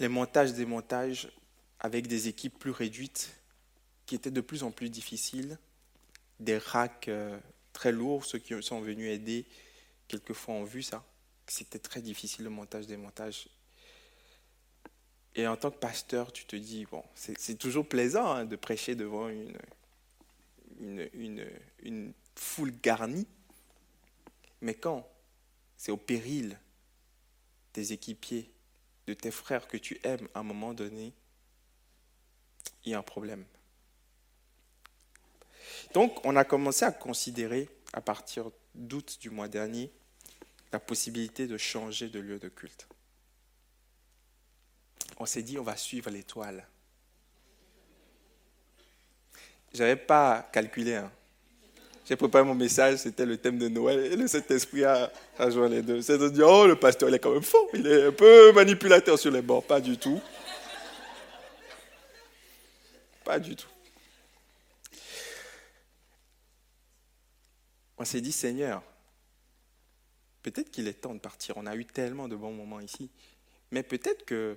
Les 0.00 0.08
montages, 0.08 0.52
démontages 0.54 1.30
avec 1.78 2.08
des 2.08 2.26
équipes 2.26 2.58
plus 2.58 2.72
réduites 2.72 3.30
qui 4.06 4.16
étaient 4.16 4.32
de 4.32 4.40
plus 4.40 4.64
en 4.64 4.72
plus 4.72 4.90
difficiles, 4.90 5.58
des 6.40 6.58
racks 6.58 7.08
euh, 7.08 7.38
très 7.72 7.92
lourds, 7.92 8.24
ceux 8.24 8.38
qui 8.38 8.60
sont 8.62 8.80
venus 8.80 9.12
aider 9.12 9.46
quelquefois 10.08 10.54
ont 10.54 10.64
vu 10.64 10.82
ça, 10.82 11.04
c'était 11.46 11.78
très 11.78 12.02
difficile 12.02 12.44
le 12.44 12.50
montage, 12.50 12.86
des 12.86 12.96
montages. 12.96 13.48
Et 15.34 15.46
en 15.46 15.56
tant 15.56 15.70
que 15.70 15.78
pasteur, 15.78 16.32
tu 16.32 16.44
te 16.46 16.56
dis, 16.56 16.86
bon, 16.86 17.04
c'est 17.14 17.56
toujours 17.56 17.88
plaisant 17.88 18.32
hein, 18.32 18.44
de 18.44 18.56
prêcher 18.56 18.96
devant 18.96 19.28
une, 19.28 19.56
une, 20.80 21.08
une, 21.12 21.50
une 21.82 22.12
foule 22.34 22.72
garnie, 22.82 23.26
mais 24.60 24.74
quand 24.74 25.08
c'est 25.76 25.92
au 25.92 25.96
péril 25.96 26.58
des 27.74 27.92
équipiers, 27.92 28.50
de 29.06 29.14
tes 29.14 29.30
frères 29.30 29.68
que 29.68 29.78
tu 29.78 29.98
aimes 30.02 30.28
à 30.34 30.40
un 30.40 30.42
moment 30.42 30.74
donné, 30.74 31.14
il 32.84 32.92
y 32.92 32.94
a 32.94 32.98
un 32.98 33.02
problème. 33.02 33.44
Donc, 35.94 36.24
on 36.24 36.36
a 36.36 36.44
commencé 36.44 36.84
à 36.84 36.92
considérer, 36.92 37.68
à 37.92 38.02
partir 38.02 38.50
d'août 38.74 39.18
du 39.20 39.30
mois 39.30 39.48
dernier, 39.48 39.90
la 40.72 40.78
possibilité 40.78 41.46
de 41.46 41.56
changer 41.56 42.08
de 42.08 42.20
lieu 42.20 42.38
de 42.38 42.48
culte. 42.48 42.86
On 45.18 45.26
s'est 45.26 45.42
dit, 45.42 45.58
on 45.58 45.62
va 45.62 45.76
suivre 45.76 46.10
l'étoile. 46.10 46.66
Je 49.74 49.78
n'avais 49.78 49.96
pas 49.96 50.48
calculé, 50.52 50.94
hein. 50.94 51.10
J'ai 52.08 52.16
préparé 52.16 52.42
mon 52.42 52.54
message, 52.54 53.00
c'était 53.00 53.26
le 53.26 53.36
thème 53.36 53.58
de 53.58 53.68
Noël, 53.68 53.98
et 54.12 54.16
le 54.16 54.26
Saint-Esprit 54.26 54.82
a, 54.82 55.12
a 55.38 55.50
joint 55.50 55.68
les 55.68 55.82
deux. 55.82 56.00
C'est 56.00 56.16
de 56.16 56.30
dire, 56.30 56.48
oh, 56.48 56.66
le 56.66 56.76
pasteur, 56.76 57.10
il 57.10 57.14
est 57.14 57.18
quand 57.18 57.32
même 57.32 57.42
fort, 57.42 57.68
il 57.74 57.86
est 57.86 58.06
un 58.06 58.12
peu 58.12 58.50
manipulateur 58.52 59.18
sur 59.18 59.30
les 59.30 59.42
bords. 59.42 59.64
Pas 59.64 59.78
du 59.78 59.98
tout. 59.98 60.18
Pas 63.24 63.38
du 63.38 63.54
tout. 63.56 63.68
On 67.98 68.04
s'est 68.04 68.20
dit, 68.20 68.32
Seigneur, 68.32 68.82
peut-être 70.42 70.70
qu'il 70.70 70.86
est 70.86 70.94
temps 70.94 71.14
de 71.14 71.20
partir. 71.20 71.56
On 71.56 71.66
a 71.66 71.74
eu 71.74 71.84
tellement 71.84 72.28
de 72.28 72.36
bons 72.36 72.52
moments 72.52 72.80
ici. 72.80 73.10
Mais 73.70 73.82
peut-être 73.82 74.24
que 74.24 74.56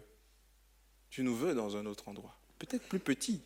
tu 1.10 1.24
nous 1.24 1.36
veux 1.36 1.54
dans 1.54 1.76
un 1.76 1.86
autre 1.86 2.08
endroit. 2.08 2.38
Peut-être 2.60 2.88
plus 2.88 3.00
petit. 3.00 3.42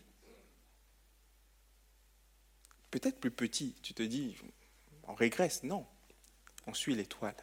Peut-être 2.92 3.20
plus 3.20 3.32
petit. 3.32 3.74
Tu 3.82 3.94
te 3.94 4.04
dis, 4.04 4.36
on 5.04 5.14
régresse. 5.14 5.64
Non. 5.64 5.86
On 6.68 6.74
suit 6.74 6.96
l'étoile. 6.96 7.36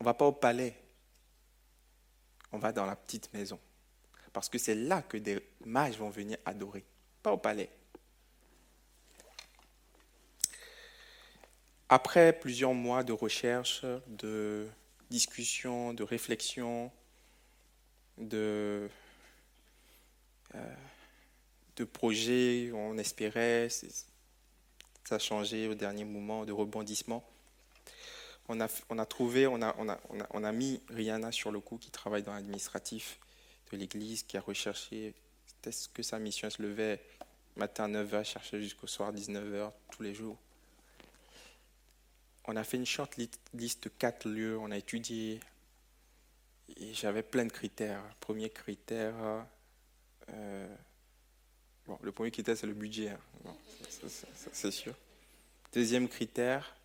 On 0.00 0.04
ne 0.04 0.06
va 0.06 0.14
pas 0.14 0.26
au 0.26 0.32
palais. 0.32 0.76
On 2.52 2.58
va 2.58 2.72
dans 2.72 2.86
la 2.86 2.96
petite 2.96 3.32
maison. 3.32 3.60
Parce 4.32 4.48
que 4.48 4.58
c'est 4.58 4.74
là 4.74 5.00
que 5.02 5.16
des 5.16 5.40
mages 5.64 5.96
vont 5.96 6.10
venir 6.10 6.38
adorer. 6.44 6.84
Pas 7.22 7.32
au 7.32 7.38
palais. 7.38 7.70
Après 11.88 12.32
plusieurs 12.32 12.72
mois 12.72 13.04
de 13.04 13.12
recherche, 13.12 13.84
de 14.06 14.66
discussion, 15.10 15.92
de 15.92 16.02
réflexion, 16.02 16.90
de, 18.18 18.88
euh, 20.54 21.86
projets, 21.92 22.70
on 22.72 22.96
espérait, 22.96 23.68
ça 25.04 25.16
a 25.16 25.34
au 25.68 25.74
dernier 25.74 26.04
moment, 26.04 26.44
de 26.44 26.52
rebondissement. 26.52 27.22
On 28.48 28.60
a, 28.60 29.06
trouvé, 29.06 29.46
on 29.46 29.62
a, 29.62 30.52
mis 30.52 30.80
Rihanna 30.90 31.32
sur 31.32 31.50
le 31.50 31.60
coup 31.60 31.78
qui 31.78 31.90
travaille 31.90 32.22
dans 32.22 32.34
l'administratif 32.34 33.18
de 33.72 33.76
l'église, 33.76 34.22
qui 34.22 34.36
a 34.36 34.40
recherché, 34.40 35.14
est-ce 35.64 35.88
que 35.88 36.02
sa 36.02 36.18
mission 36.18 36.48
se 36.50 36.62
levait 36.62 37.00
matin 37.56 37.84
à 37.84 38.04
9h, 38.04 38.24
cherchait 38.24 38.60
jusqu'au 38.60 38.86
soir 38.86 39.12
19h 39.12 39.72
tous 39.90 40.02
les 40.02 40.14
jours 40.14 40.38
on 42.46 42.56
a 42.56 42.64
fait 42.64 42.76
une 42.76 42.86
short 42.86 43.16
list 43.16 43.84
de 43.84 43.88
quatre 43.88 44.28
lieux, 44.28 44.58
on 44.58 44.70
a 44.70 44.76
étudié, 44.76 45.40
et 46.76 46.94
j'avais 46.94 47.22
plein 47.22 47.44
de 47.44 47.52
critères. 47.52 48.02
Premier 48.20 48.50
critère, 48.50 49.14
euh, 50.30 50.76
bon, 51.86 51.98
le 52.02 52.12
premier 52.12 52.30
critère 52.30 52.56
c'est 52.56 52.66
le 52.66 52.74
budget, 52.74 53.10
hein. 53.10 53.54
c'est 54.52 54.70
sûr. 54.70 54.94
Deuxième 55.72 56.08
critère, 56.08 56.76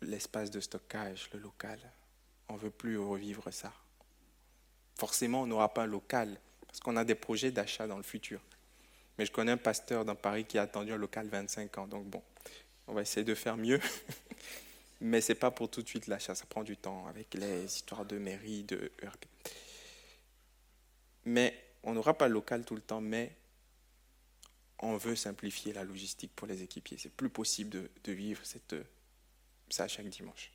l'espace 0.00 0.50
de 0.50 0.60
stockage, 0.60 1.28
le 1.32 1.40
local. 1.40 1.78
On 2.48 2.54
ne 2.54 2.58
veut 2.58 2.70
plus 2.70 2.98
revivre 2.98 3.52
ça. 3.52 3.72
Forcément, 4.96 5.42
on 5.42 5.46
n'aura 5.46 5.72
pas 5.72 5.82
un 5.82 5.86
local, 5.86 6.38
parce 6.66 6.80
qu'on 6.80 6.96
a 6.96 7.04
des 7.04 7.14
projets 7.14 7.50
d'achat 7.50 7.86
dans 7.86 7.96
le 7.96 8.02
futur. 8.02 8.40
Mais 9.18 9.26
je 9.26 9.32
connais 9.32 9.52
un 9.52 9.58
pasteur 9.58 10.04
dans 10.04 10.14
Paris 10.14 10.44
qui 10.44 10.58
a 10.58 10.62
attendu 10.62 10.92
un 10.92 10.96
local 10.96 11.28
25 11.28 11.78
ans, 11.78 11.86
donc 11.86 12.06
bon, 12.06 12.22
on 12.86 12.94
va 12.94 13.02
essayer 13.02 13.24
de 13.24 13.34
faire 13.34 13.56
mieux. 13.56 13.80
mais 15.00 15.20
ce 15.20 15.32
n'est 15.32 15.38
pas 15.38 15.50
pour 15.50 15.68
tout 15.68 15.82
de 15.82 15.88
suite 15.88 16.06
l'achat, 16.06 16.34
ça 16.34 16.46
prend 16.46 16.62
du 16.62 16.76
temps 16.76 17.06
avec 17.08 17.34
les 17.34 17.64
histoires 17.64 18.04
de 18.04 18.18
mairie, 18.18 18.62
de 18.62 18.92
ERP. 19.02 19.26
Mais 21.24 21.54
on 21.82 21.92
n'aura 21.92 22.14
pas 22.14 22.28
le 22.28 22.34
local 22.34 22.64
tout 22.64 22.74
le 22.74 22.80
temps, 22.80 23.00
mais 23.00 23.34
on 24.78 24.96
veut 24.96 25.16
simplifier 25.16 25.72
la 25.72 25.84
logistique 25.84 26.32
pour 26.34 26.46
les 26.46 26.62
équipiers. 26.62 26.98
C'est 26.98 27.12
plus 27.12 27.30
possible 27.30 27.88
de, 28.04 28.12
vivre 28.12 28.44
cette, 28.44 28.74
ça 29.70 29.88
chaque 29.88 30.08
dimanche. 30.08 30.52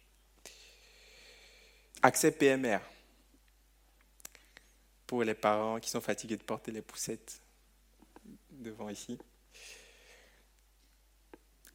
Accès 2.01 2.31
PMR 2.31 2.79
pour 5.07 5.23
les 5.23 5.33
parents 5.33 5.79
qui 5.79 5.89
sont 5.89 6.01
fatigués 6.01 6.37
de 6.37 6.43
porter 6.43 6.71
les 6.71 6.81
poussettes 6.81 7.41
devant 8.51 8.89
ici 8.89 9.17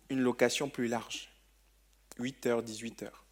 une 0.09 0.21
location 0.21 0.69
plus 0.69 0.89
large, 0.89 1.31
8 2.19 2.47
heures, 2.47 2.63
18 2.63 3.03
heures. 3.05 3.25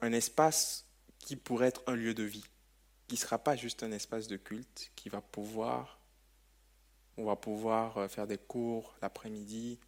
Un 0.00 0.12
espace 0.12 0.86
qui 1.18 1.36
pourrait 1.36 1.68
être 1.68 1.82
un 1.86 1.94
lieu 1.94 2.14
de 2.14 2.22
vie, 2.22 2.44
qui 3.08 3.14
ne 3.14 3.20
sera 3.20 3.38
pas 3.38 3.56
juste 3.56 3.82
un 3.82 3.92
espace 3.92 4.28
de 4.28 4.36
culte, 4.36 4.90
qui 4.96 5.08
va 5.08 5.20
pouvoir, 5.20 5.98
on 7.16 7.24
va 7.24 7.36
pouvoir 7.36 7.98
euh, 7.98 8.08
faire 8.08 8.26
des 8.26 8.38
cours 8.38 8.94
l'après-midi, 9.00 9.78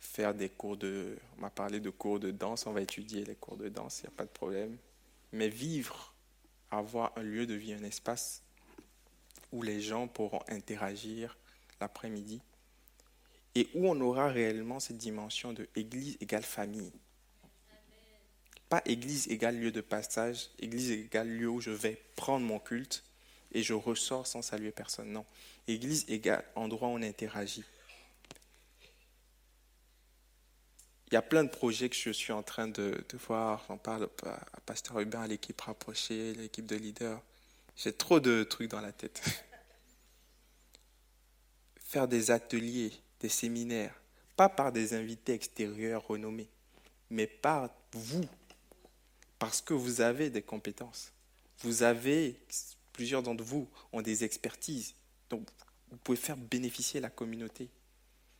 faire 0.00 0.34
des 0.34 0.48
cours 0.48 0.76
de, 0.76 1.18
on 1.36 1.42
m'a 1.42 1.50
parlé 1.50 1.80
de 1.80 1.90
cours 1.90 2.20
de 2.20 2.30
danse, 2.30 2.66
on 2.66 2.72
va 2.72 2.80
étudier 2.80 3.24
les 3.24 3.34
cours 3.34 3.56
de 3.56 3.68
danse, 3.68 4.00
il 4.00 4.02
n'y 4.02 4.08
a 4.08 4.16
pas 4.16 4.24
de 4.24 4.30
problème. 4.30 4.76
Mais 5.32 5.48
vivre, 5.48 6.14
avoir 6.70 7.12
un 7.16 7.22
lieu 7.22 7.46
de 7.46 7.54
vie, 7.54 7.72
un 7.72 7.84
espace 7.84 8.42
où 9.52 9.62
les 9.62 9.80
gens 9.80 10.08
pourront 10.08 10.42
interagir 10.48 11.36
l'après-midi, 11.80 12.40
et 13.56 13.68
où 13.74 13.88
on 13.88 13.98
aura 14.02 14.28
réellement 14.28 14.80
cette 14.80 14.98
dimension 14.98 15.54
de 15.54 15.66
Église 15.74 16.18
égale 16.20 16.42
famille? 16.42 16.92
Pas 18.68 18.82
Église 18.84 19.28
égale 19.28 19.58
lieu 19.58 19.72
de 19.72 19.80
passage, 19.80 20.50
Église 20.58 20.90
égale 20.90 21.28
lieu 21.28 21.48
où 21.48 21.62
je 21.62 21.70
vais 21.70 21.98
prendre 22.16 22.44
mon 22.44 22.58
culte 22.58 23.02
et 23.52 23.62
je 23.62 23.72
ressors 23.72 24.26
sans 24.26 24.42
saluer 24.42 24.72
personne. 24.72 25.10
Non. 25.10 25.24
Église 25.68 26.04
égale 26.08 26.44
endroit 26.54 26.88
où 26.88 26.92
on 26.92 27.02
interagit. 27.02 27.64
Il 31.10 31.14
y 31.14 31.16
a 31.16 31.22
plein 31.22 31.44
de 31.44 31.48
projets 31.48 31.88
que 31.88 31.96
je 31.96 32.10
suis 32.10 32.32
en 32.32 32.42
train 32.42 32.68
de, 32.68 33.02
voir. 33.26 33.64
J'en 33.68 33.78
parle 33.78 34.10
à 34.24 34.60
Pasteur 34.66 35.00
Hubert, 35.00 35.20
à 35.20 35.28
l'équipe 35.28 35.58
rapprochée, 35.62 36.34
l'équipe 36.34 36.66
de 36.66 36.76
leaders. 36.76 37.22
J'ai 37.74 37.94
trop 37.94 38.20
de 38.20 38.42
trucs 38.42 38.70
dans 38.70 38.82
la 38.82 38.92
tête. 38.92 39.22
Faire 41.78 42.06
des 42.06 42.30
ateliers 42.30 42.92
des 43.26 43.30
séminaires, 43.30 43.92
pas 44.36 44.48
par 44.48 44.70
des 44.70 44.94
invités 44.94 45.32
extérieurs 45.32 46.06
renommés, 46.06 46.48
mais 47.10 47.26
par 47.26 47.70
vous, 47.92 48.24
parce 49.40 49.60
que 49.60 49.74
vous 49.74 50.00
avez 50.00 50.30
des 50.30 50.42
compétences. 50.42 51.12
Vous 51.58 51.82
avez, 51.82 52.36
plusieurs 52.92 53.24
d'entre 53.24 53.42
vous 53.42 53.68
ont 53.92 54.00
des 54.00 54.22
expertises, 54.22 54.94
donc 55.28 55.48
vous 55.90 55.96
pouvez 55.96 56.16
faire 56.16 56.36
bénéficier 56.36 57.00
la 57.00 57.10
communauté 57.10 57.68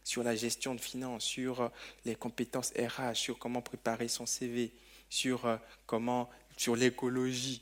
sur 0.05 0.22
la 0.22 0.37
gestion 0.37 0.76
de 0.76 0.80
finances, 0.80 1.24
sur 1.24 1.72
les 2.05 2.14
compétences 2.14 2.72
RH, 2.78 3.16
sur 3.16 3.39
comment 3.41 3.62
préparer 3.62 4.07
son 4.07 4.24
CV, 4.24 4.70
sur 5.11 5.47
euh, 5.47 5.57
comment, 5.87 6.30
sur 6.57 6.76
l'écologie. 6.76 7.61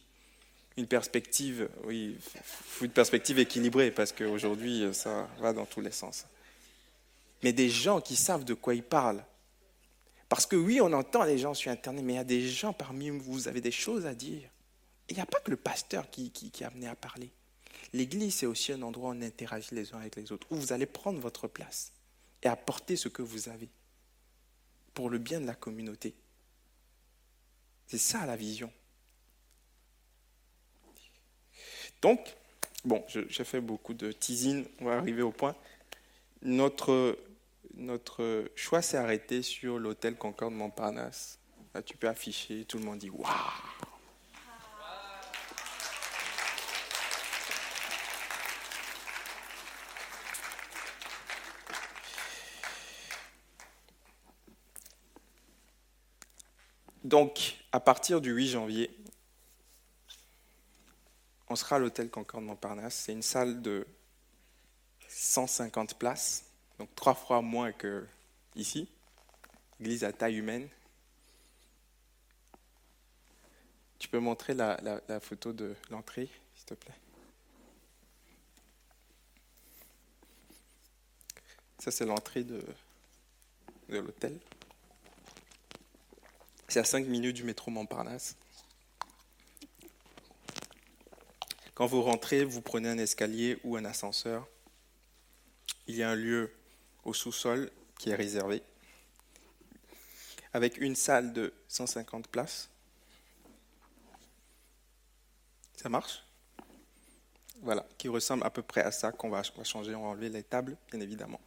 Une 0.77 0.89
perspective, 0.89 1.71
oui, 1.85 2.19
une 2.83 2.91
perspective 2.91 3.39
équilibrée 3.39 3.91
parce 3.91 4.13
qu'aujourd'hui, 4.13 4.93
ça 4.93 5.27
va 5.39 5.55
dans 5.55 5.65
tous 5.65 5.81
les 5.81 5.93
sens 5.93 6.27
mais 7.45 7.53
des 7.53 7.69
gens 7.69 8.01
qui 8.01 8.17
savent 8.17 8.45
de 8.45 8.55
quoi 8.55 8.75
ils 8.75 8.83
parlent. 8.83 9.23
Parce 10.31 10.47
que 10.47 10.57
oui, 10.57 10.81
on 10.81 10.91
entend 10.95 11.25
les 11.25 11.37
gens 11.37 11.53
sur 11.53 11.71
Internet, 11.71 12.03
mais 12.03 12.15
il 12.15 12.17
y 12.17 12.19
a 12.19 12.25
des 12.25 12.49
gens 12.49 12.73
parmi 12.73 13.11
vous, 13.11 13.21
vous 13.21 13.49
avez 13.49 13.61
des 13.61 13.71
choses 13.71 14.07
à 14.07 14.15
dire. 14.15 14.49
il 15.11 15.17
n'y 15.17 15.21
a 15.21 15.27
pas 15.27 15.41
que 15.41 15.51
le 15.51 15.59
pasteur 15.59 16.09
qui, 16.11 16.33
a 16.63 16.69
amené 16.69 16.89
à 16.89 16.97
parler. 16.97 17.31
L'église, 17.93 18.37
c'est 18.37 18.47
aussi 18.47 18.73
un 18.73 18.81
endroit 18.81 19.11
où 19.11 19.13
on 19.13 19.21
interagit 19.21 19.75
les 19.75 19.93
uns 19.93 19.99
avec 19.99 20.17
les 20.17 20.33
autres, 20.33 20.47
où 20.49 20.57
vous 20.57 20.73
allez 20.73 20.87
prendre 20.87 21.21
votre 21.21 21.47
place 21.47 21.93
et 22.43 22.49
apporter 22.49 22.97
ce 22.97 23.09
que 23.09 23.21
vous 23.21 23.51
avez 23.51 23.69
pour 24.95 25.11
le 25.11 25.19
bien 25.19 25.39
de 25.39 25.47
la 25.47 25.55
communauté. 25.55 26.15
C'est 27.87 27.99
ça 27.99 28.25
la 28.25 28.37
vision. 28.37 28.73
Donc, 32.01 32.21
bon, 32.87 33.05
j'ai 33.09 33.45
fait 33.45 33.61
beaucoup 33.61 33.93
de 33.93 34.13
teasing, 34.13 34.65
on 34.81 34.87
va 34.87 34.97
arriver 34.97 35.21
au 35.21 35.31
point. 35.31 35.55
Notre 36.41 37.19
notre 37.77 38.51
choix 38.55 38.83
s'est 38.83 38.97
arrêté 38.97 39.43
sur 39.43 39.79
l'hôtel 39.79 40.17
Concorde 40.17 40.55
Montparnasse. 40.55 41.39
Là, 41.75 41.83
tu 41.83 41.97
peux 41.97 42.09
afficher, 42.09 42.65
tout 42.65 42.79
le 42.79 42.85
monde 42.85 42.99
dit 42.99 43.11
Waouh 43.11 43.29
Donc, 57.03 57.59
à 57.71 57.81
partir 57.81 58.23
du 58.23 58.33
8 58.33 58.49
janvier, 58.49 58.91
on 61.49 61.57
sera 61.57 61.77
à 61.77 61.79
l'hôtel 61.79 62.11
Concorde 62.11 62.45
Montparnasse. 62.45 62.95
C'est 62.95 63.13
une 63.13 63.23
salle 63.23 63.61
de 63.61 63.87
150 65.09 65.99
places 65.99 66.54
donc 66.79 66.95
trois 66.95 67.15
fois 67.15 67.41
moins 67.41 67.73
que 67.73 68.07
ici, 68.57 68.89
église 69.81 70.05
à 70.05 70.13
taille 70.13 70.37
humaine. 70.37 70.69
Tu 73.99 74.09
peux 74.09 74.19
montrer 74.19 74.55
la, 74.55 75.01
photo 75.21 75.53
de 75.53 75.75
l'entrée, 75.91 76.29
s'il 76.57 76.67
te 76.67 76.75
plaît? 76.75 76.95
Ça, 81.79 81.91
c'est 81.91 82.07
l'entrée 82.07 82.45
de, 82.45 82.63
de 83.89 83.99
l'hôtel. 83.99 84.39
C'est 86.69 86.81
à 86.81 86.85
5 86.85 87.07
minutes 87.07 87.37
du 87.37 87.45
métro 87.45 87.71
Montparnasse. 87.71 88.37
Quand 91.75 91.87
vous 91.87 92.03
rentrez, 92.03 92.45
vous 92.45 92.63
prenez 92.63 92.89
un 92.89 92.99
escalier 92.99 93.59
ou 93.65 93.77
un 93.77 93.85
ascenseur. 93.85 94.47
Il 95.87 95.97
y 95.97 96.03
a 96.03 96.11
un 96.11 96.15
lieu 96.15 96.53
au 97.05 97.15
sous-sol 97.15 97.71
qui 97.99 98.11
est 98.11 98.15
réservé, 98.15 98.63
avec 100.53 100.79
une 100.79 100.95
salle 100.95 101.33
de 101.33 101.53
150 101.69 102.29
places. 102.29 102.71
Ça 105.77 105.89
marche? 105.89 106.25
Voilà, 107.63 107.87
qui 107.99 108.09
ressemble 108.09 108.45
à 108.45 108.51
peu 108.51 108.63
près 108.63 108.83
à 108.83 108.93
ça, 108.93 109.11
qu'on 109.13 109.31
va 109.31 109.43
changer, 109.43 109.95
on 109.95 110.03
va 110.03 110.09
enlever 110.09 110.29
les 110.29 110.43
tables, 110.43 110.77
bien 110.91 111.01
évidemment, 111.01 111.41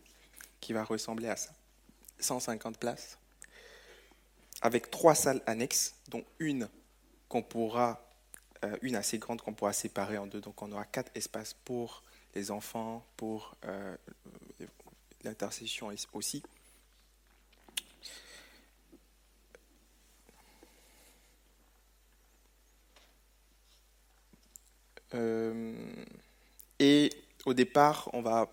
qui 0.59 0.73
va 0.73 0.83
ressembler 0.83 1.29
à 1.29 1.35
ça. 1.35 1.51
150 2.19 2.77
places, 2.77 3.17
avec 4.61 4.89
trois 4.89 5.15
salles 5.15 5.41
annexes, 5.45 5.93
dont 6.07 6.25
une 6.39 6.67
qu'on 7.29 7.43
pourra, 7.43 8.01
euh, 8.63 8.77
une 8.81 8.95
assez 8.95 9.19
grande 9.19 9.41
qu'on 9.41 9.53
pourra 9.53 9.73
séparer 9.73 10.17
en 10.17 10.25
deux. 10.27 10.41
Donc 10.41 10.61
on 10.61 10.71
aura 10.71 10.85
quatre 10.85 11.11
espaces 11.15 11.53
pour 11.53 12.03
les 12.33 12.51
enfants, 12.51 13.05
pour 13.17 13.55
euh, 13.65 13.95
l'intercession 15.27 15.91
aussi. 16.13 16.43
Euh, 25.13 25.73
et 26.79 27.09
au 27.45 27.53
départ, 27.53 28.09
on 28.13 28.21
va, 28.21 28.49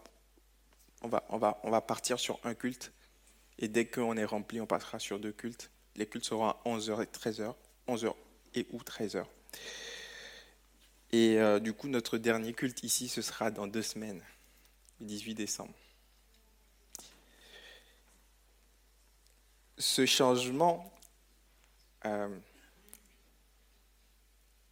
on, 1.02 1.08
va, 1.08 1.24
on, 1.28 1.38
va, 1.38 1.60
on 1.64 1.70
va 1.70 1.80
partir 1.80 2.18
sur 2.18 2.38
un 2.44 2.54
culte. 2.54 2.92
Et 3.58 3.68
dès 3.68 3.86
qu'on 3.86 4.16
est 4.16 4.24
rempli, 4.24 4.60
on 4.60 4.66
passera 4.66 4.98
sur 4.98 5.18
deux 5.18 5.32
cultes. 5.32 5.70
Les 5.96 6.06
cultes 6.06 6.24
seront 6.24 6.48
à 6.48 6.60
11h 6.64 7.02
et 7.02 7.06
13h. 7.06 7.54
11h 7.88 8.14
et 8.54 8.66
ou 8.72 8.78
13h. 8.78 9.24
Et 11.12 11.38
euh, 11.38 11.60
du 11.60 11.72
coup, 11.72 11.88
notre 11.88 12.18
dernier 12.18 12.52
culte 12.52 12.82
ici, 12.82 13.08
ce 13.08 13.22
sera 13.22 13.50
dans 13.50 13.66
deux 13.66 13.82
semaines, 13.82 14.22
le 15.00 15.06
18 15.06 15.34
décembre. 15.34 15.74
Ce 19.78 20.06
changement 20.06 20.92
euh, 22.04 22.28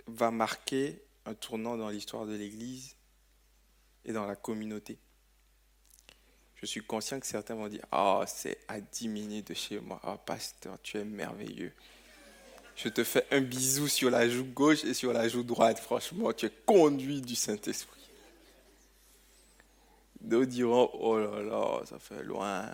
va 0.06 0.30
marquer 0.30 1.02
un 1.26 1.34
tournant 1.34 1.76
dans 1.76 1.88
l'histoire 1.88 2.26
de 2.26 2.34
l'Église 2.34 2.96
et 4.04 4.12
dans 4.12 4.26
la 4.26 4.36
communauté. 4.36 4.98
Je 6.56 6.66
suis 6.66 6.80
conscient 6.80 7.18
que 7.18 7.26
certains 7.26 7.56
vont 7.56 7.68
dire 7.68 7.84
Ah, 7.90 8.22
c'est 8.26 8.58
à 8.68 8.80
10 8.80 9.08
minutes 9.08 9.48
de 9.48 9.54
chez 9.54 9.80
moi. 9.80 10.00
Ah, 10.04 10.16
pasteur, 10.16 10.78
tu 10.82 10.98
es 10.98 11.04
merveilleux. 11.04 11.72
Je 12.76 12.88
te 12.88 13.04
fais 13.04 13.26
un 13.30 13.40
bisou 13.40 13.88
sur 13.88 14.10
la 14.10 14.28
joue 14.28 14.44
gauche 14.44 14.84
et 14.84 14.94
sur 14.94 15.12
la 15.12 15.28
joue 15.28 15.42
droite. 15.42 15.78
Franchement, 15.78 16.32
tu 16.32 16.46
es 16.46 16.52
conduit 16.64 17.20
du 17.20 17.34
Saint-Esprit. 17.34 18.08
D'autres 20.20 20.50
diront 20.50 20.88
Oh 20.94 21.18
là 21.18 21.42
là, 21.42 21.82
ça 21.84 21.98
fait 21.98 22.22
loin. 22.22 22.72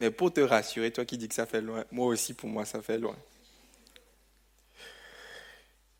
Mais 0.00 0.10
pour 0.10 0.32
te 0.32 0.40
rassurer, 0.40 0.90
toi 0.90 1.04
qui 1.04 1.18
dis 1.18 1.28
que 1.28 1.34
ça 1.34 1.46
fait 1.46 1.60
loin, 1.60 1.84
moi 1.90 2.06
aussi, 2.06 2.32
pour 2.34 2.48
moi, 2.48 2.64
ça 2.64 2.80
fait 2.80 2.98
loin. 2.98 3.16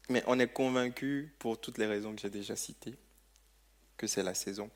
Mais 0.08 0.24
on 0.26 0.38
est 0.40 0.52
convaincu, 0.52 1.32
pour 1.38 1.60
toutes 1.60 1.78
les 1.78 1.86
raisons 1.86 2.14
que 2.14 2.20
j'ai 2.20 2.30
déjà 2.30 2.56
citées, 2.56 2.96
que 3.96 4.06
c'est 4.06 4.22
la 4.22 4.34
saison. 4.34 4.70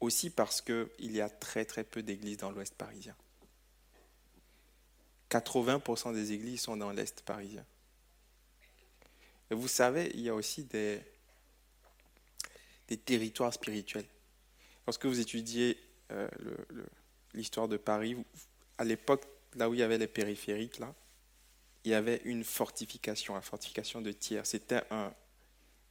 Aussi 0.00 0.30
parce 0.30 0.60
qu'il 0.60 0.88
y 1.00 1.20
a 1.20 1.28
très 1.28 1.64
très 1.64 1.82
peu 1.82 2.02
d'églises 2.02 2.38
dans 2.38 2.52
l'ouest 2.52 2.74
parisien. 2.74 3.16
80% 5.30 6.14
des 6.14 6.32
églises 6.32 6.62
sont 6.62 6.76
dans 6.76 6.92
l'est 6.92 7.20
parisien. 7.22 7.64
Et 9.50 9.54
vous 9.54 9.68
savez, 9.68 10.10
il 10.14 10.20
y 10.20 10.28
a 10.28 10.34
aussi 10.34 10.64
des, 10.64 11.00
des 12.86 12.96
territoires 12.96 13.52
spirituels. 13.52 14.06
Lorsque 14.86 15.04
vous 15.04 15.20
étudiez 15.20 15.78
euh, 16.10 16.28
l'histoire 17.38 17.68
de 17.68 17.76
Paris, 17.76 18.16
à 18.76 18.84
l'époque, 18.84 19.24
là 19.54 19.70
où 19.70 19.74
il 19.74 19.80
y 19.80 19.82
avait 19.82 19.96
les 19.96 20.06
périphériques, 20.06 20.78
là, 20.78 20.94
il 21.84 21.92
y 21.92 21.94
avait 21.94 22.20
une 22.24 22.44
fortification, 22.44 23.34
la 23.34 23.40
fortification 23.40 24.02
de 24.02 24.12
Thiers. 24.12 24.44
C'était 24.44 24.82
un, 24.90 25.14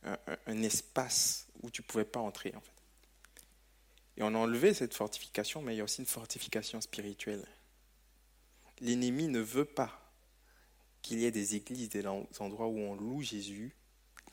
un, 0.03 0.61
espace 0.61 1.47
où 1.63 1.71
tu 1.71 1.81
ne 1.81 1.87
pouvais 1.87 2.05
pas 2.05 2.19
entrer, 2.19 2.53
en 2.55 2.61
fait. 2.61 2.71
Et 4.17 4.23
on 4.23 4.27
a 4.27 4.37
enlevé 4.37 4.73
cette 4.73 4.93
fortification, 4.93 5.61
mais 5.61 5.73
il 5.73 5.77
y 5.77 5.81
a 5.81 5.83
aussi 5.83 6.01
une 6.01 6.07
fortification 6.07 6.81
spirituelle. 6.81 7.45
L'ennemi 8.81 9.27
ne 9.27 9.39
veut 9.39 9.65
pas 9.65 10.13
qu'il 11.01 11.19
y 11.19 11.25
ait 11.25 11.31
des 11.31 11.55
églises, 11.55 11.89
des 11.89 12.05
endroits 12.05 12.67
où 12.67 12.77
on 12.77 12.95
loue 12.95 13.21
Jésus 13.21 13.75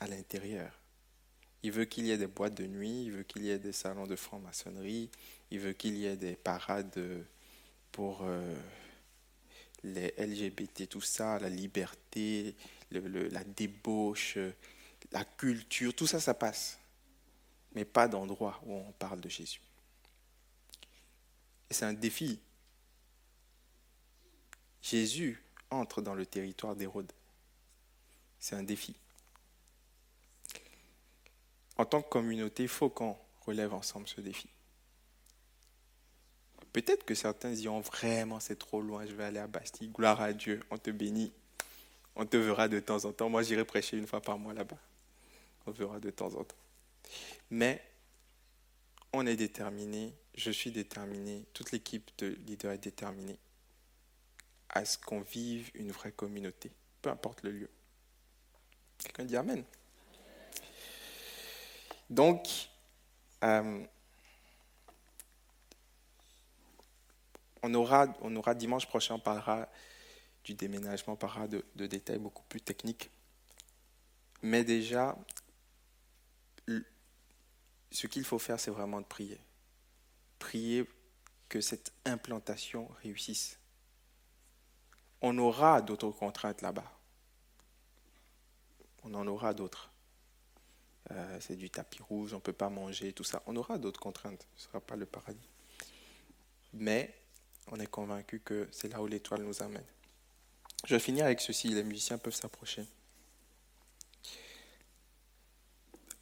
à 0.01 0.07
l'intérieur. 0.07 0.81
Il 1.63 1.73
veut 1.73 1.85
qu'il 1.85 2.05
y 2.05 2.11
ait 2.11 2.19
des 2.19 2.27
boîtes 2.27 2.55
de 2.55 2.67
nuit, 2.67 3.05
il 3.05 3.13
veut 3.13 3.23
qu'il 3.23 3.43
y 3.43 3.51
ait 3.51 3.59
des 3.59 3.73
salons 3.73 4.07
de 4.07 4.17
franc-maçonnerie, 4.17 5.11
il 5.51 5.61
veut 5.61 5.73
qu'il 5.73 5.97
y 5.97 6.07
ait 6.07 6.17
des 6.17 6.37
parades 6.37 7.27
pour 7.93 8.23
euh, 8.23 8.55
les 9.85 10.15
LGBT, 10.19 10.89
tout 10.89 11.01
ça, 11.01 11.39
la 11.39 11.49
liberté, 11.49 12.57
la 12.91 13.45
débauche, 13.45 14.39
la 15.13 15.25
culture, 15.25 15.95
tout 15.95 16.07
ça, 16.07 16.21
ça 16.21 16.35
passe. 16.35 16.79
Mais 17.75 17.85
pas 17.85 18.09
d'endroit 18.09 18.61
où 18.65 18.75
on 18.75 18.93
parle 18.93 19.21
de 19.21 19.29
Jésus. 19.29 19.61
Et 21.71 21.75
c'est 21.75 21.85
un 21.85 21.93
défi. 21.93 22.41
Jésus 24.83 25.43
entre 25.71 26.03
dans 26.03 26.15
le 26.15 26.27
territoire 26.27 26.77
d'Hérode. 26.77 27.13
C'est 28.39 28.55
un 28.57 28.63
défi. 28.63 28.95
En 31.77 31.85
tant 31.85 32.03
que 32.03 32.09
communauté, 32.09 32.65
il 32.65 32.69
faut 32.69 32.91
qu'on 32.91 33.17
relève 33.41 33.75
ensemble 33.75 34.07
ce 34.07 34.21
défi. 34.21 34.49
Peut-être 36.75 37.05
que 37.05 37.15
certains 37.15 37.53
diront 37.53 37.81
vraiment 37.81 38.41
c'est 38.41 38.59
trop 38.59 38.83
loin, 38.83 39.07
je 39.07 39.15
vais 39.15 39.23
aller 39.23 39.39
à 39.39 39.47
Bastille. 39.47 39.89
Gloire 39.89 40.21
à 40.21 40.33
Dieu, 40.33 40.61
on 40.73 40.77
te 40.77 40.91
bénit. 40.91 41.33
On 42.17 42.27
te 42.27 42.37
verra 42.37 42.67
de 42.67 42.81
temps 42.81 43.05
en 43.05 43.13
temps. 43.13 43.31
Moi, 43.31 43.45
j'irai 43.45 43.65
prêcher 43.65 43.97
une 43.97 44.09
fois 44.09 44.21
par 44.21 44.39
mois 44.39 44.53
là-bas. 44.55 44.79
On 45.67 45.71
verra 45.71 46.01
de 46.01 46.11
temps 46.11 46.35
en 46.35 46.43
temps. 46.43 46.57
Mais 47.49 47.81
on 49.13 49.25
est 49.25 49.37
déterminé, 49.37 50.15
je 50.35 50.51
suis 50.51 50.73
déterminé, 50.73 51.47
toute 51.53 51.71
l'équipe 51.71 52.11
de 52.19 52.37
leaders 52.45 52.73
est 52.73 52.79
déterminée 52.79 53.39
à 54.69 54.85
ce 54.85 54.99
qu'on 54.99 55.21
vive 55.21 55.71
une 55.75 55.93
vraie 55.93 56.11
communauté, 56.11 56.73
peu 57.03 57.11
importe 57.11 57.45
le 57.45 57.53
lieu. 57.53 57.71
Quelqu'un 58.99 59.25
dit 59.25 59.37
Amen. 59.37 59.63
Donc, 62.11 62.69
euh, 63.45 63.85
on 67.65 67.75
aura, 68.37 68.55
dimanche 68.55 68.87
prochain, 68.87 69.15
on 69.15 69.19
parlera 69.19 69.69
du 70.45 70.55
déménagement, 70.55 71.15
on 71.15 71.17
parlera 71.17 71.49
de, 71.49 71.65
détails 71.87 72.19
beaucoup 72.19 72.43
plus 72.45 72.61
techniques. 72.61 73.11
Mais 74.43 74.65
déjà, 74.65 75.17
ce 77.91 78.07
qu'il 78.07 78.25
faut 78.25 78.39
faire, 78.39 78.61
c'est 78.61 78.71
vraiment 78.71 79.01
de 79.01 79.07
prier. 79.07 79.41
Prier 80.39 80.85
que 81.49 81.61
cette 81.63 81.93
implantation 82.05 82.89
réussisse. 83.03 83.59
On 85.23 85.39
aura 85.39 85.81
d'autres 85.81 86.11
contraintes 86.11 86.61
là-bas. 86.61 86.93
On 89.05 89.15
en 89.15 89.27
aura 89.27 89.55
d'autres. 89.55 89.91
Euh, 91.11 91.39
c'est 91.41 91.57
du 91.57 91.71
tapis 91.71 92.03
rouge, 92.03 92.33
on 92.35 92.37
ne 92.37 92.43
peut 92.43 92.53
pas 92.53 92.69
manger, 92.69 93.13
tout 93.13 93.25
ça. 93.25 93.43
On 93.47 93.57
aura 93.57 93.79
d'autres 93.79 94.01
contraintes. 94.01 94.47
Ce 94.57 94.65
ne 94.65 94.69
sera 94.69 94.81
pas 94.81 94.97
le 94.97 95.07
paradis. 95.07 95.49
Mais 96.75 97.15
on 97.69 97.81
est 97.81 97.87
convaincu 97.87 98.41
que 98.41 98.69
c'est 98.73 98.89
là 98.89 99.01
où 99.01 99.07
l'étoile 99.07 99.43
nous 99.43 99.63
amène. 99.63 99.85
Je 100.87 100.95
vais 100.95 101.01
finir 101.01 101.25
avec 101.25 101.41
ceci, 101.41 101.69
les 101.69 101.83
musiciens 101.83 102.19
peuvent 102.19 102.35
s'approcher. 102.35 102.85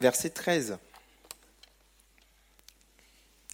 Verset 0.01 0.31
13. 0.31 0.79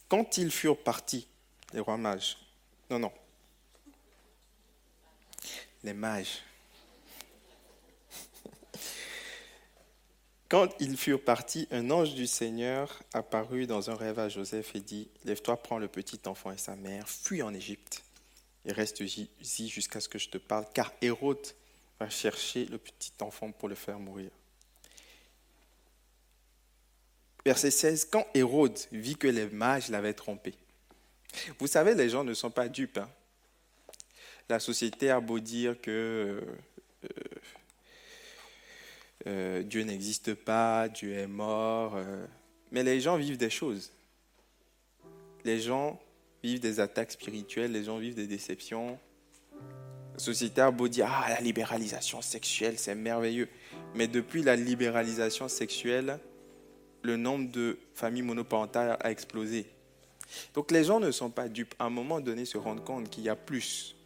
Quand 0.08 0.38
ils 0.38 0.50
furent 0.50 0.82
partis, 0.82 1.28
les 1.72 1.80
rois 1.80 1.98
mages, 1.98 2.38
non, 2.90 2.98
non, 2.98 3.12
les 5.84 5.92
mages, 5.92 6.42
Quand 10.48 10.68
ils 10.80 10.96
furent 10.96 11.22
partis, 11.22 11.68
un 11.70 11.90
ange 11.90 12.14
du 12.14 12.26
Seigneur 12.26 13.02
apparut 13.12 13.66
dans 13.66 13.90
un 13.90 13.94
rêve 13.94 14.18
à 14.18 14.28
Joseph 14.30 14.74
et 14.74 14.80
dit, 14.80 15.08
Lève-toi, 15.24 15.62
prends 15.62 15.78
le 15.78 15.88
petit 15.88 16.20
enfant 16.26 16.50
et 16.50 16.58
sa 16.58 16.74
mère, 16.74 17.08
fuis 17.08 17.42
en 17.42 17.52
Égypte 17.52 18.02
et 18.68 18.72
reste 18.72 19.00
ici 19.00 19.68
jusqu'à 19.68 20.00
ce 20.00 20.08
que 20.08 20.18
je 20.18 20.28
te 20.28 20.38
parle, 20.38 20.66
car 20.74 20.92
Hérode 21.00 21.54
va 21.98 22.10
chercher 22.10 22.66
le 22.66 22.78
petit 22.78 23.12
enfant 23.20 23.50
pour 23.50 23.68
le 23.68 23.74
faire 23.74 23.98
mourir. 23.98 24.30
Verset 27.44 27.70
16, 27.70 28.08
quand 28.10 28.26
Hérode 28.34 28.78
vit 28.92 29.16
que 29.16 29.26
les 29.26 29.46
mages 29.46 29.88
l'avaient 29.88 30.12
trompé. 30.12 30.54
Vous 31.58 31.66
savez, 31.66 31.94
les 31.94 32.10
gens 32.10 32.24
ne 32.24 32.34
sont 32.34 32.50
pas 32.50 32.68
dupes. 32.68 32.98
Hein. 32.98 33.08
La 34.50 34.60
société 34.60 35.10
a 35.10 35.20
beau 35.20 35.40
dire 35.40 35.80
que 35.80 36.42
euh, 37.04 37.10
euh, 39.26 39.62
Dieu 39.62 39.82
n'existe 39.82 40.34
pas, 40.34 40.88
Dieu 40.88 41.12
est 41.12 41.26
mort, 41.26 41.96
euh, 41.96 42.26
mais 42.70 42.82
les 42.82 43.00
gens 43.00 43.16
vivent 43.16 43.36
des 43.36 43.50
choses. 43.50 43.92
Les 45.44 45.60
gens 45.60 46.00
vivent 46.42 46.60
des 46.60 46.80
attaques 46.80 47.12
spirituelles, 47.12 47.72
les 47.72 47.84
gens 47.84 47.98
vivent 47.98 48.14
des 48.14 48.26
déceptions. 48.26 48.98
La 50.14 50.18
société 50.18 50.60
a 50.60 50.72
Ah, 51.04 51.26
la 51.28 51.40
libéralisation 51.40 52.20
sexuelle, 52.22 52.78
c'est 52.78 52.94
merveilleux. 52.94 53.48
Mais 53.94 54.08
depuis 54.08 54.42
la 54.42 54.56
libéralisation 54.56 55.48
sexuelle, 55.48 56.18
le 57.02 57.16
nombre 57.16 57.50
de 57.50 57.78
familles 57.94 58.22
monoparentales 58.22 58.96
a 59.00 59.10
explosé. 59.10 59.66
Donc 60.54 60.70
les 60.70 60.84
gens 60.84 61.00
ne 61.00 61.10
sont 61.10 61.30
pas 61.30 61.48
dupes. 61.48 61.74
À 61.78 61.86
un 61.86 61.90
moment 61.90 62.20
donné, 62.20 62.44
se 62.44 62.58
rendent 62.58 62.84
compte 62.84 63.08
qu'il 63.08 63.24
y 63.24 63.28
a 63.28 63.36
plus 63.36 63.96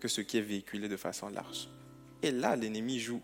que 0.00 0.08
ce 0.08 0.20
qui 0.20 0.38
est 0.38 0.42
véhiculé 0.42 0.88
de 0.88 0.96
façon 0.96 1.28
large. 1.28 1.68
Et 2.22 2.30
là, 2.30 2.56
l'ennemi 2.56 2.98
joue. 2.98 3.20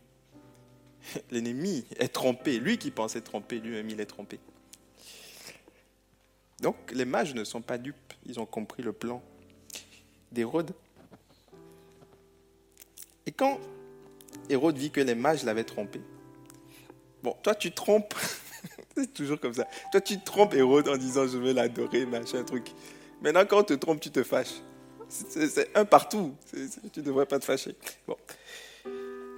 L'ennemi 1.31 1.85
est 1.99 2.09
trompé. 2.09 2.59
Lui 2.59 2.79
qui 2.79 2.91
pensait 2.91 3.21
tromper, 3.21 3.59
lui-même, 3.59 3.89
il 3.91 4.01
est 4.01 4.07
trompé. 4.07 4.39
Donc 6.61 6.77
les 6.93 7.05
mages 7.05 7.35
ne 7.35 7.45
sont 7.45 7.63
pas 7.63 7.79
dupes. 7.79 8.15
Ils 8.27 8.41
ont 8.41 8.47
compris 8.47 8.83
le 8.83 8.93
plan 8.93 9.23
d'Hérode. 10.33 10.73
Et 13.27 13.33
quand 13.33 13.61
Hérode 14.49 14.77
vit 14.77 14.91
que 14.91 15.01
les 15.01 15.15
mages 15.15 15.45
l'avaient 15.45 15.65
trompé, 15.65 16.01
bon, 17.23 17.37
toi 17.43 17.55
tu 17.55 17.71
trompes 17.73 18.15
c'est 18.97 19.15
toujours 19.15 19.41
comme 19.41 19.55
ça. 19.55 19.67
Toi, 19.93 20.01
tu 20.01 20.21
trompes 20.21 20.55
Hérode 20.55 20.89
en 20.89 20.97
disant 20.97 21.27
je 21.27 21.39
vais 21.39 21.53
l'adorer, 21.53 22.07
machin, 22.07 22.43
truc. 22.45 22.73
Maintenant, 23.21 23.45
quand 23.47 23.61
on 23.61 23.65
te 23.65 23.75
trompe, 23.75 24.01
tu 24.01 24.11
te 24.11 24.23
fâches. 24.23 24.63
C'est 25.09 25.75
un 25.77 25.85
partout. 25.85 26.35
tu 26.93 27.01
ne 27.01 27.05
devrais 27.05 27.27
pas 27.27 27.39
te 27.39 27.45
fâcher. 27.45 27.75
Bon. 28.07 28.17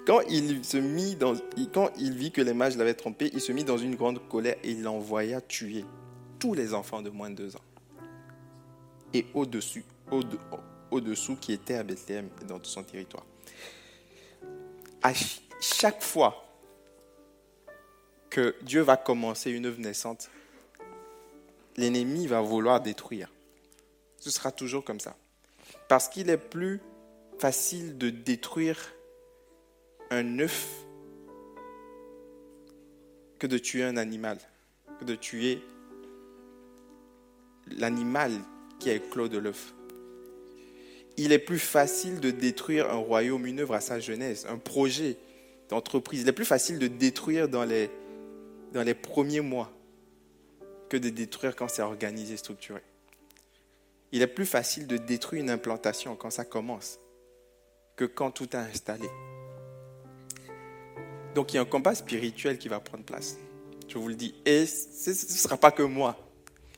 Quand 0.06 0.20
il, 0.28 0.64
se 0.64 0.76
mit 0.76 1.14
dans, 1.16 1.34
quand 1.72 1.90
il 1.98 2.16
vit 2.16 2.32
que 2.32 2.40
les 2.40 2.54
mages 2.54 2.76
l'avaient 2.76 2.94
trompé, 2.94 3.30
il 3.32 3.40
se 3.40 3.52
mit 3.52 3.64
dans 3.64 3.78
une 3.78 3.96
grande 3.96 4.26
colère 4.28 4.56
et 4.62 4.70
il 4.70 4.86
envoya 4.88 5.40
tuer 5.40 5.84
tous 6.38 6.54
les 6.54 6.74
enfants 6.74 7.02
de 7.02 7.10
moins 7.10 7.30
de 7.30 7.36
deux 7.36 7.56
ans. 7.56 7.64
Et 9.12 9.26
au-dessus, 9.34 9.84
au-dessous 10.90 11.36
qui 11.36 11.52
étaient 11.52 11.74
à 11.74 11.82
Bethléem 11.82 12.28
et 12.40 12.44
dans 12.44 12.58
tout 12.58 12.70
son 12.70 12.82
territoire. 12.82 13.24
À 15.02 15.12
chaque 15.60 16.02
fois 16.02 16.44
que 18.30 18.54
Dieu 18.62 18.80
va 18.82 18.96
commencer 18.96 19.50
une 19.50 19.66
œuvre 19.66 19.80
naissante, 19.80 20.30
l'ennemi 21.76 22.26
va 22.26 22.40
vouloir 22.40 22.80
détruire. 22.80 23.30
Ce 24.18 24.30
sera 24.30 24.52
toujours 24.52 24.84
comme 24.84 25.00
ça. 25.00 25.16
Parce 25.88 26.08
qu'il 26.08 26.30
est 26.30 26.36
plus 26.36 26.80
facile 27.38 27.98
de 27.98 28.10
détruire 28.10 28.78
un 30.10 30.38
œuf 30.40 30.84
que 33.38 33.46
de 33.46 33.58
tuer 33.58 33.84
un 33.84 33.96
animal, 33.96 34.38
que 34.98 35.04
de 35.04 35.14
tuer 35.14 35.62
l'animal 37.68 38.32
qui 38.78 38.90
a 38.90 38.94
éclos 38.94 39.28
de 39.28 39.38
l'œuf. 39.38 39.74
Il 41.16 41.32
est 41.32 41.38
plus 41.38 41.58
facile 41.58 42.20
de 42.20 42.30
détruire 42.30 42.90
un 42.90 42.96
royaume, 42.96 43.46
une 43.46 43.60
œuvre 43.60 43.74
à 43.74 43.80
sa 43.80 44.00
jeunesse, 44.00 44.46
un 44.48 44.58
projet 44.58 45.16
d'entreprise. 45.68 46.22
Il 46.22 46.28
est 46.28 46.32
plus 46.32 46.44
facile 46.44 46.78
de 46.78 46.86
détruire 46.86 47.48
dans 47.48 47.64
les 47.64 47.90
dans 48.72 48.82
les 48.82 48.94
premiers 48.94 49.40
mois 49.40 49.70
que 50.88 50.96
de 50.96 51.08
détruire 51.08 51.56
quand 51.56 51.68
c'est 51.68 51.82
organisé, 51.82 52.36
structuré. 52.36 52.82
Il 54.12 54.22
est 54.22 54.26
plus 54.28 54.46
facile 54.46 54.86
de 54.86 54.96
détruire 54.96 55.42
une 55.42 55.50
implantation 55.50 56.16
quand 56.16 56.30
ça 56.30 56.44
commence 56.44 56.98
que 57.96 58.04
quand 58.04 58.30
tout 58.30 58.50
est 58.50 58.56
installé. 58.56 59.08
Donc 61.34 61.52
il 61.52 61.56
y 61.56 61.58
a 61.58 61.62
un 61.62 61.66
combat 61.66 61.94
spirituel 61.94 62.58
qui 62.58 62.68
va 62.68 62.80
prendre 62.80 63.04
place. 63.04 63.38
Je 63.88 63.98
vous 63.98 64.08
le 64.08 64.14
dis. 64.14 64.34
Et 64.44 64.66
ce 64.66 65.10
ne 65.10 65.14
sera 65.14 65.56
pas 65.56 65.70
que 65.70 65.82
moi. 65.82 66.16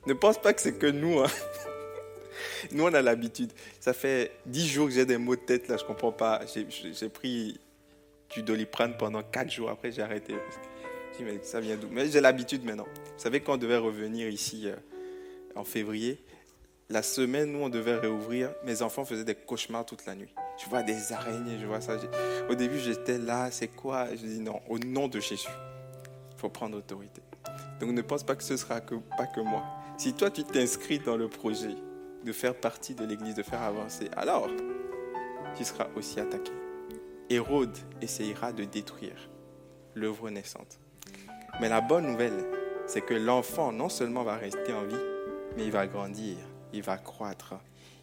Ne 0.07 0.15
pense 0.15 0.41
pas 0.41 0.53
que 0.53 0.61
c'est 0.61 0.79
que 0.79 0.87
nous. 0.87 1.21
Hein. 1.21 1.29
Nous, 2.71 2.85
on 2.85 2.95
a 2.95 3.03
l'habitude. 3.03 3.53
Ça 3.81 3.93
fait 3.93 4.33
dix 4.47 4.69
jours 4.69 4.87
que 4.87 4.95
j'ai 4.95 5.05
des 5.05 5.19
maux 5.19 5.37
de 5.37 5.41
tête, 5.41 5.69
là, 5.69 5.77
je 5.77 5.83
ne 5.83 5.89
comprends 5.89 6.13
pas. 6.13 6.41
J'ai 6.55 7.09
pris 7.09 7.59
du 8.31 8.43
doliprane 8.43 8.97
pendant 8.97 9.23
quatre 9.23 9.51
jours, 9.51 9.69
après 9.69 9.93
j'ai 9.93 10.03
arrêté 10.03 10.35
mais 11.21 11.39
ça 11.43 11.61
vient 11.61 11.77
d'où? 11.77 11.89
Mais 11.91 12.09
j'ai 12.09 12.21
l'habitude 12.21 12.65
maintenant. 12.65 12.87
Vous 12.95 13.23
savez, 13.23 13.41
quand 13.41 13.55
on 13.55 13.59
devait 13.59 13.77
revenir 13.77 14.29
ici 14.29 14.69
euh, 14.69 14.77
en 15.55 15.65
février, 15.65 16.19
la 16.89 17.03
semaine 17.03 17.55
où 17.55 17.61
on 17.61 17.69
devait 17.69 17.97
réouvrir, 17.97 18.53
mes 18.65 18.83
enfants 18.83 19.05
faisaient 19.05 19.25
des 19.25 19.35
cauchemars 19.35 19.85
toute 19.85 20.05
la 20.07 20.15
nuit. 20.15 20.33
Je 20.59 20.69
vois 20.69 20.83
des 20.83 21.13
araignées, 21.13 21.59
je 21.59 21.67
vois 21.67 21.81
ça. 21.81 21.97
Au 22.49 22.55
début, 22.55 22.79
j'étais 22.79 23.19
là, 23.19 23.51
c'est 23.51 23.69
quoi? 23.69 24.07
Je 24.11 24.27
dis 24.27 24.41
non, 24.41 24.61
au 24.69 24.79
nom 24.79 25.09
de 25.09 25.19
Jésus, 25.21 25.49
il 26.31 26.39
faut 26.39 26.49
prendre 26.49 26.77
autorité. 26.77 27.23
Donc 27.81 27.91
ne 27.91 28.03
pense 28.03 28.23
pas 28.23 28.37
que 28.37 28.45
ce 28.45 28.57
sera 28.57 28.81
pas 28.81 29.27
que 29.27 29.41
moi. 29.41 29.65
Si 29.97 30.15
toi, 30.15 30.31
tu 30.31 30.45
t'inscris 30.45 30.99
dans 30.99 31.17
le 31.17 31.29
projet 31.29 31.75
de 32.25 32.33
faire 32.33 32.55
partie 32.55 32.95
de 32.95 33.05
l'Église, 33.05 33.35
de 33.35 33.43
faire 33.43 33.63
avancer, 33.63 34.09
alors 34.17 34.49
tu 35.57 35.65
seras 35.65 35.89
aussi 35.97 36.21
attaqué. 36.21 36.53
Hérode 37.29 37.77
essayera 38.01 38.53
de 38.53 38.65
détruire 38.65 39.31
l'œuvre 39.95 40.31
naissante. 40.31 40.79
Mais 41.61 41.69
la 41.69 41.81
bonne 41.81 42.07
nouvelle, 42.07 42.45
c'est 42.87 43.01
que 43.01 43.15
l'enfant 43.15 43.73
non 43.73 43.89
seulement 43.89 44.23
va 44.23 44.37
rester 44.37 44.73
en 44.73 44.85
vie, 44.85 44.95
mais 45.57 45.65
il 45.65 45.73
va 45.73 45.87
grandir, 45.87 46.37
il 46.73 46.83
va 46.83 46.99
croître, 46.99 47.55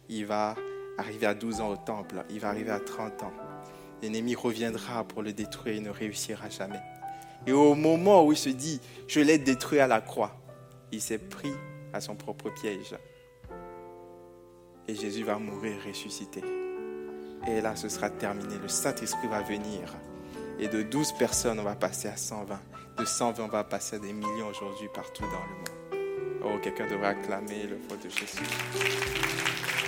il 0.08 0.26
va 0.26 0.54
arriver 1.00 1.26
à 1.26 1.34
12 1.34 1.60
ans 1.60 1.70
au 1.70 1.76
temple, 1.76 2.24
il 2.30 2.40
va 2.40 2.48
arriver 2.48 2.70
à 2.70 2.80
30 2.80 3.22
ans. 3.22 3.32
L'ennemi 4.02 4.34
reviendra 4.34 5.04
pour 5.04 5.22
le 5.22 5.32
détruire, 5.32 5.76
il 5.76 5.82
ne 5.82 5.90
réussira 5.90 6.48
jamais. 6.48 6.80
Et 7.46 7.52
au 7.52 7.74
moment 7.74 8.24
où 8.24 8.32
il 8.32 8.38
se 8.38 8.48
dit, 8.48 8.80
je 9.08 9.20
l'ai 9.20 9.38
détruit 9.38 9.80
à 9.80 9.86
la 9.86 10.00
croix, 10.00 10.36
il 10.92 11.00
s'est 11.00 11.18
pris 11.18 11.52
à 11.92 12.00
son 12.00 12.14
propre 12.14 12.50
piège. 12.50 12.94
Et 14.88 14.94
Jésus 14.94 15.24
va 15.24 15.38
mourir 15.38 15.76
ressuscité. 15.86 16.42
Et 17.48 17.60
là, 17.60 17.76
ce 17.76 17.88
sera 17.88 18.10
terminé. 18.10 18.56
Le 18.60 18.68
Saint-Esprit 18.68 19.28
va 19.28 19.42
venir. 19.42 19.94
Et 20.58 20.68
de 20.68 20.82
12 20.82 21.12
personnes, 21.12 21.58
on 21.58 21.64
va 21.64 21.74
passer 21.74 22.08
à 22.08 22.16
120 22.16 22.58
de 23.00 23.04
120 23.06 23.48
va 23.48 23.64
passer 23.64 23.96
à 23.96 23.98
des 23.98 24.12
millions 24.12 24.48
aujourd'hui 24.48 24.88
partout 24.92 25.22
dans 25.22 25.28
le 25.30 25.56
monde. 25.56 26.44
Oh, 26.44 26.58
quelqu'un 26.62 26.86
devrait 26.86 27.08
acclamer 27.08 27.62
le 27.64 27.78
feu 27.78 27.96
de 28.02 28.10
Jésus. 28.10 29.79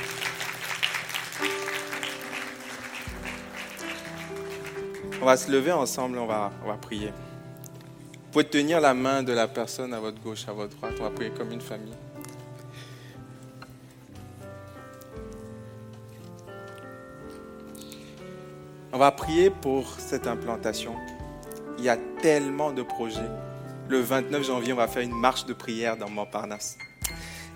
On 5.22 5.24
va 5.24 5.36
se 5.36 5.52
lever 5.52 5.70
ensemble, 5.70 6.18
on 6.18 6.26
va, 6.26 6.50
on 6.64 6.66
va 6.66 6.76
prier. 6.76 7.10
Vous 8.12 8.32
pouvez 8.32 8.44
tenir 8.44 8.80
la 8.80 8.92
main 8.92 9.22
de 9.22 9.32
la 9.32 9.46
personne 9.46 9.94
à 9.94 10.00
votre 10.00 10.20
gauche, 10.20 10.48
à 10.48 10.52
votre 10.52 10.76
droite. 10.76 10.94
On 10.98 11.04
va 11.04 11.10
prier 11.10 11.30
comme 11.30 11.52
une 11.52 11.60
famille. 11.60 11.94
On 18.92 18.98
va 18.98 19.12
prier 19.12 19.50
pour 19.50 19.86
cette 20.00 20.26
implantation. 20.26 20.96
Il 21.78 21.84
y 21.84 21.88
a 21.88 21.96
tellement 22.20 22.72
de 22.72 22.82
projets. 22.82 23.30
Le 23.88 24.00
29 24.00 24.44
janvier, 24.44 24.72
on 24.72 24.76
va 24.76 24.88
faire 24.88 25.02
une 25.02 25.14
marche 25.14 25.46
de 25.46 25.52
prière 25.52 25.96
dans 25.96 26.10
Montparnasse. 26.10 26.76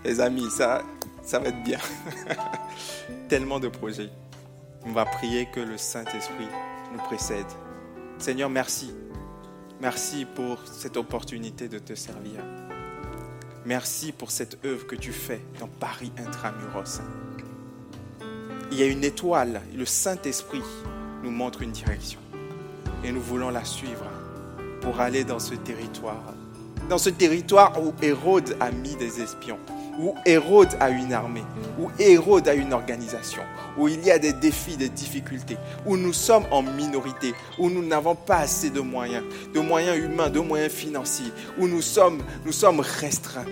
Les 0.05 0.21
amis, 0.21 0.51
ça, 0.51 0.83
ça 1.25 1.41
va 1.41 1.49
être 1.49 1.65
bien. 1.65 1.81
tellement 3.29 3.59
de 3.59 3.67
projets. 3.67 4.11
On 4.85 4.93
va 4.93 5.05
prier 5.05 5.47
que 5.47 5.59
le 5.59 5.77
Saint-Esprit 5.77 6.47
précède. 6.99 7.47
Seigneur, 8.19 8.51
merci. 8.51 8.93
Merci 9.81 10.25
pour 10.25 10.59
cette 10.65 10.97
opportunité 10.97 11.69
de 11.69 11.79
te 11.79 11.95
servir. 11.95 12.41
Merci 13.65 14.13
pour 14.13 14.31
cette 14.31 14.65
œuvre 14.65 14.87
que 14.87 14.97
tu 14.97 15.13
fais 15.13 15.41
dans 15.61 15.69
Paris 15.69 16.13
intramuros. 16.19 17.01
Il 18.71 18.79
y 18.79 18.83
a 18.83 18.87
une 18.87 19.05
étoile, 19.05 19.61
le 19.75 19.85
Saint-Esprit 19.85 20.63
nous 21.23 21.31
montre 21.31 21.63
une 21.63 21.73
direction 21.73 22.21
et 23.05 23.13
nous 23.13 23.21
voulons 23.21 23.51
la 23.51 23.65
suivre 23.65 24.07
pour 24.81 25.01
aller 25.01 25.25
dans 25.25 25.39
ce 25.39 25.55
territoire. 25.55 26.35
Dans 26.89 26.99
ce 26.99 27.11
territoire 27.11 27.83
où 27.83 27.93
Hérode 28.03 28.57
a 28.61 28.71
mis 28.71 28.95
des 28.97 29.21
espions, 29.21 29.59
où 29.99 30.15
Hérode 30.25 30.77
a 30.81 30.91
une 30.91 31.13
armée, 31.13 31.45
où 31.79 31.91
Hérode 31.99 32.49
a 32.49 32.55
une 32.55 32.73
organisation, 32.73 33.43
où 33.77 33.89
il 33.89 34.05
y 34.05 34.11
a 34.11 34.19
des 34.19 34.33
défis, 34.33 34.77
des 34.77 34.89
difficultés, 34.89 35.57
où 35.85 35.97
nous 35.97 36.13
sommes 36.13 36.45
en 36.51 36.63
minorité, 36.63 37.35
où 37.59 37.71
nous 37.71 37.85
n'avons 37.85 38.15
pas 38.15 38.39
assez 38.39 38.71
de 38.71 38.81
moyens, 38.81 39.25
de 39.55 39.61
moyens 39.61 39.99
humains, 39.99 40.31
de 40.31 40.41
moyens 40.41 40.73
financiers, 40.73 41.33
où 41.59 41.67
nous 41.67 41.83
sommes, 41.83 42.23
nous 42.45 42.53
sommes 42.53 42.81
restreints. 42.81 43.47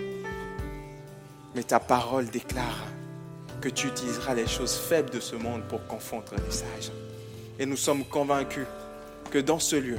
Mais 1.54 1.62
ta 1.62 1.80
parole 1.80 2.26
déclare 2.26 2.84
que 3.60 3.68
tu 3.68 3.86
utiliseras 3.86 4.34
les 4.34 4.46
choses 4.46 4.76
faibles 4.76 5.10
de 5.10 5.20
ce 5.20 5.36
monde 5.36 5.62
pour 5.68 5.86
confondre 5.86 6.34
les 6.44 6.52
sages. 6.52 6.92
Et 7.58 7.66
nous 7.66 7.76
sommes 7.76 8.04
convaincus 8.04 8.66
que 9.30 9.38
dans 9.38 9.58
ce 9.58 9.76
lieu, 9.76 9.98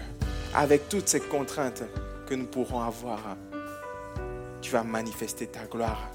avec 0.54 0.88
toutes 0.90 1.08
ces 1.08 1.20
contraintes 1.20 1.84
que 2.28 2.36
nous 2.36 2.46
pourrons 2.46 2.82
avoir, 2.82 3.20
tu 4.62 4.72
vas 4.72 4.84
manifester 4.84 5.48
ta 5.48 5.66
gloire. 5.66 6.12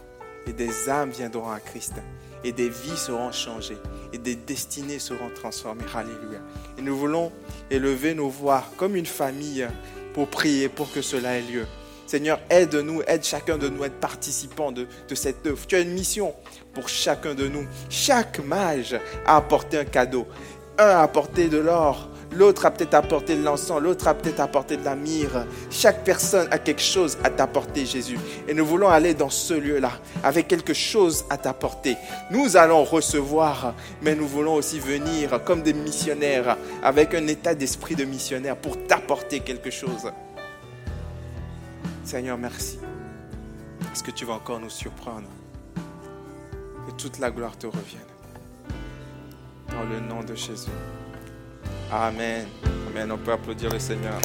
Et 0.46 0.52
des 0.52 0.88
âmes 0.88 1.10
viendront 1.10 1.50
à 1.50 1.60
Christ. 1.60 1.94
Et 2.42 2.52
des 2.52 2.68
vies 2.68 2.96
seront 2.96 3.32
changées. 3.32 3.78
Et 4.12 4.18
des 4.18 4.34
destinées 4.34 4.98
seront 4.98 5.30
transformées. 5.34 5.84
Alléluia. 5.94 6.40
Et 6.78 6.82
nous 6.82 6.96
voulons 6.96 7.32
élever 7.70 8.14
nos 8.14 8.28
voix 8.28 8.64
comme 8.76 8.96
une 8.96 9.06
famille 9.06 9.66
pour 10.14 10.28
prier 10.28 10.68
pour 10.68 10.92
que 10.92 11.02
cela 11.02 11.38
ait 11.38 11.42
lieu. 11.42 11.66
Seigneur, 12.06 12.40
aide-nous, 12.50 13.02
aide 13.06 13.22
chacun 13.22 13.56
de 13.56 13.68
nous 13.68 13.84
à 13.84 13.86
être 13.86 14.00
participant 14.00 14.72
de, 14.72 14.88
de 15.08 15.14
cette 15.14 15.46
œuvre. 15.46 15.64
Tu 15.66 15.76
as 15.76 15.80
une 15.80 15.92
mission 15.92 16.34
pour 16.74 16.88
chacun 16.88 17.34
de 17.34 17.46
nous. 17.46 17.64
Chaque 17.88 18.40
mage 18.40 18.98
a 19.26 19.36
apporté 19.36 19.78
un 19.78 19.84
cadeau. 19.84 20.26
Un 20.76 20.88
a 20.88 21.02
apporté 21.02 21.48
de 21.48 21.58
l'or, 21.58 22.09
l'autre 22.32 22.66
a 22.66 22.70
peut-être 22.70 22.94
apporté 22.94 23.36
de 23.36 23.42
l'encens, 23.42 23.80
l'autre 23.80 24.08
a 24.08 24.14
peut-être 24.14 24.40
apporté 24.40 24.76
de 24.76 24.84
la 24.84 24.94
myrrhe. 24.94 25.46
Chaque 25.70 26.04
personne 26.04 26.48
a 26.50 26.58
quelque 26.58 26.82
chose 26.82 27.18
à 27.24 27.30
t'apporter, 27.30 27.86
Jésus. 27.86 28.18
Et 28.48 28.54
nous 28.54 28.64
voulons 28.64 28.88
aller 28.88 29.14
dans 29.14 29.30
ce 29.30 29.54
lieu-là 29.54 29.92
avec 30.22 30.48
quelque 30.48 30.74
chose 30.74 31.24
à 31.30 31.36
t'apporter. 31.36 31.96
Nous 32.30 32.56
allons 32.56 32.84
recevoir, 32.84 33.74
mais 34.02 34.14
nous 34.14 34.26
voulons 34.26 34.54
aussi 34.54 34.78
venir 34.78 35.42
comme 35.44 35.62
des 35.62 35.72
missionnaires 35.72 36.56
avec 36.82 37.14
un 37.14 37.26
état 37.26 37.54
d'esprit 37.54 37.96
de 37.96 38.04
missionnaire 38.04 38.56
pour 38.56 38.86
t'apporter 38.86 39.40
quelque 39.40 39.70
chose. 39.70 40.10
Seigneur, 42.04 42.38
merci. 42.38 42.78
Est-ce 43.92 44.02
que 44.02 44.10
tu 44.10 44.24
vas 44.24 44.34
encore 44.34 44.60
nous 44.60 44.70
surprendre? 44.70 45.28
Que 46.86 46.92
toute 46.92 47.18
la 47.18 47.30
gloire 47.30 47.56
te 47.56 47.66
revienne. 47.66 48.00
Dans 49.68 49.84
le 49.84 50.00
nom 50.00 50.22
de 50.22 50.34
Jésus. 50.34 50.70
Amen. 51.92 52.46
Amen. 52.88 53.12
On 53.12 53.18
peut 53.18 53.32
applaudir 53.32 53.70
le 53.70 53.78
Seigneur. 53.78 54.20